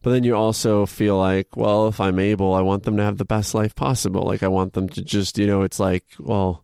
but 0.01 0.11
then 0.11 0.23
you 0.23 0.35
also 0.35 0.85
feel 0.85 1.17
like 1.17 1.55
well 1.55 1.87
if 1.87 1.99
i'm 1.99 2.19
able 2.19 2.53
i 2.53 2.61
want 2.61 2.83
them 2.83 2.97
to 2.97 3.03
have 3.03 3.17
the 3.17 3.25
best 3.25 3.53
life 3.53 3.75
possible 3.75 4.23
like 4.23 4.43
i 4.43 4.47
want 4.47 4.73
them 4.73 4.87
to 4.89 5.01
just 5.03 5.37
you 5.37 5.47
know 5.47 5.61
it's 5.61 5.79
like 5.79 6.05
well 6.19 6.63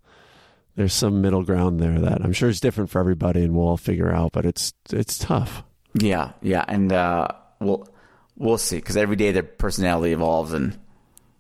there's 0.76 0.94
some 0.94 1.22
middle 1.22 1.44
ground 1.44 1.80
there 1.80 2.00
that 2.00 2.22
i'm 2.22 2.34
sure 2.34 2.50
is 2.50 2.60
different 2.60 2.90
for 2.90 3.00
everybody 3.00 3.44
and 3.44 3.54
we'll 3.56 3.68
all 3.68 3.78
figure 3.78 4.12
out 4.12 4.32
but 4.32 4.46
it's 4.46 4.74
it's 4.92 5.18
tough 5.18 5.64
yeah 5.94 6.32
yeah 6.42 6.66
and 6.68 6.92
uh 6.92 7.28
we'll 7.60 7.88
we'll 8.36 8.58
see 8.58 8.78
because 8.78 8.98
every 8.98 9.16
day 9.16 9.32
their 9.32 9.44
personality 9.44 10.14
evolves 10.14 10.54
and 10.54 10.78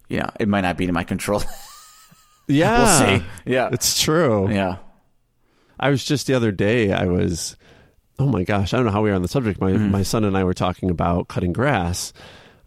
you 0.10 0.20
know 0.20 0.30
it 0.39 0.48
might 0.48 0.62
not 0.62 0.78
be 0.78 0.86
in 0.86 0.94
my 0.94 1.04
control 1.04 1.41
Yeah. 2.48 2.78
We'll 3.08 3.20
see. 3.20 3.26
Yeah. 3.46 3.70
It's 3.72 4.02
true. 4.02 4.52
Yeah. 4.52 4.78
I 5.80 5.89
was 5.89 6.04
just 6.04 6.28
the 6.28 6.34
other 6.34 6.52
day, 6.52 6.91
I 6.91 7.06
was, 7.06 7.56
oh 8.20 8.28
my 8.28 8.43
gosh, 8.43 8.74
I 8.74 8.78
don't 8.78 8.86
know 8.86 8.91
how 8.91 9.01
we 9.01 9.11
are 9.11 9.16
on 9.16 9.22
the 9.22 9.28
subject. 9.28 9.59
My, 9.59 9.72
mm-hmm. 9.72 9.91
my 9.91 10.03
son 10.03 10.24
and 10.24 10.38
I 10.38 10.43
were 10.43 10.53
talking 10.53 10.89
about 10.89 11.28
cutting 11.28 11.53
grass. 11.53 12.14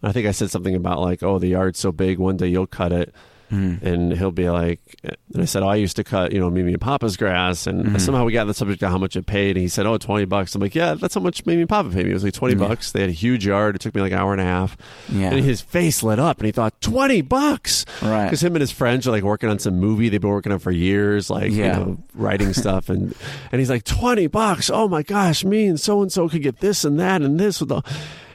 I 0.03 0.12
think 0.12 0.26
I 0.26 0.32
said 0.32 0.51
something 0.51 0.74
about 0.74 1.01
like, 1.01 1.22
oh, 1.22 1.38
the 1.38 1.49
yard's 1.49 1.78
so 1.78 1.92
big, 1.92 2.18
one 2.18 2.36
day 2.36 2.49
you'll 2.49 2.66
cut 2.66 2.92
it. 2.92 3.14
Mm. 3.51 3.82
And 3.82 4.12
he'll 4.12 4.32
be 4.32 4.51
like, 4.51 4.80
and 5.03 5.42
I 5.42 5.44
said, 5.44 5.62
oh, 5.62 5.68
I 5.68 5.76
used 5.76 5.97
to 5.97 6.05
cut, 6.05 6.32
you 6.32 6.40
know, 6.40 6.51
Mimi 6.51 6.72
and 6.72 6.80
Papa's 6.80 7.16
grass. 7.16 7.66
And 7.66 7.86
mm. 7.86 8.01
somehow 8.01 8.24
we 8.24 8.32
got 8.32 8.44
the 8.44 8.55
subject 8.55 8.82
of 8.82 8.90
how 8.90 8.99
much 8.99 9.16
it 9.16 9.26
paid. 9.26 9.57
And 9.57 9.62
he 9.62 9.68
said, 9.68 9.86
oh, 9.86 9.99
20 9.99 10.24
bucks. 10.24 10.55
I'm 10.55 10.61
like, 10.61 10.74
yeah, 10.74 10.94
that's 10.94 11.14
how 11.14 11.20
much 11.20 11.47
Mimi 11.47 11.62
and 11.62 11.68
Papa 11.68 11.90
paid 11.90 12.05
me. 12.05 12.11
It 12.11 12.14
was 12.14 12.24
like 12.24 12.34
20 12.34 12.55
yeah. 12.55 12.68
bucks. 12.68 12.92
They 12.92 13.01
had 13.01 13.11
a 13.11 13.12
huge 13.12 13.47
yard. 13.47 13.76
It 13.76 13.80
took 13.80 13.94
me 13.94 14.01
like 14.01 14.12
an 14.12 14.18
hour 14.18 14.32
and 14.32 14.40
a 14.40 14.44
half. 14.44 14.76
Yeah. 15.09 15.30
And 15.30 15.44
his 15.44 15.61
face 15.61 16.03
lit 16.03 16.18
up 16.18 16.38
and 16.38 16.47
he 16.47 16.53
thought, 16.53 16.80
20 16.80 17.22
bucks. 17.22 17.84
Right. 18.03 18.24
Because 18.24 18.42
him 18.42 18.55
and 18.55 18.61
his 18.61 18.72
friends 18.72 19.07
are 19.07 19.11
like 19.11 19.22
working 19.22 19.49
on 19.49 19.59
some 19.59 19.78
movie 19.78 20.09
they've 20.09 20.20
been 20.20 20.30
working 20.30 20.53
on 20.53 20.59
for 20.59 20.70
years, 20.70 21.30
like, 21.30 21.53
yeah. 21.53 21.78
you 21.78 21.84
know, 21.84 21.99
writing 22.14 22.53
stuff. 22.53 22.88
And, 22.88 23.14
and 23.53 23.59
he's 23.61 23.70
like, 23.70 23.84
20 23.84 24.26
bucks. 24.28 24.70
Oh 24.70 24.88
my 24.88 25.03
gosh, 25.03 25.44
me 25.44 25.66
and 25.66 25.80
so 25.80 26.03
and 26.03 26.11
so 26.11 26.28
could 26.28 26.42
get 26.42 26.61
this 26.61 26.84
and 26.84 26.99
that 27.01 27.22
and 27.22 27.38
this 27.38 27.61
with 27.61 27.68
the, 27.68 27.82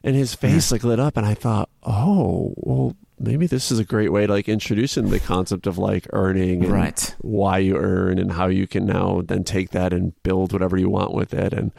and 0.03 0.16
his 0.16 0.34
face 0.34 0.72
like 0.72 0.84
lit 0.84 0.99
up. 0.99 1.18
And 1.18 1.26
I 1.26 1.34
thought, 1.34 1.70
oh, 1.84 2.53
well, 2.57 2.95
maybe 3.22 3.47
this 3.47 3.72
is 3.72 3.80
a 3.80 3.86
great 3.86 4.11
way 4.11 4.26
to 4.26 4.34
like 4.34 4.49
introducing 4.49 5.09
the 5.09 5.19
concept 5.19 5.67
of 5.67 5.78
like 5.78 6.07
earning 6.11 6.63
and 6.63 6.74
right. 6.74 7.15
why 7.19 7.57
you 7.57 7.78
earn 7.78 8.17
and 8.17 8.32
how 8.32 8.47
you 8.47 8.67
can 8.67 8.86
now 8.86 9.22
then 9.24 9.43
take 9.43 9.69
that 9.72 9.93
and 9.93 10.13
build 10.24 10.51
whatever 10.51 10.78
you 10.78 10.89
want 10.89 11.13
with 11.13 11.34
it 11.34 11.53
and 11.53 11.72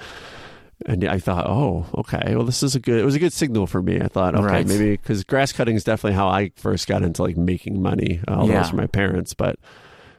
and 0.86 1.04
I 1.04 1.20
thought, 1.20 1.46
oh, 1.46 1.86
okay, 1.94 2.34
well, 2.34 2.44
this 2.44 2.62
is 2.62 2.74
a 2.74 2.80
good. 2.80 2.98
It 2.98 3.04
was 3.04 3.14
a 3.14 3.20
good 3.20 3.32
signal 3.32 3.68
for 3.68 3.80
me. 3.80 4.00
I 4.00 4.08
thought, 4.08 4.34
okay, 4.34 4.44
right. 4.44 4.66
maybe 4.66 4.90
because 4.90 5.22
grass 5.22 5.52
cutting 5.52 5.76
is 5.76 5.84
definitely 5.84 6.16
how 6.16 6.26
I 6.26 6.50
first 6.56 6.88
got 6.88 7.04
into 7.04 7.22
like 7.22 7.36
making 7.36 7.80
money. 7.80 8.20
Uh, 8.26 8.38
All 8.38 8.48
yeah. 8.48 8.60
those 8.60 8.70
from 8.70 8.78
my 8.78 8.88
parents, 8.88 9.32
but 9.32 9.60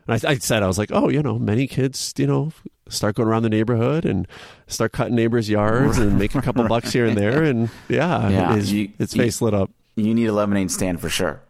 I, 0.07 0.19
I, 0.26 0.36
said 0.38 0.63
I 0.63 0.67
was 0.67 0.78
like, 0.78 0.89
oh, 0.93 1.09
you 1.09 1.21
know, 1.21 1.38
many 1.38 1.67
kids, 1.67 2.13
you 2.17 2.28
know, 2.28 2.53
start 2.88 3.15
going 3.15 3.28
around 3.28 3.43
the 3.43 3.49
neighborhood 3.49 4.05
and 4.05 4.26
start 4.67 4.93
cutting 4.93 5.15
neighbors' 5.15 5.49
yards 5.49 5.97
and 5.97 6.17
make 6.17 6.34
a 6.34 6.41
couple 6.41 6.65
bucks 6.69 6.93
here 6.93 7.05
and 7.05 7.17
there, 7.17 7.43
and 7.43 7.69
yeah, 7.89 8.30
yeah. 8.30 8.55
His, 8.55 8.71
you, 8.71 8.89
his 8.97 9.13
face 9.13 9.41
you, 9.41 9.45
lit 9.45 9.53
up 9.53 9.69
you 9.96 10.14
need 10.14 10.28
a 10.28 10.34
lemonade 10.34 10.72
stand 10.72 11.00
for 11.00 11.10
sure. 11.10 11.41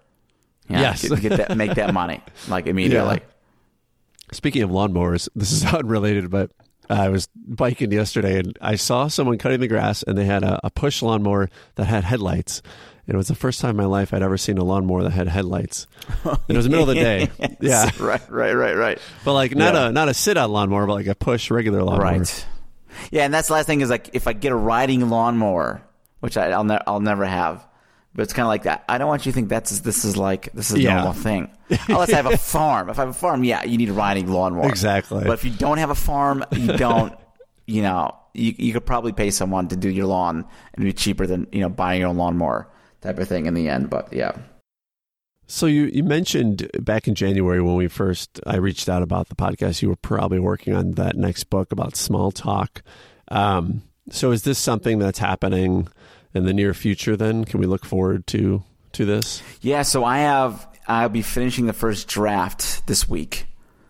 Yeah, 0.69 0.81
yes, 0.81 1.07
get, 1.07 1.21
get, 1.21 1.37
that, 1.37 1.57
make 1.57 1.75
that 1.75 1.93
money 1.93 2.21
like 2.47 2.67
immediately. 2.67 3.15
Yeah. 3.15 4.33
Speaking 4.33 4.63
of 4.63 4.69
lawnmowers, 4.69 5.27
this 5.35 5.51
is 5.51 5.65
unrelated, 5.73 6.29
but 6.29 6.51
I 6.89 7.09
was 7.09 7.27
biking 7.35 7.91
yesterday 7.91 8.39
and 8.39 8.57
I 8.61 8.75
saw 8.75 9.07
someone 9.07 9.37
cutting 9.37 9.59
the 9.59 9.67
grass, 9.67 10.03
and 10.03 10.17
they 10.17 10.25
had 10.25 10.43
a, 10.43 10.59
a 10.63 10.69
push 10.69 11.01
lawnmower 11.01 11.49
that 11.75 11.85
had 11.85 12.03
headlights. 12.03 12.61
It 13.05 13.15
was 13.17 13.27
the 13.27 13.35
first 13.35 13.59
time 13.59 13.71
in 13.71 13.75
my 13.75 13.85
life 13.85 14.13
I'd 14.13 14.23
ever 14.23 14.37
seen 14.37 14.57
a 14.57 14.63
lawnmower 14.63 15.03
that 15.03 15.11
had 15.11 15.27
headlights. 15.27 15.87
And 16.23 16.39
it 16.47 16.55
was 16.55 16.65
the 16.65 16.69
middle 16.69 16.89
of 16.89 16.95
the 16.95 17.01
day. 17.01 17.29
Yeah, 17.59 17.89
right, 17.99 18.29
right, 18.29 18.53
right, 18.53 18.75
right. 18.75 18.99
But 19.25 19.33
like 19.33 19.55
not 19.55 19.73
yeah. 19.73 19.87
a 19.87 19.91
not 19.91 20.09
a 20.09 20.13
sit 20.13 20.37
on 20.37 20.51
lawnmower, 20.51 20.85
but 20.87 20.93
like 20.93 21.07
a 21.07 21.15
push 21.15 21.51
regular 21.51 21.83
lawnmower. 21.83 22.19
Right. 22.19 22.45
Yeah, 23.11 23.23
and 23.23 23.33
that's 23.33 23.47
the 23.47 23.55
last 23.55 23.65
thing 23.65 23.81
is 23.81 23.89
like 23.89 24.09
if 24.13 24.27
I 24.27 24.33
get 24.33 24.51
a 24.51 24.55
riding 24.55 25.09
lawnmower, 25.09 25.81
which 26.19 26.37
I, 26.37 26.55
will 26.55 26.63
ne- 26.63 26.81
I'll 26.87 26.99
never 26.99 27.25
have. 27.25 27.65
But 28.15 28.23
it's 28.23 28.33
kind 28.33 28.45
of 28.45 28.49
like 28.49 28.63
that. 28.63 28.83
I 28.87 28.99
don't 28.99 29.07
want 29.07 29.25
you 29.25 29.31
to 29.31 29.35
think 29.35 29.49
that's 29.49 29.79
this 29.79 30.05
is 30.05 30.15
like 30.15 30.51
this 30.53 30.69
is 30.69 30.75
a 30.75 30.81
yeah. 30.81 30.95
normal 30.95 31.13
thing. 31.13 31.49
Unless 31.87 32.13
I 32.13 32.17
have 32.17 32.27
a 32.27 32.37
farm. 32.37 32.89
If 32.89 32.99
I 32.99 33.03
have 33.03 33.09
a 33.09 33.13
farm, 33.13 33.43
yeah, 33.43 33.63
you 33.63 33.77
need 33.77 33.89
a 33.89 33.93
riding 33.93 34.27
lawnmower. 34.27 34.69
Exactly. 34.69 35.23
But 35.23 35.33
if 35.33 35.43
you 35.43 35.51
don't 35.51 35.79
have 35.79 35.89
a 35.89 35.95
farm, 35.95 36.45
you 36.51 36.77
don't. 36.77 37.17
you 37.65 37.81
know, 37.81 38.15
you 38.33 38.53
you 38.57 38.73
could 38.73 38.85
probably 38.85 39.13
pay 39.13 39.31
someone 39.31 39.67
to 39.69 39.75
do 39.75 39.89
your 39.89 40.05
lawn 40.05 40.45
and 40.73 40.83
be 40.83 40.93
cheaper 40.93 41.25
than 41.25 41.47
you 41.51 41.61
know 41.61 41.69
buying 41.69 42.01
your 42.01 42.09
own 42.09 42.17
lawnmower 42.17 42.69
type 43.01 43.17
of 43.19 43.27
thing 43.27 43.45
in 43.45 43.53
the 43.53 43.69
end. 43.69 43.89
But 43.89 44.11
yeah. 44.13 44.37
So 45.45 45.65
you, 45.65 45.83
you 45.85 46.03
mentioned 46.03 46.69
back 46.79 47.07
in 47.07 47.15
January 47.15 47.61
when 47.61 47.75
we 47.75 47.87
first 47.87 48.39
I 48.47 48.57
reached 48.57 48.89
out 48.89 49.03
about 49.03 49.29
the 49.29 49.35
podcast, 49.35 49.81
you 49.81 49.89
were 49.89 49.95
probably 49.95 50.39
working 50.39 50.73
on 50.73 50.91
that 50.93 51.15
next 51.15 51.45
book 51.45 51.71
about 51.71 51.95
small 51.95 52.31
talk. 52.31 52.81
Um, 53.27 53.83
so 54.09 54.31
is 54.31 54.43
this 54.43 54.57
something 54.57 54.99
that's 54.99 55.19
happening 55.19 55.87
in 56.33 56.45
the 56.45 56.53
near 56.53 56.73
future? 56.73 57.15
Then 57.15 57.45
can 57.45 57.59
we 57.59 57.65
look 57.65 57.85
forward 57.85 58.27
to 58.27 58.63
to 58.93 59.05
this? 59.05 59.41
Yeah. 59.61 59.81
So 59.83 60.03
I 60.03 60.19
have 60.19 60.67
I'll 60.87 61.09
be 61.09 61.21
finishing 61.21 61.65
the 61.65 61.73
first 61.73 62.07
draft 62.07 62.85
this 62.87 63.07
week, 63.07 63.45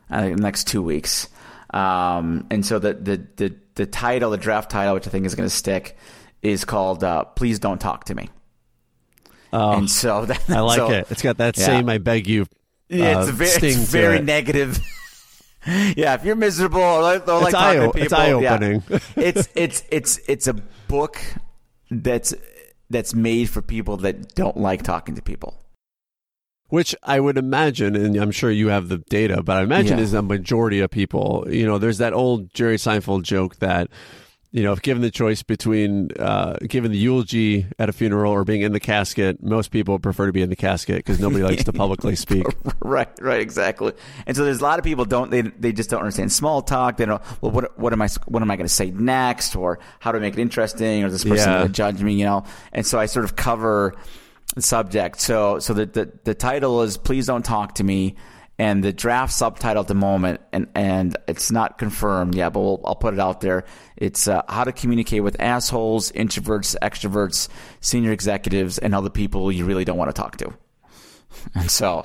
uh, 0.09 0.21
the 0.29 0.35
next 0.35 0.67
two 0.67 0.81
weeks, 0.81 1.27
um, 1.71 2.45
and 2.51 2.65
so 2.65 2.79
the, 2.79 2.93
the 2.93 3.27
the 3.35 3.55
the 3.75 3.85
title, 3.85 4.31
the 4.31 4.37
draft 4.37 4.69
title, 4.69 4.93
which 4.93 5.07
I 5.07 5.09
think 5.09 5.25
is 5.25 5.35
going 5.35 5.49
to 5.49 5.55
stick, 5.55 5.97
is 6.41 6.65
called 6.65 7.03
uh, 7.03 7.23
"Please 7.25 7.59
Don't 7.59 7.79
Talk 7.81 8.05
to 8.05 8.15
Me." 8.15 8.29
Oh, 9.51 9.73
and 9.73 9.89
so 9.89 10.25
that, 10.27 10.49
I 10.49 10.59
like 10.59 10.77
so, 10.77 10.91
it. 10.91 11.07
It's 11.09 11.21
got 11.21 11.37
that 11.37 11.57
yeah. 11.57 11.65
same 11.65 11.89
"I 11.89 11.97
beg 11.97 12.27
you." 12.27 12.45
Yeah, 12.89 13.19
uh, 13.19 13.21
it's 13.21 13.31
very, 13.31 13.49
sting 13.49 13.81
it's 13.81 13.91
very 13.91 14.17
it. 14.17 14.23
negative. 14.23 14.79
yeah, 15.95 16.13
if 16.13 16.25
you're 16.25 16.35
miserable 16.35 16.81
or 16.81 17.01
like, 17.01 17.27
or 17.27 17.39
like 17.39 17.45
It's 17.45 17.53
talking 17.53 17.81
eye- 17.81 17.85
to 17.85 17.91
people, 17.91 18.01
it's 18.03 18.13
eye-opening. 18.13 18.83
yeah. 18.89 18.99
it's 19.15 19.49
it's 19.55 19.83
it's 19.89 20.19
it's 20.27 20.47
a 20.47 20.53
book 20.87 21.19
that's 22.01 22.33
that's 22.89 23.13
made 23.13 23.49
for 23.49 23.61
people 23.61 23.97
that 23.97 24.35
don't 24.35 24.57
like 24.57 24.83
talking 24.83 25.15
to 25.15 25.21
people. 25.21 25.59
Which 26.69 26.95
I 27.03 27.19
would 27.19 27.37
imagine, 27.37 27.95
and 27.95 28.15
I'm 28.15 28.31
sure 28.31 28.49
you 28.49 28.69
have 28.69 28.89
the 28.89 28.97
data, 28.97 29.43
but 29.43 29.57
I 29.57 29.61
imagine 29.61 29.97
Yeah. 29.97 30.03
is 30.03 30.13
a 30.13 30.21
majority 30.23 30.79
of 30.79 30.89
people. 30.89 31.45
You 31.49 31.65
know, 31.67 31.77
there's 31.77 31.99
that 31.99 32.13
old 32.13 32.51
Jerry 32.53 32.77
Seinfeld 32.77 33.23
joke 33.23 33.57
that, 33.59 33.89
you 34.53 34.61
know, 34.61 34.71
if 34.71 34.83
given 34.83 35.01
the 35.01 35.09
choice 35.09 35.41
between 35.41 36.11
uh, 36.19 36.57
giving 36.69 36.91
the 36.91 36.97
eulogy 36.97 37.65
at 37.79 37.89
a 37.89 37.91
funeral 37.91 38.31
or 38.31 38.43
being 38.43 38.61
in 38.61 38.71
the 38.71 38.79
casket, 38.79 39.41
most 39.41 39.71
people 39.71 39.97
prefer 39.97 40.27
to 40.27 40.31
be 40.31 40.43
in 40.43 40.49
the 40.51 40.55
casket 40.55 40.97
because 40.97 41.19
nobody 41.19 41.43
likes 41.43 41.63
to 41.63 41.73
publicly 41.83 42.15
speak. 42.15 42.45
right, 42.79 43.09
right, 43.19 43.41
exactly. 43.41 43.93
And 44.27 44.37
so 44.37 44.45
there's 44.45 44.59
a 44.59 44.63
lot 44.63 44.77
of 44.77 44.85
people 44.85 45.05
don't 45.05 45.31
they 45.31 45.41
they 45.41 45.71
just 45.71 45.89
don't 45.89 46.01
understand 46.01 46.31
small 46.31 46.61
talk. 46.61 46.97
They 46.97 47.05
don't. 47.05 47.21
Well, 47.41 47.51
what 47.51 47.79
what 47.79 47.93
am 47.93 48.01
I 48.03 48.07
what 48.27 48.43
am 48.43 48.51
I 48.51 48.55
going 48.55 48.67
to 48.67 48.73
say 48.73 48.91
next, 48.91 49.55
or 49.55 49.79
how 49.99 50.11
to 50.11 50.19
make 50.19 50.35
it 50.35 50.39
interesting, 50.39 51.03
or 51.03 51.07
is 51.07 51.13
this 51.13 51.23
person 51.23 51.49
Yeah. 51.49 51.57
going 51.57 51.67
to 51.69 51.73
judge 51.73 52.03
me? 52.03 52.13
You 52.13 52.25
know. 52.25 52.43
And 52.71 52.85
so 52.85 52.99
I 52.99 53.07
sort 53.07 53.25
of 53.25 53.35
cover 53.35 53.95
the 54.53 54.61
subject. 54.61 55.19
So 55.19 55.57
so 55.57 55.73
the 55.73 55.87
the, 55.87 56.11
the 56.25 56.35
title 56.35 56.83
is 56.83 56.95
"Please 56.97 57.25
Don't 57.25 57.43
Talk 57.43 57.73
to 57.75 57.83
Me." 57.83 58.15
And 58.59 58.83
the 58.83 58.93
draft 58.93 59.33
subtitle 59.33 59.81
at 59.81 59.87
the 59.87 59.95
moment, 59.95 60.39
and, 60.51 60.67
and 60.75 61.17
it's 61.27 61.51
not 61.51 61.79
confirmed 61.79 62.35
yet, 62.35 62.53
but 62.53 62.59
we'll, 62.59 62.81
I'll 62.85 62.95
put 62.95 63.15
it 63.15 63.19
out 63.19 63.41
there. 63.41 63.65
It's 63.97 64.27
uh, 64.27 64.43
how 64.47 64.63
to 64.63 64.71
communicate 64.71 65.23
with 65.23 65.39
assholes, 65.41 66.11
introverts, 66.11 66.75
extroverts, 66.81 67.49
senior 67.81 68.11
executives, 68.11 68.77
and 68.77 68.93
other 68.93 69.09
people 69.09 69.51
you 69.51 69.65
really 69.65 69.85
don't 69.85 69.97
want 69.97 70.09
to 70.15 70.21
talk 70.21 70.37
to. 70.37 70.53
And 71.55 71.69
so, 71.71 72.03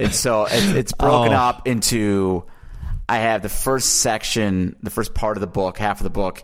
and 0.00 0.14
so 0.14 0.46
it's, 0.46 0.66
it's 0.72 0.92
broken 0.94 1.34
Oh. 1.34 1.36
up 1.36 1.68
into. 1.68 2.44
I 3.06 3.18
have 3.18 3.42
the 3.42 3.50
first 3.50 4.00
section, 4.00 4.76
the 4.82 4.88
first 4.88 5.12
part 5.12 5.36
of 5.36 5.42
the 5.42 5.46
book, 5.46 5.76
half 5.76 6.00
of 6.00 6.04
the 6.04 6.10
book, 6.10 6.42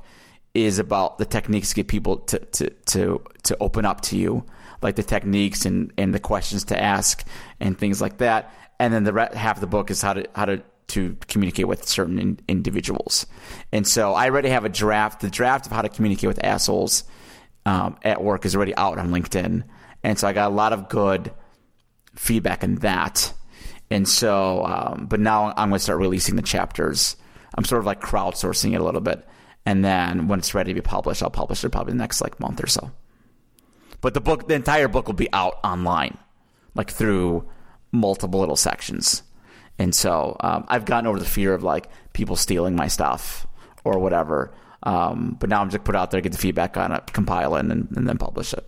is 0.52 0.78
about 0.78 1.16
the 1.16 1.24
techniques 1.24 1.70
to 1.70 1.74
get 1.76 1.88
people 1.88 2.18
to 2.18 2.38
to 2.38 2.70
to 2.86 3.22
to 3.44 3.56
open 3.60 3.86
up 3.86 4.02
to 4.02 4.18
you, 4.18 4.44
like 4.82 4.96
the 4.96 5.02
techniques 5.02 5.64
and 5.64 5.90
and 5.96 6.12
the 6.14 6.18
questions 6.20 6.64
to 6.64 6.78
ask 6.80 7.26
and 7.60 7.78
things 7.78 8.02
like 8.02 8.18
that. 8.18 8.52
And 8.78 8.92
then 8.92 9.04
the 9.04 9.12
re- 9.12 9.28
half 9.34 9.56
of 9.56 9.60
the 9.60 9.66
book 9.66 9.90
is 9.90 10.00
how 10.00 10.14
to 10.14 10.26
how 10.34 10.44
to 10.44 10.62
to 10.88 11.16
communicate 11.28 11.68
with 11.68 11.86
certain 11.86 12.18
in, 12.18 12.40
individuals. 12.48 13.26
And 13.72 13.86
so 13.86 14.14
I 14.14 14.28
already 14.28 14.48
have 14.48 14.64
a 14.64 14.70
draft. 14.70 15.20
The 15.20 15.30
draft 15.30 15.66
of 15.66 15.72
how 15.72 15.82
to 15.82 15.88
communicate 15.88 16.28
with 16.28 16.42
assholes 16.42 17.04
um, 17.66 17.98
at 18.02 18.22
work 18.22 18.46
is 18.46 18.56
already 18.56 18.74
out 18.76 18.98
on 18.98 19.10
LinkedIn, 19.10 19.64
and 20.02 20.18
so 20.18 20.26
I 20.26 20.32
got 20.32 20.50
a 20.50 20.54
lot 20.54 20.72
of 20.72 20.88
good 20.88 21.32
feedback 22.14 22.64
on 22.64 22.76
that. 22.76 23.32
And 23.90 24.08
so, 24.08 24.64
um, 24.64 25.06
but 25.08 25.20
now 25.20 25.52
I'm 25.56 25.70
going 25.70 25.78
to 25.78 25.78
start 25.78 25.98
releasing 25.98 26.36
the 26.36 26.42
chapters. 26.42 27.16
I'm 27.54 27.64
sort 27.64 27.80
of 27.80 27.86
like 27.86 28.00
crowdsourcing 28.00 28.74
it 28.74 28.80
a 28.80 28.84
little 28.84 29.00
bit. 29.00 29.26
And 29.64 29.84
then 29.84 30.28
when 30.28 30.38
it's 30.38 30.54
ready 30.54 30.70
to 30.70 30.74
be 30.74 30.80
published, 30.80 31.22
I'll 31.22 31.30
publish 31.30 31.64
it 31.64 31.70
probably 31.70 31.92
the 31.92 31.98
next 31.98 32.20
like 32.20 32.38
month 32.40 32.62
or 32.62 32.66
so. 32.66 32.90
But 34.00 34.14
the 34.14 34.20
book, 34.20 34.46
the 34.48 34.54
entire 34.54 34.88
book 34.88 35.06
will 35.06 35.14
be 35.14 35.32
out 35.32 35.58
online, 35.64 36.16
like 36.74 36.90
through 36.90 37.48
multiple 37.92 38.40
little 38.40 38.56
sections. 38.56 39.22
And 39.78 39.94
so 39.94 40.36
um, 40.40 40.64
I've 40.68 40.84
gotten 40.84 41.06
over 41.06 41.18
the 41.18 41.24
fear 41.24 41.54
of 41.54 41.62
like 41.62 41.88
people 42.12 42.36
stealing 42.36 42.74
my 42.76 42.88
stuff 42.88 43.46
or 43.84 43.98
whatever. 43.98 44.52
Um, 44.82 45.36
but 45.40 45.48
now 45.50 45.60
I'm 45.60 45.70
just 45.70 45.84
put 45.84 45.94
out 45.96 46.10
there, 46.10 46.20
get 46.20 46.32
the 46.32 46.38
feedback 46.38 46.76
on 46.76 46.92
it, 46.92 47.12
compile 47.12 47.56
it, 47.56 47.60
and, 47.60 47.88
and 47.96 48.08
then 48.08 48.18
publish 48.18 48.52
it. 48.52 48.64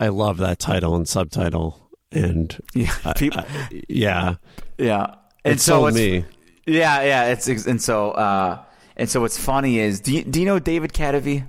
I 0.00 0.08
love 0.08 0.38
that 0.38 0.58
title 0.58 0.96
and 0.96 1.08
subtitle, 1.08 1.90
and 2.10 2.56
Yeah, 2.74 2.92
I- 3.04 3.12
people, 3.12 3.40
I- 3.40 3.82
yeah, 3.88 4.34
yeah. 4.78 5.14
And 5.44 5.54
it 5.54 5.60
so 5.60 5.86
it's, 5.86 5.96
me. 5.96 6.24
Yeah, 6.66 7.02
yeah. 7.02 7.24
It's 7.26 7.48
it's- 7.48 7.66
and 7.66 7.80
so 7.82 8.10
uh, 8.12 8.62
and 8.96 9.08
so 9.08 9.20
what's 9.20 9.38
funny 9.38 9.78
is 9.78 10.00
do 10.00 10.14
you, 10.14 10.24
do 10.24 10.40
you 10.40 10.46
know 10.46 10.58
David 10.58 10.92
Kadavy? 10.92 11.46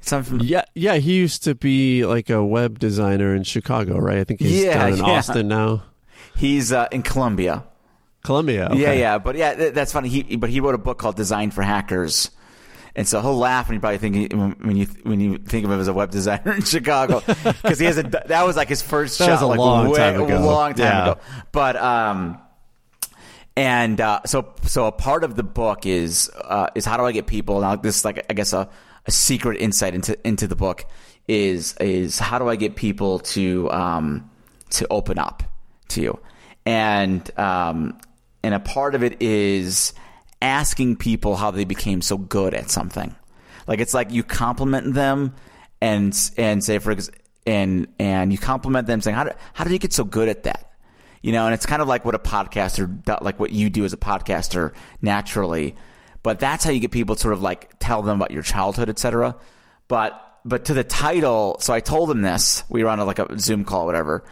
Something. 0.00 0.40
Yeah, 0.40 0.64
yeah. 0.74 0.94
He 0.96 1.16
used 1.16 1.44
to 1.44 1.54
be 1.54 2.06
like 2.06 2.30
a 2.30 2.42
web 2.44 2.78
designer 2.78 3.34
in 3.34 3.42
Chicago, 3.42 3.98
right? 3.98 4.18
I 4.18 4.24
think 4.24 4.40
he's 4.40 4.64
Yeah, 4.64 4.74
down 4.78 4.92
in 4.94 4.98
yeah. 4.98 5.04
Austin 5.04 5.48
now. 5.48 5.82
He's 6.36 6.72
uh, 6.72 6.86
in 6.92 7.02
Colombia. 7.02 7.64
Colombia. 8.24 8.68
okay. 8.70 8.80
Yeah, 8.80 8.92
yeah. 8.92 9.18
But 9.18 9.36
yeah, 9.36 9.54
th- 9.54 9.74
that's 9.74 9.92
funny. 9.92 10.08
He 10.08 10.36
but 10.36 10.50
he 10.50 10.60
wrote 10.60 10.74
a 10.74 10.78
book 10.78 10.98
called 10.98 11.16
Design 11.16 11.50
for 11.50 11.62
Hackers. 11.62 12.30
And 12.96 13.06
so 13.06 13.20
he'll 13.20 13.36
laugh 13.36 13.68
when 13.68 13.74
you 13.76 13.80
probably 13.80 13.98
think 13.98 14.14
he- 14.16 14.36
when 14.36 14.76
you 14.76 14.86
when 15.04 15.20
you 15.20 15.38
think 15.38 15.64
of 15.64 15.70
him 15.70 15.78
as 15.80 15.88
a 15.88 15.92
web 15.92 16.10
designer 16.10 16.52
in 16.54 16.62
Chicago 16.62 17.20
because 17.26 17.78
he 17.78 17.84
has 17.86 17.96
a 17.98 18.02
that 18.02 18.44
was 18.44 18.56
like 18.56 18.68
his 18.68 18.82
first 18.82 19.18
That 19.18 19.26
shot 19.26 19.32
was 19.32 19.42
a 19.42 19.46
like 19.46 19.58
long 19.58 19.88
way, 19.90 19.98
time 19.98 20.20
ago. 20.20 20.38
a 20.38 20.40
long 20.44 20.74
time 20.74 20.78
Yeah. 20.86 21.10
ago. 21.12 21.20
But 21.52 21.76
um, 21.76 22.38
and 23.56 24.00
uh, 24.00 24.20
so 24.26 24.54
so 24.62 24.86
a 24.86 24.92
part 24.92 25.24
of 25.24 25.34
the 25.36 25.42
book 25.42 25.86
is 25.86 26.30
uh, 26.44 26.68
is 26.74 26.84
how 26.84 26.96
do 26.96 27.04
I 27.04 27.12
get 27.12 27.26
people 27.26 27.60
now 27.60 27.76
this 27.76 27.98
is 27.98 28.04
like 28.04 28.24
I 28.30 28.34
guess 28.34 28.52
a, 28.52 28.68
a 29.08 29.10
secret 29.10 29.58
insight 29.60 29.94
into 29.94 30.16
into 30.24 30.46
the 30.46 30.54
book 30.54 30.84
is 31.26 31.74
is 31.80 32.18
how 32.18 32.38
do 32.38 32.48
I 32.48 32.56
get 32.56 32.76
people 32.76 33.18
to 33.20 33.70
um, 33.72 34.30
to 34.70 34.86
open 34.90 35.18
up 35.18 35.42
to 35.88 36.02
you? 36.02 36.20
And 36.66 37.28
um, 37.38 37.98
and 38.42 38.54
a 38.54 38.60
part 38.60 38.94
of 38.94 39.02
it 39.02 39.20
is 39.20 39.94
asking 40.40 40.96
people 40.96 41.36
how 41.36 41.50
they 41.50 41.64
became 41.64 42.02
so 42.02 42.18
good 42.18 42.54
at 42.54 42.70
something. 42.70 43.16
Like 43.66 43.80
it's 43.80 43.94
like 43.94 44.12
you 44.12 44.22
compliment 44.22 44.94
them 44.94 45.34
and 45.80 46.14
and 46.36 46.62
say 46.62 46.78
for 46.78 46.94
and 47.46 47.88
and 47.98 48.30
you 48.30 48.38
compliment 48.38 48.86
them 48.86 49.00
saying 49.00 49.16
how 49.16 49.32
how 49.54 49.64
did 49.64 49.72
you 49.72 49.78
get 49.78 49.94
so 49.94 50.04
good 50.04 50.28
at 50.28 50.42
that? 50.42 50.72
You 51.22 51.32
know 51.32 51.46
and 51.46 51.54
it's 51.54 51.66
kind 51.66 51.80
of 51.80 51.88
like 51.88 52.04
what 52.04 52.14
a 52.14 52.18
podcaster 52.18 53.22
like 53.22 53.40
what 53.40 53.52
you 53.52 53.70
do 53.70 53.86
as 53.86 53.94
a 53.94 53.96
podcaster 53.96 54.74
naturally 55.00 55.74
but 56.22 56.38
that's 56.38 56.64
how 56.64 56.70
you 56.70 56.80
get 56.80 56.90
people 56.90 57.14
to 57.14 57.20
sort 57.20 57.34
of 57.34 57.42
like 57.42 57.70
tell 57.78 58.02
them 58.02 58.16
about 58.16 58.30
your 58.30 58.42
childhood 58.42 58.88
etc 58.88 59.36
but 59.88 60.38
but 60.44 60.64
to 60.64 60.74
the 60.74 60.84
title 60.84 61.56
so 61.60 61.72
i 61.72 61.80
told 61.80 62.10
him 62.10 62.22
this 62.22 62.64
we 62.68 62.82
were 62.82 62.90
on 62.90 62.98
a, 62.98 63.04
like 63.04 63.18
a 63.18 63.38
zoom 63.38 63.64
call 63.64 63.86
whatever 63.86 64.24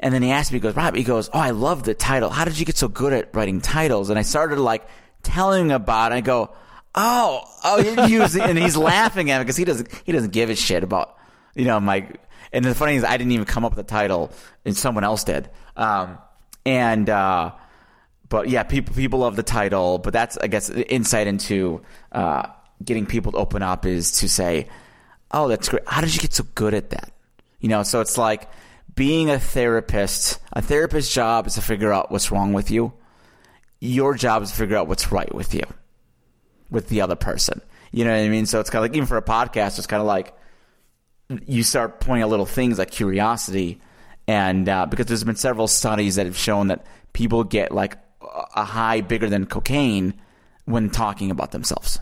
and 0.00 0.14
then 0.14 0.22
he 0.22 0.30
asked 0.30 0.52
me, 0.52 0.56
he 0.56 0.60
goes, 0.60 0.76
Rob, 0.76 0.94
he 0.94 1.02
goes, 1.02 1.28
oh, 1.32 1.38
I 1.38 1.50
love 1.50 1.82
the 1.82 1.94
title. 1.94 2.30
How 2.30 2.44
did 2.44 2.58
you 2.58 2.64
get 2.64 2.76
so 2.76 2.88
good 2.88 3.12
at 3.12 3.34
writing 3.34 3.60
titles? 3.60 4.10
And 4.10 4.18
I 4.18 4.22
started 4.22 4.58
like 4.58 4.86
telling 5.22 5.72
about 5.72 6.12
it. 6.12 6.16
I 6.16 6.20
go, 6.20 6.54
oh, 6.94 7.42
oh, 7.64 7.80
you're 7.80 8.06
using, 8.06 8.42
and 8.42 8.58
he's 8.58 8.76
laughing 8.76 9.30
at 9.30 9.38
me 9.38 9.44
because 9.44 9.56
he 9.56 9.64
doesn't, 9.64 9.88
he 10.04 10.12
doesn't 10.12 10.32
give 10.32 10.50
a 10.50 10.54
shit 10.54 10.84
about, 10.84 11.16
you 11.54 11.64
know, 11.64 11.80
my, 11.80 12.08
and 12.52 12.64
the 12.64 12.74
funny 12.74 12.92
thing 12.92 12.98
is 12.98 13.04
I 13.04 13.16
didn't 13.16 13.32
even 13.32 13.44
come 13.44 13.64
up 13.64 13.74
with 13.74 13.86
the 13.86 13.90
title 13.90 14.30
and 14.64 14.76
someone 14.76 15.04
else 15.04 15.24
did. 15.24 15.50
Um, 15.76 16.18
and, 16.64 17.10
uh, 17.10 17.52
but 18.28 18.48
yeah, 18.48 18.62
people, 18.62 18.94
people 18.94 19.20
love 19.20 19.36
the 19.36 19.42
title, 19.42 19.98
but 19.98 20.12
that's, 20.12 20.36
I 20.38 20.46
guess, 20.46 20.66
the 20.68 20.90
insight 20.92 21.26
into, 21.26 21.82
uh, 22.12 22.48
getting 22.84 23.06
people 23.06 23.32
to 23.32 23.38
open 23.38 23.62
up 23.62 23.86
is 23.86 24.12
to 24.12 24.28
say, 24.28 24.68
oh, 25.30 25.48
that's 25.48 25.68
great. 25.68 25.82
How 25.86 26.00
did 26.00 26.14
you 26.14 26.20
get 26.20 26.32
so 26.32 26.44
good 26.54 26.74
at 26.74 26.90
that? 26.90 27.12
You 27.60 27.68
know, 27.68 27.82
so 27.82 28.00
it's 28.00 28.16
like 28.16 28.48
being 28.94 29.30
a 29.30 29.38
therapist, 29.38 30.38
a 30.52 30.62
therapist's 30.62 31.12
job 31.12 31.46
is 31.46 31.54
to 31.54 31.62
figure 31.62 31.92
out 31.92 32.10
what's 32.10 32.30
wrong 32.30 32.52
with 32.52 32.70
you. 32.70 32.92
Your 33.80 34.14
job 34.14 34.42
is 34.42 34.50
to 34.50 34.56
figure 34.56 34.76
out 34.76 34.88
what's 34.88 35.10
right 35.10 35.32
with 35.34 35.54
you, 35.54 35.64
with 36.70 36.88
the 36.88 37.00
other 37.00 37.16
person. 37.16 37.60
You 37.90 38.04
know 38.04 38.10
what 38.10 38.20
I 38.24 38.28
mean? 38.28 38.46
So 38.46 38.60
it's 38.60 38.70
kind 38.70 38.84
of 38.84 38.90
like, 38.90 38.96
even 38.96 39.06
for 39.06 39.16
a 39.16 39.22
podcast, 39.22 39.78
it's 39.78 39.86
kind 39.86 40.00
of 40.00 40.06
like 40.06 40.34
you 41.46 41.62
start 41.62 42.00
pointing 42.00 42.22
out 42.22 42.30
little 42.30 42.46
things 42.46 42.78
like 42.78 42.90
curiosity. 42.90 43.80
And 44.26 44.68
uh, 44.68 44.86
because 44.86 45.06
there's 45.06 45.24
been 45.24 45.36
several 45.36 45.68
studies 45.68 46.16
that 46.16 46.26
have 46.26 46.36
shown 46.36 46.68
that 46.68 46.86
people 47.12 47.44
get 47.44 47.72
like 47.72 47.96
a 48.54 48.64
high 48.64 49.00
bigger 49.00 49.28
than 49.28 49.46
cocaine 49.46 50.14
when 50.64 50.90
talking 50.90 51.30
about 51.30 51.52
themselves. 51.52 51.98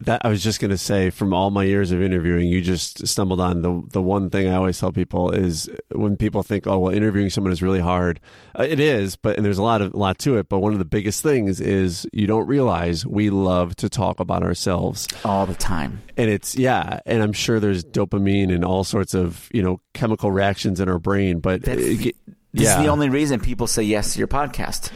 that 0.00 0.22
I 0.24 0.28
was 0.28 0.42
just 0.42 0.60
going 0.60 0.70
to 0.70 0.78
say 0.78 1.10
from 1.10 1.34
all 1.34 1.50
my 1.50 1.64
years 1.64 1.90
of 1.90 2.00
interviewing, 2.00 2.46
you 2.48 2.62
just 2.62 3.06
stumbled 3.06 3.40
on 3.40 3.62
the 3.62 3.82
the 3.90 4.00
one 4.00 4.30
thing 4.30 4.48
I 4.48 4.54
always 4.54 4.78
tell 4.78 4.92
people 4.92 5.32
is 5.32 5.68
when 5.92 6.16
people 6.16 6.42
think, 6.44 6.66
oh, 6.66 6.78
well, 6.78 6.94
interviewing 6.94 7.30
someone 7.30 7.52
is 7.52 7.62
really 7.62 7.80
hard. 7.80 8.20
Uh, 8.58 8.62
it 8.62 8.78
is, 8.78 9.16
but 9.16 9.36
and 9.36 9.44
there's 9.44 9.58
a 9.58 9.62
lot 9.62 9.82
of 9.82 9.92
a 9.94 9.96
lot 9.96 10.18
to 10.20 10.38
it. 10.38 10.48
But 10.48 10.60
one 10.60 10.72
of 10.72 10.78
the 10.78 10.84
biggest 10.84 11.22
things 11.22 11.60
is 11.60 12.06
you 12.12 12.26
don't 12.28 12.46
realize 12.46 13.04
we 13.04 13.30
love 13.30 13.74
to 13.76 13.88
talk 13.88 14.20
about 14.20 14.42
ourselves 14.44 15.08
all 15.24 15.46
the 15.46 15.54
time, 15.54 16.00
and 16.16 16.30
it's 16.30 16.56
yeah, 16.56 17.00
and 17.04 17.22
I'm 17.22 17.32
sure 17.32 17.58
there's 17.58 17.84
dopamine 17.84 18.54
and 18.54 18.64
all 18.64 18.84
sorts 18.84 19.14
of 19.14 19.48
you 19.52 19.62
know 19.62 19.80
chemical 19.94 20.30
reactions 20.30 20.78
in 20.80 20.88
our 20.88 21.00
brain. 21.00 21.40
But 21.40 21.62
That's, 21.62 21.82
it, 21.82 22.14
this 22.52 22.64
yeah. 22.64 22.78
is 22.78 22.84
the 22.84 22.88
only 22.88 23.08
reason 23.08 23.40
people 23.40 23.66
say 23.66 23.82
yes 23.82 24.12
to 24.14 24.18
your 24.20 24.28
podcast. 24.28 24.92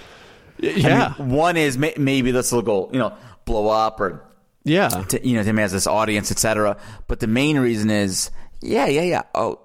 Yeah, 0.63 1.15
I 1.19 1.23
mean, 1.23 1.31
one 1.31 1.57
is 1.57 1.77
may, 1.77 1.93
maybe 1.99 2.31
this 2.31 2.53
will 2.53 2.63
go, 2.63 2.89
you 2.93 2.99
know, 2.99 3.13
blow 3.45 3.69
up 3.69 4.01
or 4.01 4.23
yeah, 4.65 4.89
to, 4.89 5.27
you 5.27 5.37
know, 5.37 5.43
Tim 5.43 5.57
has 5.57 5.73
this 5.73 5.87
audience, 5.89 6.31
etc. 6.31 6.77
But 7.09 7.19
the 7.21 7.27
main 7.27 7.59
reason 7.59 7.91
is, 7.91 8.31
yeah, 8.61 8.87
yeah, 8.87 9.03
yeah. 9.03 9.23
Oh, 9.35 9.59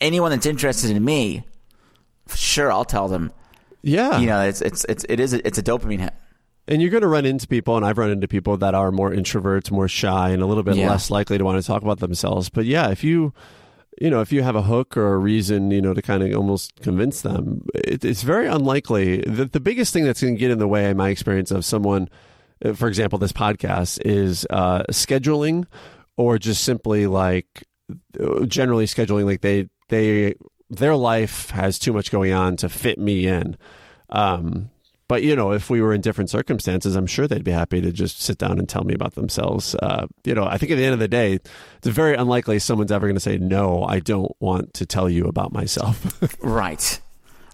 anyone 0.00 0.30
that's 0.30 0.46
interested 0.46 0.90
in 0.90 1.04
me, 1.04 1.44
sure, 2.34 2.72
I'll 2.72 2.86
tell 2.86 3.08
them. 3.08 3.32
Yeah, 3.82 4.18
you 4.18 4.26
know, 4.26 4.42
it's 4.42 4.60
it's 4.62 4.84
it's 4.88 5.04
it 5.08 5.20
is 5.20 5.34
a, 5.34 5.46
it's 5.46 5.58
a 5.58 5.62
dopamine 5.62 6.00
hit. 6.00 6.14
And 6.68 6.80
you're 6.80 6.90
going 6.90 7.02
to 7.02 7.08
run 7.08 7.26
into 7.26 7.48
people, 7.48 7.76
and 7.76 7.84
I've 7.84 7.98
run 7.98 8.10
into 8.10 8.28
people 8.28 8.56
that 8.58 8.74
are 8.74 8.92
more 8.92 9.10
introverts, 9.10 9.70
more 9.70 9.88
shy, 9.88 10.30
and 10.30 10.42
a 10.42 10.46
little 10.46 10.62
bit 10.62 10.76
Yeah. 10.76 10.88
less 10.88 11.10
likely 11.10 11.36
to 11.36 11.44
want 11.44 11.60
to 11.60 11.66
talk 11.66 11.82
about 11.82 11.98
themselves. 11.98 12.48
But 12.48 12.64
yeah, 12.64 12.90
if 12.90 13.02
you, 13.02 13.32
you 13.98 14.10
know, 14.10 14.20
if 14.20 14.32
you 14.32 14.42
have 14.42 14.56
a 14.56 14.62
hook 14.62 14.96
or 14.96 15.14
a 15.14 15.18
reason, 15.18 15.70
you 15.70 15.80
know, 15.80 15.94
to 15.94 16.02
kind 16.02 16.22
of 16.22 16.34
almost 16.36 16.74
convince 16.80 17.22
them, 17.22 17.66
it, 17.74 18.04
it's 18.04 18.22
very 18.22 18.46
unlikely. 18.46 19.22
The, 19.22 19.46
the 19.46 19.60
biggest 19.60 19.92
thing 19.92 20.04
that's 20.04 20.22
going 20.22 20.34
to 20.34 20.40
get 20.40 20.50
in 20.50 20.58
the 20.58 20.68
way, 20.68 20.88
in 20.88 20.96
my 20.96 21.10
experience, 21.10 21.50
of 21.50 21.64
someone, 21.64 22.08
uh, 22.64 22.72
for 22.72 22.88
example, 22.88 23.18
this 23.18 23.32
podcast, 23.32 24.00
is 24.04 24.46
uh, 24.50 24.84
scheduling, 24.90 25.66
or 26.16 26.38
just 26.38 26.64
simply 26.64 27.06
like 27.06 27.64
uh, 28.18 28.44
generally 28.46 28.86
scheduling. 28.86 29.24
Like 29.24 29.40
they 29.40 29.68
they 29.88 30.34
their 30.68 30.96
life 30.96 31.50
has 31.50 31.78
too 31.78 31.92
much 31.92 32.10
going 32.10 32.32
on 32.32 32.56
to 32.58 32.68
fit 32.68 32.98
me 32.98 33.26
in. 33.26 33.56
Um, 34.08 34.70
but 35.10 35.24
you 35.24 35.34
know, 35.34 35.50
if 35.50 35.68
we 35.68 35.80
were 35.82 35.92
in 35.92 36.00
different 36.00 36.30
circumstances, 36.30 36.94
I'm 36.94 37.06
sure 37.08 37.26
they'd 37.26 37.42
be 37.42 37.50
happy 37.50 37.80
to 37.80 37.90
just 37.90 38.22
sit 38.22 38.38
down 38.38 38.60
and 38.60 38.68
tell 38.68 38.84
me 38.84 38.94
about 38.94 39.16
themselves. 39.16 39.74
Uh, 39.74 40.06
you 40.22 40.34
know, 40.36 40.44
I 40.44 40.56
think 40.56 40.70
at 40.70 40.76
the 40.76 40.84
end 40.84 40.94
of 40.94 41.00
the 41.00 41.08
day, 41.08 41.34
it's 41.78 41.88
very 41.88 42.14
unlikely 42.14 42.60
someone's 42.60 42.92
ever 42.92 43.08
going 43.08 43.16
to 43.16 43.20
say, 43.20 43.36
"No, 43.36 43.82
I 43.82 43.98
don't 43.98 44.30
want 44.38 44.72
to 44.74 44.86
tell 44.86 45.10
you 45.10 45.24
about 45.26 45.52
myself." 45.52 45.96
Right. 46.40 47.00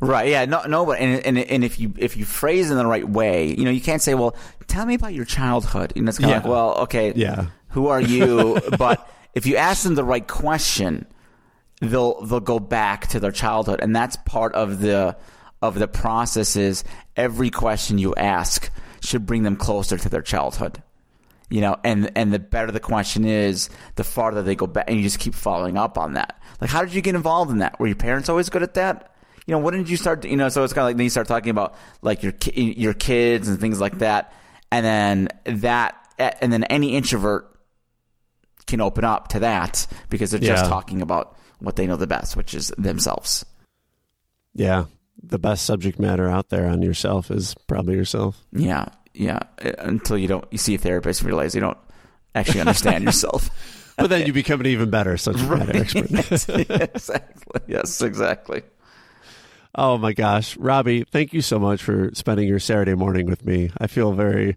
Right. 0.02 0.28
Yeah. 0.28 0.44
No. 0.44 0.64
No. 0.64 0.84
But 0.84 0.98
and, 0.98 1.24
and 1.24 1.38
and 1.38 1.64
if 1.64 1.80
you 1.80 1.94
if 1.96 2.18
you 2.18 2.26
phrase 2.26 2.68
it 2.68 2.72
in 2.72 2.78
the 2.78 2.86
right 2.86 3.08
way, 3.08 3.46
you 3.56 3.64
know, 3.64 3.70
you 3.70 3.80
can't 3.80 4.02
say, 4.02 4.12
"Well, 4.14 4.36
tell 4.66 4.84
me 4.84 4.92
about 4.94 5.14
your 5.14 5.24
childhood." 5.24 5.94
And 5.96 6.06
it's 6.06 6.18
kind 6.18 6.30
of 6.30 6.36
Yeah. 6.36 6.40
like, 6.42 6.50
"Well, 6.50 6.74
okay, 6.82 7.12
Yeah. 7.16 7.46
who 7.70 7.86
are 7.86 8.02
you?" 8.02 8.60
but 8.78 9.08
if 9.34 9.46
you 9.46 9.56
ask 9.56 9.82
them 9.84 9.94
the 9.94 10.04
right 10.04 10.26
question, 10.28 11.06
they'll 11.80 12.20
they'll 12.26 12.40
go 12.40 12.58
back 12.58 13.06
to 13.08 13.20
their 13.20 13.32
childhood, 13.32 13.80
and 13.82 13.96
that's 13.96 14.16
part 14.26 14.54
of 14.54 14.80
the 14.80 15.16
of 15.62 15.78
the 15.78 15.88
processes 15.88 16.84
every 17.16 17.50
question 17.50 17.98
you 17.98 18.14
ask 18.14 18.70
should 19.02 19.26
bring 19.26 19.42
them 19.42 19.56
closer 19.56 19.96
to 19.96 20.08
their 20.08 20.22
childhood. 20.22 20.82
You 21.48 21.60
know, 21.60 21.76
and 21.84 22.10
and 22.16 22.32
the 22.32 22.40
better 22.40 22.72
the 22.72 22.80
question 22.80 23.24
is, 23.24 23.70
the 23.94 24.02
farther 24.02 24.42
they 24.42 24.56
go 24.56 24.66
back, 24.66 24.86
and 24.88 24.96
you 24.96 25.02
just 25.04 25.20
keep 25.20 25.32
following 25.34 25.76
up 25.76 25.96
on 25.96 26.14
that. 26.14 26.40
Like, 26.60 26.70
how 26.70 26.82
did 26.84 26.92
you 26.92 27.00
get 27.00 27.14
involved 27.14 27.52
in 27.52 27.58
that? 27.58 27.78
Were 27.78 27.86
your 27.86 27.94
parents 27.94 28.28
always 28.28 28.50
good 28.50 28.64
at 28.64 28.74
that? 28.74 29.14
You 29.46 29.52
know, 29.52 29.60
when 29.60 29.74
did 29.74 29.88
you 29.88 29.96
start? 29.96 30.24
You 30.24 30.36
know, 30.36 30.48
so 30.48 30.64
it's 30.64 30.72
kind 30.72 30.82
of 30.82 30.86
like 30.88 30.96
then 30.96 31.04
you 31.04 31.10
start 31.10 31.28
talking 31.28 31.50
about 31.50 31.76
like 32.02 32.24
your 32.24 32.32
your 32.52 32.94
kids 32.94 33.46
and 33.48 33.60
things 33.60 33.80
like 33.80 33.98
that, 33.98 34.32
and 34.72 34.84
then 34.84 35.28
that, 35.44 35.94
eh, 36.18 36.32
and 36.40 36.52
then 36.52 36.64
any 36.64 36.96
introvert 36.96 37.48
can 38.66 38.80
open 38.80 39.04
up 39.04 39.28
to 39.28 39.38
that 39.38 39.86
because 40.10 40.32
they're 40.32 40.40
just 40.40 40.64
Yeah. 40.64 40.68
talking 40.68 41.00
about 41.00 41.36
what 41.60 41.76
they 41.76 41.86
know 41.86 41.94
the 41.96 42.08
best, 42.08 42.36
which 42.36 42.54
is 42.54 42.72
themselves. 42.76 43.44
yeah, 44.52 44.86
the 45.22 45.38
best 45.38 45.64
subject 45.64 45.98
matter 45.98 46.28
out 46.28 46.50
there 46.50 46.66
on 46.68 46.82
yourself 46.82 47.30
is 47.30 47.54
probably 47.66 47.96
yourself. 47.96 48.44
Yeah, 48.52 48.86
yeah. 49.14 49.40
Uh, 49.64 49.72
Until 49.78 50.18
you 50.18 50.28
don't, 50.28 50.44
you 50.50 50.58
see 50.58 50.74
a 50.74 50.78
therapist 50.78 51.20
and 51.20 51.28
realize 51.28 51.54
you 51.54 51.60
don't 51.60 51.78
actually 52.34 52.60
understand 52.60 53.04
yourself. 53.04 53.50
But 53.96 54.10
then 54.10 54.26
you 54.26 54.32
become 54.32 54.60
an 54.60 54.66
even 54.66 54.90
better 54.90 55.16
subject 55.16 55.48
matter 55.48 55.76
expert. 55.76 56.10
exactly. 56.94 57.60
Yes, 57.66 58.02
exactly. 58.02 58.62
Oh 59.74 59.98
my 59.98 60.12
gosh, 60.12 60.56
Robbie, 60.56 61.04
thank 61.04 61.34
you 61.34 61.42
so 61.42 61.58
much 61.58 61.82
for 61.82 62.10
spending 62.14 62.48
your 62.48 62.58
Saturday 62.58 62.94
morning 62.94 63.26
with 63.26 63.44
me. 63.44 63.70
I 63.78 63.86
feel 63.86 64.12
very. 64.12 64.56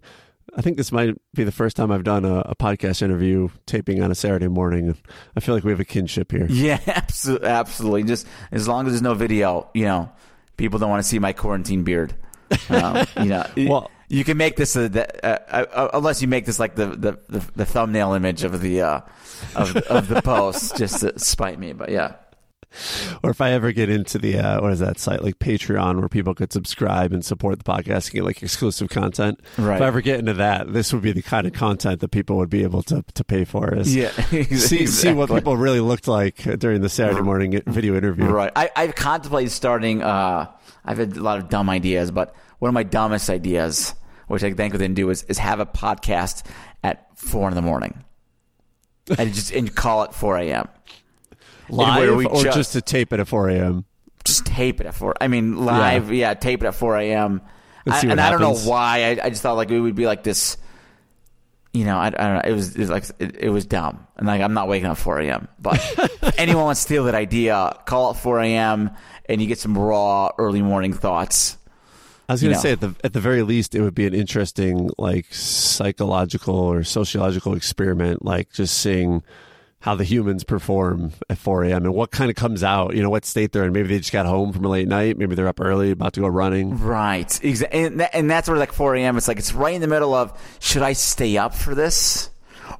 I 0.56 0.62
think 0.62 0.78
this 0.78 0.90
might 0.90 1.14
be 1.32 1.44
the 1.44 1.52
first 1.52 1.76
time 1.76 1.92
I've 1.92 2.04
done 2.04 2.24
a, 2.24 2.40
a 2.40 2.56
podcast 2.56 3.02
interview 3.02 3.48
taping 3.66 4.02
on 4.02 4.10
a 4.10 4.14
Saturday 4.14 4.48
morning. 4.48 4.96
I 5.36 5.40
feel 5.40 5.54
like 5.54 5.62
we 5.62 5.70
have 5.70 5.78
a 5.78 5.84
kinship 5.84 6.32
here. 6.32 6.46
Yeah, 6.50 6.80
absolutely. 6.86 7.48
Absolutely. 7.48 8.02
Just 8.04 8.26
as 8.50 8.66
long 8.66 8.86
as 8.86 8.92
there's 8.92 9.02
no 9.02 9.14
video, 9.14 9.68
you 9.74 9.84
know, 9.84 10.10
people 10.60 10.78
don't 10.78 10.90
want 10.90 11.02
to 11.02 11.08
see 11.08 11.18
my 11.18 11.32
quarantine 11.32 11.82
beard. 11.82 12.14
Um, 12.68 13.06
you 13.16 13.24
know, 13.24 13.46
Well- 13.56 13.90
you 14.08 14.24
can 14.24 14.36
make 14.36 14.56
this 14.56 14.74
a, 14.74 14.86
uh, 15.24 15.64
uh, 15.72 15.88
unless 15.94 16.20
you 16.20 16.26
make 16.26 16.44
this 16.44 16.58
like 16.58 16.74
the, 16.74 16.86
the, 16.86 17.18
the, 17.28 17.44
the 17.54 17.64
thumbnail 17.64 18.12
image 18.12 18.42
of 18.42 18.60
the 18.60 18.82
uh, 18.82 19.00
of, 19.54 19.76
of 19.76 20.08
the 20.08 20.20
post 20.20 20.76
just 20.76 21.00
to 21.00 21.16
spite 21.16 21.60
me. 21.60 21.72
But 21.72 21.90
yeah, 21.90 22.14
Or 23.22 23.30
if 23.30 23.40
I 23.42 23.50
ever 23.50 23.72
get 23.72 23.90
into 23.90 24.18
the 24.18 24.38
uh, 24.38 24.62
what 24.62 24.72
is 24.72 24.78
that 24.78 24.98
site 24.98 25.22
like 25.22 25.38
Patreon 25.38 25.98
where 25.98 26.08
people 26.08 26.34
could 26.34 26.52
subscribe 26.52 27.12
and 27.12 27.22
support 27.22 27.58
the 27.58 27.64
podcast 27.64 28.06
and 28.06 28.12
get 28.12 28.24
like 28.24 28.42
exclusive 28.42 28.88
content. 28.88 29.40
Right. 29.58 29.76
If 29.76 29.82
I 29.82 29.86
ever 29.86 30.00
get 30.00 30.20
into 30.20 30.32
that, 30.34 30.72
this 30.72 30.92
would 30.92 31.02
be 31.02 31.12
the 31.12 31.20
kind 31.20 31.46
of 31.46 31.52
content 31.52 32.00
that 32.00 32.10
people 32.10 32.36
would 32.38 32.48
be 32.48 32.62
able 32.62 32.82
to 32.84 33.04
to 33.14 33.24
pay 33.24 33.44
for. 33.44 33.74
Is 33.74 33.94
yeah. 33.94 34.10
see 34.30 34.86
see 34.86 35.12
what 35.12 35.28
people 35.28 35.56
really 35.56 35.80
looked 35.80 36.08
like 36.08 36.36
during 36.58 36.80
the 36.80 36.88
Saturday 36.88 37.20
morning 37.20 37.60
video 37.66 37.96
interview. 37.96 38.26
Right. 38.26 38.52
I, 38.56 38.70
I've 38.74 38.94
contemplated 38.94 39.52
starting. 39.52 40.02
Uh, 40.02 40.50
I've 40.84 40.98
had 40.98 41.16
a 41.16 41.22
lot 41.22 41.38
of 41.38 41.48
dumb 41.48 41.68
ideas, 41.68 42.10
but 42.10 42.34
one 42.58 42.68
of 42.68 42.74
my 42.74 42.84
dumbest 42.84 43.28
ideas, 43.28 43.94
which 44.28 44.42
I 44.42 44.52
think 44.52 44.72
we 44.72 44.78
didn't 44.78 44.94
do, 44.94 45.10
is, 45.10 45.24
is 45.24 45.38
have 45.38 45.60
a 45.60 45.66
podcast 45.66 46.46
at 46.82 47.18
four 47.18 47.48
in 47.48 47.54
the 47.54 47.62
morning, 47.62 48.02
and 49.18 49.34
just 49.34 49.52
and 49.52 49.74
call 49.74 50.04
it 50.04 50.14
four 50.14 50.38
a.m. 50.38 50.68
Live 51.70 52.16
we 52.16 52.26
or 52.26 52.42
just- 52.42 52.56
just 52.56 52.72
to 52.72 52.82
tape 52.82 53.12
it 53.12 53.20
at 53.20 53.28
4 53.28 53.48
a.m. 53.50 53.84
Just 54.24 54.44
tape 54.44 54.80
it 54.80 54.86
at 54.86 54.94
four. 54.94 55.14
I 55.18 55.28
mean, 55.28 55.64
live. 55.64 56.12
Yeah, 56.12 56.34
tape 56.34 56.62
it 56.62 56.66
at 56.66 56.74
four 56.74 56.96
a.m. 56.98 57.40
Let's 57.86 57.98
I- 57.98 58.00
see 58.02 58.06
what 58.08 58.12
and 58.12 58.20
I 58.20 58.30
don't 58.30 58.40
know 58.40 58.54
why. 58.54 59.04
I, 59.04 59.26
I 59.26 59.30
just 59.30 59.40
thought 59.42 59.56
like 59.56 59.70
it 59.70 59.80
would 59.80 59.94
be 59.94 60.06
like 60.06 60.22
this. 60.22 60.58
You 61.72 61.84
know, 61.84 61.96
I, 61.96 62.08
I 62.08 62.10
don't 62.10 62.34
know. 62.34 62.42
It 62.44 62.52
was, 62.52 62.74
it 62.74 62.80
was 62.80 62.90
like 62.90 63.04
it, 63.18 63.36
it 63.36 63.48
was 63.48 63.64
dumb, 63.64 64.06
and 64.16 64.26
like 64.26 64.42
I'm 64.42 64.52
not 64.52 64.68
waking 64.68 64.90
up 64.90 64.98
4 64.98 65.20
a.m. 65.20 65.48
But 65.58 65.80
anyone 66.36 66.64
wants 66.64 66.80
to 66.82 66.84
steal 66.84 67.04
that 67.04 67.14
idea, 67.14 67.74
call 67.86 68.10
it 68.10 68.14
4 68.18 68.40
a.m. 68.40 68.90
and 69.26 69.40
you 69.40 69.46
get 69.46 69.58
some 69.58 69.78
raw 69.78 70.30
early 70.36 70.62
morning 70.62 70.92
thoughts. 70.92 71.56
I 72.28 72.32
was 72.34 72.42
going 72.42 72.54
to 72.54 72.60
say 72.60 72.72
at 72.72 72.80
the 72.80 72.94
at 73.02 73.12
the 73.12 73.20
very 73.20 73.42
least, 73.42 73.74
it 73.74 73.80
would 73.80 73.94
be 73.94 74.06
an 74.06 74.14
interesting 74.14 74.90
like 74.98 75.32
psychological 75.32 76.56
or 76.56 76.84
sociological 76.84 77.54
experiment, 77.54 78.24
like 78.24 78.52
just 78.52 78.76
seeing 78.78 79.22
how 79.80 79.94
the 79.94 80.04
humans 80.04 80.44
perform 80.44 81.12
at 81.30 81.38
4 81.38 81.64
a.m. 81.64 81.84
and 81.86 81.94
what 81.94 82.10
kind 82.10 82.28
of 82.30 82.36
comes 82.36 82.62
out. 82.62 82.94
You 82.94 83.02
know, 83.02 83.08
what 83.10 83.24
state 83.24 83.52
they're 83.52 83.64
in. 83.64 83.72
Maybe 83.72 83.88
they 83.88 83.98
just 83.98 84.12
got 84.12 84.26
home 84.26 84.52
from 84.52 84.64
a 84.64 84.68
late 84.68 84.86
night. 84.88 85.16
Maybe 85.16 85.34
they're 85.34 85.48
up 85.48 85.60
early, 85.60 85.90
about 85.90 86.12
to 86.14 86.20
go 86.20 86.28
running. 86.28 86.78
Right. 86.78 87.26
Exa- 87.28 87.68
and, 87.72 88.00
that, 88.00 88.14
and 88.14 88.30
that's 88.30 88.48
where 88.48 88.58
like 88.58 88.72
4 88.72 88.94
a.m. 88.96 89.16
It's 89.16 89.26
like 89.28 89.38
it's 89.38 89.54
right 89.54 89.74
in 89.74 89.80
the 89.80 89.88
middle 89.88 90.12
of 90.14 90.38
should 90.60 90.82
I 90.82 90.92
stay 90.92 91.38
up 91.38 91.54
for 91.54 91.74
this 91.74 92.28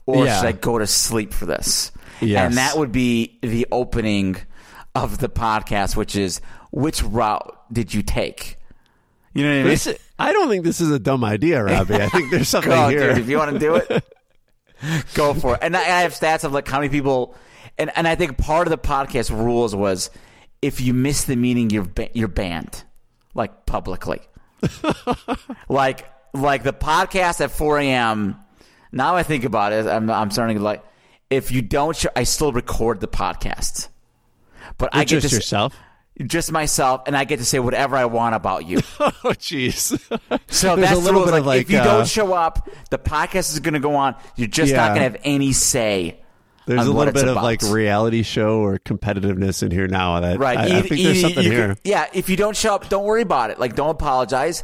or 0.05 0.27
Yeah. 0.27 0.41
should 0.41 0.47
I 0.49 0.53
go 0.53 0.79
to 0.79 0.87
sleep 0.87 1.33
for 1.33 1.47
this? 1.47 1.91
Yes. 2.21 2.45
And 2.47 2.57
that 2.59 2.77
would 2.77 2.93
be 2.93 3.39
the 3.41 3.67
opening 3.73 4.37
of 4.95 5.19
the 5.19 5.29
podcast, 5.31 5.97
which 5.97 6.15
is 6.17 6.41
which 6.71 7.03
route 7.03 7.57
did 7.73 7.95
you 7.95 8.03
take? 8.03 8.57
You 9.33 9.45
know 9.45 9.49
what 9.51 9.55
I 9.55 9.63
mean? 9.63 9.67
This, 9.69 9.99
I 10.19 10.33
don't 10.33 10.49
think 10.51 10.65
this 10.65 10.81
is 10.81 10.91
a 10.91 10.99
dumb 10.99 11.25
idea, 11.25 11.63
Robbie. 11.65 11.95
I 11.95 12.09
think 12.09 12.31
there's 12.31 12.49
something 12.49 12.71
Go, 12.73 12.89
here. 12.89 13.09
dude, 13.15 13.19
if 13.23 13.29
you 13.29 13.39
want 13.39 13.53
to 13.53 13.59
do 13.59 13.77
it, 13.77 14.05
go 15.15 15.35
for 15.35 15.55
it. 15.55 15.61
And 15.63 15.77
I, 15.77 15.83
have 15.83 16.13
stats 16.13 16.45
of 16.45 16.53
like 16.53 16.69
how 16.69 16.79
many 16.79 16.91
people, 16.91 17.35
and, 17.79 17.91
and 17.97 18.07
I 18.07 18.15
think 18.15 18.39
part 18.39 18.67
of 18.67 18.71
the 18.71 18.79
podcast 18.79 19.31
rules 19.31 19.75
was 19.75 20.11
if 20.63 20.81
you 20.81 20.95
miss 20.95 21.25
the 21.25 21.37
meeting, 21.37 21.71
you're 21.71 21.85
ba- 21.85 22.11
you're 22.13 22.29
banned, 22.29 22.85
like 23.35 23.67
publicly. 23.67 24.21
like 25.69 26.07
like 26.35 26.63
the 26.63 26.73
podcast 26.73 27.41
at 27.41 27.51
4 27.51 27.79
a.m. 27.79 28.37
Now 28.93 29.17
I 29.17 29.23
think 29.23 29.45
about 29.45 29.73
it, 29.73 29.87
I'm 29.87 30.11
I'm 30.11 30.31
starting 30.31 30.59
to 30.59 30.63
like 30.63 30.85
if 31.31 31.53
you 31.53 31.63
don't, 31.63 32.05
I 32.17 32.25
still 32.25 32.53
record 32.53 33.01
the 33.01 33.09
podcast, 33.09 33.89
but 34.79 34.91
I 34.93 35.05
get 35.05 35.21
just 35.21 35.31
to 35.31 35.37
yourself. 35.37 35.77
Just 36.29 36.53
myself, 36.53 37.03
and 37.07 37.17
I 37.17 37.25
get 37.25 37.39
to 37.39 37.45
say 37.45 37.59
whatever 37.59 37.97
I 37.97 38.05
want 38.07 38.35
about 38.35 38.67
you. 38.67 38.79
Oh, 39.01 39.33
jeez. 39.35 39.99
So 40.49 40.77
There's 40.77 40.89
that's 40.89 41.01
a 41.01 41.03
little 41.03 41.21
bit 41.25 41.31
rule. 41.31 41.39
of 41.41 41.47
like 41.47 41.63
if 41.63 41.71
you 41.71 41.79
uh, 41.79 41.85
don't 41.85 42.07
show 42.09 42.33
up, 42.33 42.69
the 42.91 42.99
podcast 42.99 43.53
is 43.53 43.61
going 43.61 43.75
to 43.75 43.81
go 43.81 43.95
on. 43.97 44.15
You're 44.37 44.49
just 44.49 44.71
Yeah. 44.73 44.79
not 44.79 44.89
going 44.89 44.99
to 44.99 45.03
have 45.05 45.21
any 45.25 45.53
say. 45.53 46.19
There's 46.67 46.81
on 46.83 46.87
a 46.87 46.91
little 46.91 47.09
it's 47.09 47.21
bit 47.21 47.25
of 47.29 47.33
about. 47.33 47.45
like 47.45 47.63
reality 47.63 48.23
show 48.23 48.61
or 48.61 48.79
competitiveness 48.79 49.63
in 49.63 49.71
here 49.71 49.89
now. 49.89 50.21
That 50.21 50.39
Right. 50.39 50.57
I, 50.59 50.63
I 50.63 50.67
Either- 50.79 50.89
think 50.89 51.03
there's 51.03 51.21
something 51.21 51.45
you 51.45 51.51
here. 51.51 51.77
yeah. 51.85 52.07
If 52.13 52.29
you 52.31 52.37
don't 52.37 52.57
show 52.57 52.75
up, 52.75 52.89
don't 52.89 53.05
worry 53.05 53.23
about 53.23 53.51
it. 53.51 53.59
Like, 53.59 53.75
don't 53.75 53.91
apologize. 53.91 54.63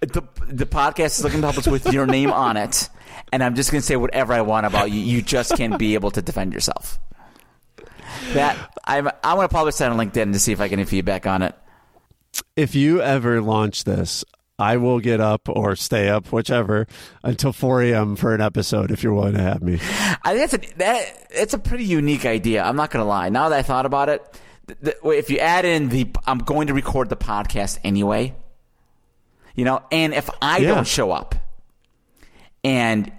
the 0.00 0.22
the 0.48 0.66
podcast 0.66 1.18
is 1.18 1.24
looking 1.24 1.40
to 1.42 1.46
help 1.48 1.58
us 1.58 1.66
with 1.66 1.92
your 1.92 2.06
name 2.06 2.30
on 2.32 2.56
it, 2.56 2.88
and 3.32 3.42
I'm 3.42 3.54
just 3.54 3.70
going 3.72 3.80
to 3.80 3.86
say 3.86 3.96
whatever 3.96 4.32
I 4.34 4.40
want 4.42 4.66
about 4.66 4.90
you. 4.90 5.00
You 5.00 5.22
just 5.22 5.56
can't 5.56 5.78
be 5.78 5.94
able 5.94 6.10
to 6.12 6.22
defend 6.22 6.52
yourself. 6.52 6.98
That 8.34 8.72
I'm 8.84 9.08
I'm 9.24 9.36
going 9.36 9.48
to 9.48 9.52
publish 9.54 9.76
that 9.76 9.90
on 9.90 9.98
LinkedIn 9.98 10.32
to 10.32 10.38
see 10.38 10.52
if 10.52 10.60
I 10.60 10.68
get 10.68 10.78
any 10.78 10.84
feedback 10.86 11.26
on 11.26 11.42
it. 11.42 11.54
If 12.56 12.74
you 12.74 13.00
ever 13.00 13.40
launch 13.40 13.84
this, 13.84 14.24
I 14.58 14.76
will 14.78 15.00
get 15.00 15.20
up 15.20 15.48
or 15.48 15.76
stay 15.76 16.08
up, 16.08 16.32
whichever, 16.32 16.86
until 17.22 17.52
4 17.52 17.82
a.m. 17.82 18.16
for 18.16 18.34
an 18.34 18.40
episode 18.40 18.90
if 18.90 19.02
you're 19.02 19.12
willing 19.14 19.34
to 19.34 19.42
have 19.42 19.62
me. 19.62 19.74
I 20.22 20.34
think 20.36 20.50
that's 20.50 20.54
a 20.54 20.78
that 20.78 21.26
it's 21.30 21.54
a 21.54 21.58
pretty 21.58 21.84
unique 21.84 22.24
idea. 22.26 22.62
I'm 22.64 22.76
not 22.76 22.90
going 22.90 23.02
to 23.02 23.08
lie. 23.08 23.28
Now 23.28 23.48
that 23.50 23.58
I 23.58 23.62
thought 23.62 23.86
about 23.86 24.08
it, 24.08 24.40
the, 24.66 24.76
the, 25.02 25.08
if 25.10 25.30
you 25.30 25.38
add 25.38 25.64
in 25.64 25.88
the 25.88 26.10
I'm 26.26 26.38
going 26.38 26.66
to 26.68 26.74
record 26.74 27.08
the 27.08 27.16
podcast 27.16 27.78
anyway, 27.84 28.34
you 29.54 29.64
know, 29.64 29.82
and 29.92 30.12
if 30.14 30.28
I 30.42 30.58
Yeah. 30.58 30.74
don't 30.74 30.86
show 30.86 31.10
up 31.12 31.34
and 32.64 33.12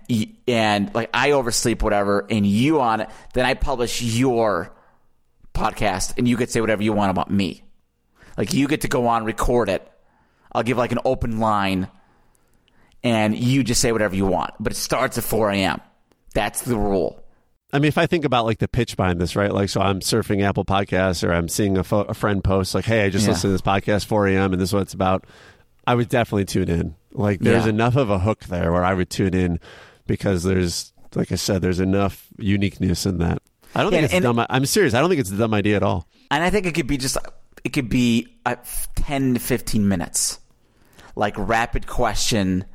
and 0.47 0.93
like 0.93 1.09
I 1.13 1.31
oversleep 1.31 1.81
whatever 1.81 2.25
and 2.29 2.45
you 2.45 2.81
on 2.81 3.01
it, 3.01 3.09
then 3.33 3.45
I 3.45 3.53
publish 3.53 4.01
your 4.01 4.73
podcast 5.57 6.13
and 6.17 6.27
you 6.27 6.37
get 6.37 6.47
to 6.47 6.51
say 6.51 6.61
whatever 6.61 6.83
you 6.83 6.93
want 6.93 7.11
about 7.11 7.29
me. 7.31 7.63
Like 8.37 8.53
you 8.53 8.67
get 8.67 8.81
to 8.81 8.87
go 8.87 9.07
on 9.07 9.25
record 9.25 9.69
it. 9.69 9.89
I'll 10.51 10.63
give 10.63 10.77
like 10.77 10.91
an 10.91 10.99
open 11.05 11.39
line 11.39 11.87
and 13.03 13.35
you 13.37 13.63
just 13.63 13.81
say 13.81 13.91
whatever 13.91 14.15
you 14.15 14.25
want. 14.25 14.53
But 14.59 14.73
it 14.73 14.75
starts 14.75 15.17
at 15.17 15.23
4 15.23 15.51
a.m. 15.51 15.81
That's 16.33 16.61
the 16.61 16.77
rule. 16.77 17.23
I 17.73 17.79
mean, 17.79 17.89
if 17.89 17.97
I 17.97 18.05
think 18.07 18.23
about 18.25 18.45
like 18.45 18.59
the 18.59 18.67
pitch 18.67 18.95
behind 18.95 19.19
this, 19.19 19.35
right? 19.35 19.51
Like, 19.51 19.69
so 19.69 19.81
I'm 19.81 19.99
surfing 19.99 20.41
Apple 20.43 20.65
Podcasts 20.65 21.27
or 21.27 21.33
I'm 21.33 21.49
seeing 21.49 21.77
a, 21.77 21.83
fo- 21.83 22.01
a 22.03 22.13
friend 22.13 22.43
post 22.43 22.73
like, 22.73 22.85
"Hey, 22.85 23.03
I 23.05 23.09
just 23.09 23.25
Yeah. 23.25 23.31
listened 23.33 23.49
to 23.49 23.53
this 23.53 23.61
podcast 23.61 24.05
4 24.05 24.27
a.m. 24.27 24.53
and 24.53 24.61
this 24.61 24.69
is 24.69 24.73
what 24.73 24.83
it's 24.83 24.93
about." 24.93 25.25
I 25.85 25.95
would 25.95 26.09
definitely 26.09 26.45
tune 26.45 26.69
in. 26.69 26.95
Like, 27.11 27.39
there's 27.39 27.63
Yeah. 27.65 27.69
enough 27.71 27.95
of 27.95 28.09
a 28.09 28.19
hook 28.19 28.45
there 28.45 28.71
where 28.71 28.83
I 28.85 28.93
would 28.93 29.09
tune 29.09 29.33
in 29.33 29.59
because 30.05 30.43
there's, 30.43 30.91
like 31.15 31.31
I 31.31 31.35
said, 31.35 31.61
there's 31.61 31.79
enough 31.79 32.27
uniqueness 32.37 33.05
in 33.05 33.17
that. 33.19 33.41
I 33.75 33.83
don't 33.83 33.91
think 33.91 34.05
it's 34.05 34.13
and- 34.13 34.23
dumb. 34.23 34.45
I'm 34.49 34.65
serious. 34.65 34.93
I 34.93 34.99
don't 35.01 35.09
think 35.09 35.21
it's 35.21 35.31
a 35.31 35.37
dumb 35.37 35.53
idea 35.53 35.75
at 35.75 35.83
all. 35.83 36.07
And 36.31 36.43
I 36.43 36.49
think 36.49 36.65
it 36.65 36.73
could 36.73 36.87
be 36.87 36.97
just, 36.97 37.17
it 37.63 37.69
could 37.69 37.89
be 37.89 38.27
uh, 38.45 38.55
10 38.95 39.35
to 39.35 39.39
15 39.39 39.87
minutes. 39.87 40.39
Like 41.15 41.33
rapid 41.37 41.87
question. 41.87 42.65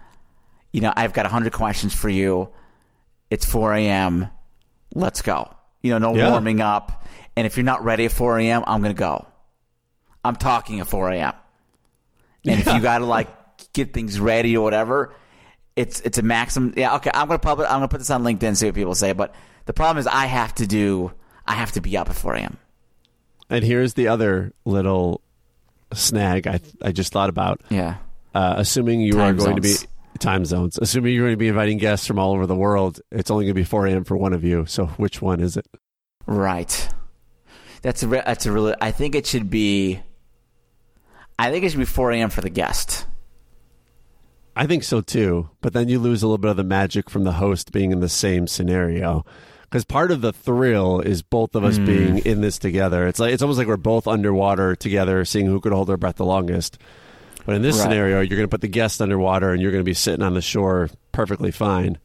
You 0.72 0.80
know, 0.80 0.92
I've 0.96 1.12
got 1.12 1.24
100 1.24 1.52
questions 1.52 1.94
for 1.94 2.08
you. 2.08 2.48
It's 3.30 3.44
4 3.44 3.74
a.m. 3.74 4.28
Let's 4.94 5.22
go. 5.22 5.54
You 5.82 5.90
know, 5.92 5.98
no 5.98 6.14
Yeah. 6.16 6.30
warming 6.30 6.60
up. 6.60 7.04
And 7.36 7.46
if 7.46 7.56
you're 7.56 7.64
not 7.64 7.84
ready 7.84 8.04
at 8.06 8.12
4 8.12 8.38
a.m., 8.40 8.62
I'm 8.66 8.82
going 8.82 8.94
to 8.94 8.98
go. 8.98 9.26
I'm 10.24 10.36
talking 10.36 10.80
at 10.80 10.86
4 10.86 11.10
a.m. 11.12 11.32
And 12.46 12.60
if 12.60 12.66
you 12.66 12.80
got 12.80 12.98
to 12.98 13.06
like 13.06 13.28
get 13.72 13.92
things 13.94 14.18
ready 14.20 14.56
or 14.56 14.62
whatever, 14.64 15.14
it's 15.76 16.00
it's 16.00 16.18
a 16.18 16.22
maximum. 16.22 16.74
Yeah, 16.76 16.96
okay. 16.96 17.10
I'm 17.14 17.28
gonna 17.28 17.38
publish. 17.38 17.66
I'm 17.68 17.76
gonna 17.76 17.88
put 17.88 17.98
this 17.98 18.10
on 18.10 18.22
LinkedIn. 18.22 18.56
See 18.56 18.66
what 18.66 18.74
people 18.74 18.94
say. 18.94 19.12
But 19.12 19.34
the 19.66 19.72
problem 19.72 19.98
is, 19.98 20.06
I 20.06 20.26
have 20.26 20.54
to 20.56 20.66
do. 20.66 21.12
I 21.46 21.54
have 21.54 21.72
to 21.72 21.80
be 21.80 21.96
up 21.96 22.08
at 22.08 22.14
4 22.16 22.34
a.m. 22.34 22.58
And 23.50 23.64
here's 23.64 23.94
the 23.94 24.08
other 24.08 24.52
little 24.64 25.20
snag 25.92 26.46
I 26.46 26.60
I 26.82 26.92
just 26.92 27.12
thought 27.12 27.28
about. 27.28 27.60
Yeah. 27.68 27.96
Uh, 28.34 28.54
assuming 28.56 29.00
you 29.00 29.20
are 29.20 29.26
Time 29.26 29.36
going 29.36 29.56
to 29.56 29.62
be 29.62 29.74
time 30.18 30.44
zones, 30.44 30.78
assuming 30.80 31.14
you're 31.14 31.24
going 31.24 31.34
to 31.34 31.38
be 31.38 31.48
inviting 31.48 31.78
guests 31.78 32.06
from 32.06 32.18
all 32.18 32.32
over 32.32 32.46
the 32.46 32.56
world, 32.56 33.00
it's 33.10 33.30
only 33.30 33.44
going 33.44 33.54
to 33.54 33.60
be 33.60 33.64
4 33.64 33.88
a.m. 33.88 34.04
for 34.04 34.16
one 34.16 34.32
of 34.32 34.42
you. 34.42 34.64
So 34.66 34.86
which 34.86 35.20
one 35.20 35.40
is 35.40 35.56
it? 35.56 35.66
Right. 36.26 36.88
That's 37.82 38.02
a 38.02 38.08
re- 38.08 38.22
that's 38.24 38.46
a 38.46 38.52
really. 38.52 38.74
I 38.80 38.90
think 38.92 39.14
it 39.14 39.26
should 39.26 39.50
be. 39.50 40.00
I 41.38 41.50
think 41.50 41.64
it 41.64 41.70
should 41.70 41.80
be 41.80 41.84
4 41.84 42.12
a.m. 42.12 42.30
for 42.30 42.40
the 42.40 42.50
guest. 42.50 43.06
I 44.54 44.66
think 44.66 44.82
so 44.84 45.00
too. 45.00 45.48
But 45.60 45.72
then 45.72 45.88
you 45.88 45.98
lose 45.98 46.22
a 46.22 46.26
little 46.26 46.38
bit 46.38 46.50
of 46.50 46.56
the 46.56 46.64
magic 46.64 47.08
from 47.08 47.24
the 47.24 47.32
host 47.32 47.72
being 47.72 47.90
in 47.92 48.00
the 48.00 48.08
same 48.08 48.46
scenario. 48.46 49.24
Because 49.62 49.84
part 49.86 50.10
of 50.10 50.20
the 50.20 50.32
thrill 50.34 51.00
is 51.00 51.22
both 51.22 51.54
of 51.54 51.64
us 51.64 51.78
Mm. 51.78 51.86
being 51.86 52.18
in 52.18 52.40
this 52.42 52.58
together. 52.58 53.06
It's 53.06 53.18
like 53.18 53.32
it's 53.32 53.42
almost 53.42 53.58
like 53.58 53.66
we're 53.68 53.78
both 53.78 54.06
underwater 54.06 54.76
together, 54.76 55.24
seeing 55.24 55.46
who 55.46 55.60
could 55.60 55.72
hold 55.72 55.88
their 55.88 55.96
breath 55.96 56.16
the 56.16 56.26
longest. 56.26 56.76
But 57.46 57.56
in 57.56 57.62
this 57.62 57.76
Right. 57.76 57.84
scenario, 57.84 58.20
you're 58.20 58.36
going 58.36 58.42
to 58.42 58.48
put 58.48 58.60
the 58.60 58.68
guest 58.68 59.00
underwater, 59.00 59.50
and 59.52 59.60
you're 59.62 59.72
going 59.72 59.80
to 59.82 59.88
be 59.88 59.94
sitting 59.94 60.22
on 60.22 60.34
the 60.34 60.42
shore 60.42 60.90
perfectly 61.10 61.50
fine. 61.50 61.98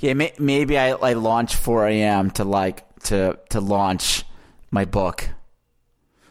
Yeah, 0.00 0.14
may, 0.14 0.32
maybe 0.38 0.78
I, 0.78 0.92
I 0.92 1.12
launch 1.12 1.54
4 1.54 1.86
a.m. 1.88 2.30
to 2.32 2.44
like 2.44 2.82
to 3.04 3.38
to 3.50 3.60
launch 3.60 4.24
my 4.70 4.84
book, 4.86 5.28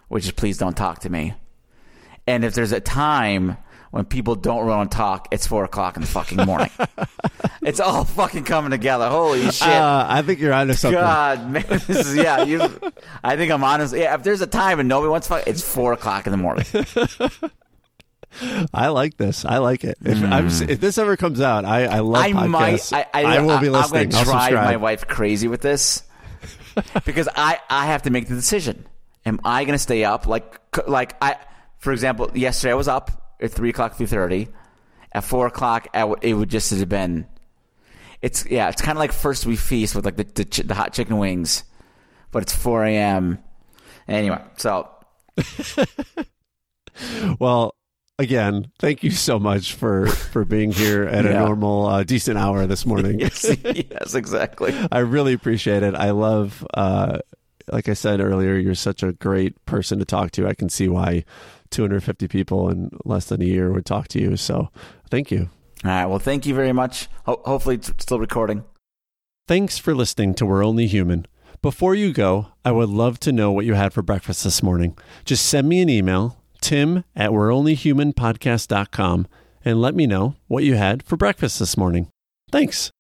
which 0.08 0.26
is 0.26 0.32
please 0.32 0.58
don't 0.58 0.76
talk 0.76 1.00
to 1.02 1.10
me. 1.12 1.36
And 2.28 2.44
if 2.44 2.56
there's 2.56 2.72
a 2.72 2.80
time 2.82 3.58
when 3.96 4.04
people 4.04 4.36
don't 4.36 4.66
want 4.66 4.92
to 4.92 4.98
talk, 4.98 5.30
it's 5.32 5.48
four 5.48 5.64
o'clock 5.64 5.96
in 5.96 6.02
the 6.02 6.08
fucking 6.10 6.40
morning. 6.40 6.70
it's 7.62 7.80
all 7.80 8.04
fucking 8.04 8.44
coming 8.44 8.72
together. 8.72 9.08
Holy 9.08 9.50
shit! 9.50 9.70
Uh, 9.70 10.06
I 10.10 10.22
think 10.22 10.42
you're 10.42 10.52
onto 10.52 10.74
something. 10.74 11.00
God, 11.00 11.50
man, 11.50 11.64
this 11.70 11.88
is 11.88 12.18
yeah. 12.18 12.44
You, 12.44 12.60
I 13.24 13.38
think 13.38 13.54
I'm 13.54 13.64
honest. 13.64 13.96
Yeah, 13.96 14.14
if 14.14 14.24
there's 14.24 14.42
a 14.42 14.48
time 14.48 14.82
and 14.82 14.90
nobody 14.90 15.10
wants 15.10 15.28
to 15.28 15.36
fuck, 15.36 15.48
it's 15.48 15.64
four 15.64 15.94
o'clock 15.94 16.28
in 16.28 16.32
the 16.32 16.38
morning. 16.38 16.66
I 18.74 18.90
like 18.90 19.16
this. 19.16 19.46
I 19.46 19.60
like 19.60 19.86
it. 19.86 19.98
If, 20.04 20.22
I'm, 20.22 20.48
if 20.48 20.82
this 20.82 20.98
ever 20.98 21.16
comes 21.16 21.40
out, 21.40 21.64
I, 21.64 21.86
I 21.86 22.00
love 22.00 22.22
I 22.22 22.34
might. 22.34 22.74
podcasts. 22.74 22.92
I, 22.92 23.06
I, 23.14 23.40
will 23.40 23.62
be 23.62 23.70
I, 23.70 23.80
listening. 23.80 24.08
I'm 24.08 24.10
going 24.10 24.10
to 24.10 24.24
drive 24.26 24.54
my 24.56 24.76
wife 24.76 25.08
crazy 25.08 25.48
with 25.48 25.62
this 25.62 26.04
because 27.06 27.30
I 27.34 27.60
I 27.70 27.86
have 27.86 28.02
to 28.02 28.10
make 28.10 28.28
the 28.28 28.36
decision. 28.36 28.88
Am 29.26 29.40
I 29.46 29.64
going 29.64 29.76
to 29.76 29.80
stay 29.80 30.04
up? 30.04 30.28
Like 30.28 30.60
like 30.86 31.16
I, 31.24 31.38
for 31.78 31.94
example, 31.94 32.30
yesterday 32.34 32.74
I 32.74 32.76
was 32.76 32.90
up 32.90 33.22
at 33.42 33.52
three 33.52 33.70
o'clock, 33.70 33.96
three 33.96 34.06
thirty. 34.06 34.48
At 35.12 35.24
four 35.24 35.48
o'clock, 35.48 35.88
it 36.22 36.34
would 36.34 36.50
just 36.50 36.72
have 36.72 36.90
been. 36.90 37.26
It's 38.22 38.46
yeah. 38.46 38.70
It's 38.70 38.82
kind 38.82 38.98
of 38.98 39.00
like 39.00 39.12
first 39.14 39.46
we 39.46 39.56
feast 39.56 39.96
with 39.96 40.06
like 40.06 40.18
the 40.18 40.24
the, 40.26 40.46
ch- 40.46 40.58
the 40.68 40.74
hot 40.74 40.94
chicken 40.94 41.18
wings, 41.18 41.64
but 42.32 42.44
it's 42.44 42.54
four 42.56 42.84
a.m. 42.84 43.40
Anyway, 44.08 44.42
so 44.58 44.90
Well, 47.40 47.76
again, 48.18 48.72
thank 48.80 49.04
you 49.04 49.12
so 49.12 49.40
much 49.40 49.74
for 49.74 50.08
for 50.08 50.46
being 50.46 50.72
here 50.72 51.04
at 51.04 51.26
a 51.26 51.34
normal, 51.40 51.86
uh, 51.88 52.04
decent 52.04 52.38
hour 52.38 52.66
this 52.66 52.86
morning. 52.86 53.20
yes, 53.20 53.46
yes, 53.64 54.16
exactly. 54.16 54.74
I 54.92 55.00
really 55.00 55.34
appreciate 55.34 55.84
it. 55.84 55.94
I 55.96 56.12
love, 56.12 56.66
uh, 56.74 57.20
like 57.72 57.90
I 57.90 57.94
said 57.94 58.22
earlier, 58.22 58.56
you're 58.56 58.76
such 58.76 59.04
a 59.04 59.12
great 59.14 59.64
person 59.66 60.00
to 60.00 60.06
talk 60.06 60.32
to. 60.32 60.48
I 60.48 60.54
can 60.54 60.70
see 60.70 60.88
why 60.88 61.26
250 61.76 62.28
people 62.28 62.70
in 62.70 62.90
less 63.04 63.26
than 63.26 63.42
a 63.42 63.46
year 63.46 63.72
would 63.72 63.86
talk 63.86 64.08
to 64.10 64.20
you. 64.20 64.38
So, 64.38 64.70
thank 65.10 65.30
you. 65.32 65.50
All 65.84 65.92
right. 65.92 66.06
Well, 66.06 66.20
thank 66.20 66.46
you 66.46 66.56
very 66.56 66.74
much. 66.74 67.08
Ho- 67.26 67.42
hopefully, 67.46 67.76
it's 67.76 67.92
still 68.00 68.20
recording. 68.20 68.64
Thanks 69.48 69.78
for 69.78 69.94
listening 69.94 70.34
to 70.36 70.46
We're 70.46 70.66
Only 70.66 70.88
Human. 70.88 71.28
Before 71.62 71.94
you 71.96 72.14
go, 72.14 72.48
I 72.64 72.72
would 72.72 72.90
love 72.90 73.20
to 73.22 73.32
know 73.32 73.52
what 73.52 73.66
you 73.66 73.74
had 73.74 73.94
for 73.94 74.02
breakfast 74.02 74.44
this 74.44 74.64
morning. 74.64 74.98
Just 75.24 75.46
send 75.46 75.68
me 75.70 75.82
an 75.82 75.90
email, 75.90 76.38
tim 76.62 77.04
at 77.16 77.34
we're 77.34 77.54
only 77.54 77.76
and 79.66 79.82
let 79.82 79.96
me 79.96 80.08
know 80.08 80.36
what 80.48 80.64
you 80.64 80.76
had 80.76 81.04
for 81.04 81.18
breakfast 81.18 81.60
this 81.60 81.78
morning. 81.78 82.08
Thanks. 82.52 82.92